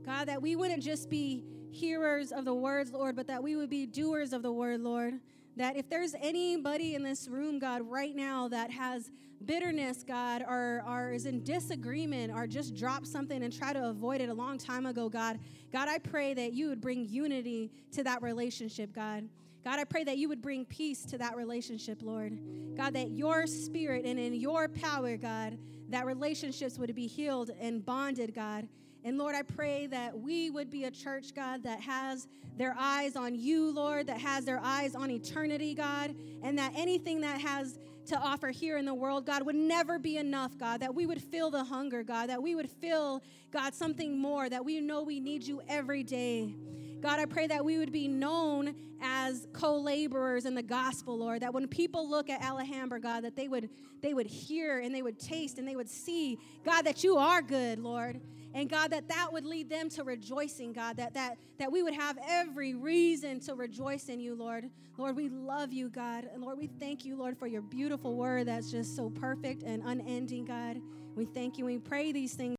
God, 0.07 0.29
that 0.29 0.41
we 0.41 0.57
wouldn't 0.57 0.83
just 0.83 1.11
be 1.11 1.45
hearers 1.71 2.33
of 2.33 2.47
the 2.47 2.55
words, 2.55 2.93
Lord, 2.93 3.15
but 3.15 3.27
that 3.27 3.43
we 3.43 3.57
would 3.57 3.69
be 3.69 3.85
doers 3.85 4.33
of 4.33 4.43
the 4.43 4.53
word, 4.53 4.81
Lord. 4.81 5.21
That 5.57 5.77
if 5.77 5.89
there's 5.89 6.15
anybody 6.21 6.95
in 6.95 7.03
this 7.03 7.29
room, 7.29 7.59
God, 7.59 7.83
right 7.83 8.15
now 8.15 8.49
that 8.49 8.71
has 8.71 9.11
bitterness, 9.45 10.03
God, 10.03 10.43
or, 10.43 10.83
or 10.87 11.13
is 11.13 11.27
in 11.27 11.43
disagreement 11.43 12.33
or 12.33 12.47
just 12.47 12.75
dropped 12.75 13.07
something 13.07 13.43
and 13.43 13.53
try 13.53 13.73
to 13.73 13.89
avoid 13.89 14.21
it 14.21 14.29
a 14.29 14.35
long 14.35 14.59
time 14.59 14.87
ago, 14.87 15.09
God, 15.09 15.39
God, 15.73 15.89
I 15.89 15.99
pray 15.99 16.35
that 16.35 16.53
you 16.53 16.69
would 16.69 16.81
bring 16.81 17.09
unity 17.09 17.71
to 17.93 18.03
that 18.05 18.23
relationship, 18.23 18.93
God. 18.93 19.29
God, 19.65 19.79
I 19.79 19.85
pray 19.85 20.05
that 20.05 20.19
you 20.19 20.29
would 20.29 20.43
bring 20.43 20.67
peace 20.67 21.05
to 21.07 21.19
that 21.19 21.37
relationship, 21.37 22.03
Lord. 22.03 22.39
God, 22.77 22.93
that 22.95 23.11
your 23.13 23.47
spirit 23.47 24.05
and 24.05 24.19
in 24.19 24.35
your 24.35 24.69
power, 24.69 25.17
God, 25.17 25.59
that 25.89 26.05
relationships 26.05 26.79
would 26.79 26.95
be 26.95 27.07
healed 27.07 27.51
and 27.59 27.85
bonded, 27.85 28.35
God. 28.35 28.69
And 29.05 29.19
Lord, 29.19 29.35
I 29.35 29.43
pray 29.43 29.87
that 29.89 30.19
we 30.19 30.49
would 30.49 30.71
be 30.71 30.85
a 30.85 30.91
church, 30.91 31.35
God, 31.35 31.63
that 31.65 31.81
has 31.81 32.27
their 32.57 32.75
eyes 32.79 33.17
on 33.17 33.35
you, 33.35 33.71
Lord, 33.71 34.07
that 34.07 34.19
has 34.19 34.47
their 34.47 34.61
eyes 34.63 34.95
on 34.95 35.11
eternity, 35.11 35.75
God, 35.75 36.15
and 36.43 36.59
that 36.59 36.73
anything 36.75 37.21
that 37.21 37.41
has 37.41 37.79
to 38.07 38.19
offer 38.19 38.49
here 38.49 38.79
in 38.79 38.87
the 38.87 38.95
world, 38.95 39.27
God, 39.27 39.45
would 39.45 39.57
never 39.57 39.99
be 39.99 40.17
enough, 40.17 40.57
God, 40.57 40.81
that 40.81 40.95
we 40.95 41.05
would 41.05 41.21
feel 41.21 41.51
the 41.51 41.65
hunger, 41.65 42.03
God, 42.03 42.29
that 42.29 42.43
we 42.43 42.55
would 42.55 42.71
feel, 42.71 43.23
God, 43.51 43.75
something 43.75 44.19
more, 44.19 44.49
that 44.49 44.65
we 44.65 44.81
know 44.81 45.03
we 45.03 45.21
need 45.21 45.43
you 45.43 45.61
every 45.69 46.03
day. 46.03 46.55
God, 47.03 47.21
I 47.21 47.27
pray 47.27 47.47
that 47.47 47.63
we 47.63 47.77
would 47.77 47.93
be 47.93 48.09
known 48.09 48.75
as 49.03 49.47
co-laborers 49.53 50.47
in 50.47 50.55
the 50.55 50.63
gospel, 50.63 51.19
Lord. 51.19 51.43
That 51.43 51.53
when 51.53 51.69
people 51.69 52.09
look 52.09 52.31
at 52.31 52.43
Alhambra, 52.43 52.99
God, 52.99 53.25
that 53.25 53.37
they 53.37 53.49
would 53.49 53.69
they 54.01 54.15
would 54.15 54.27
hear 54.27 54.79
and 54.81 54.95
they 54.95 55.03
would 55.03 55.19
taste 55.19 55.59
and 55.59 55.69
they 55.69 55.77
would 55.77 55.89
see, 55.89 56.39
God, 56.65 56.83
that 56.83 57.05
you 57.05 57.17
are 57.19 57.43
good, 57.43 57.79
Lord. 57.79 58.21
And 58.55 58.71
God, 58.71 58.93
that 58.93 59.09
that 59.09 59.33
would 59.33 59.45
lead 59.45 59.69
them 59.69 59.91
to 59.91 60.05
rejoicing, 60.05 60.73
God, 60.73 60.97
that, 60.97 61.13
that, 61.15 61.39
that 61.59 61.73
we 61.73 61.83
would 61.83 61.95
have 61.95 62.17
every 62.27 62.75
reason 62.75 63.41
to 63.41 63.55
rejoice 63.55 64.09
in 64.09 64.21
you, 64.21 64.37
Lord. 64.37 64.71
Lord, 64.97 65.17
we 65.17 65.29
love 65.29 65.73
you, 65.73 65.91
God. 65.91 66.29
And 66.33 66.41
Lord, 66.41 66.59
we 66.59 66.69
thank 66.69 67.05
you, 67.05 67.17
Lord, 67.17 67.37
for 67.37 67.49
your 67.49 67.63
beautiful 67.63 68.15
word 68.15 68.47
that's 68.47 68.71
just 68.71 68.95
so 68.95 69.11
perfect 69.11 69.65
and 69.65 69.83
unending, 69.85 70.45
God. 70.45 70.81
We 71.17 71.25
thank 71.25 71.59
you. 71.59 71.65
We 71.65 71.79
pray 71.79 72.13
these 72.13 72.35
things. 72.35 72.53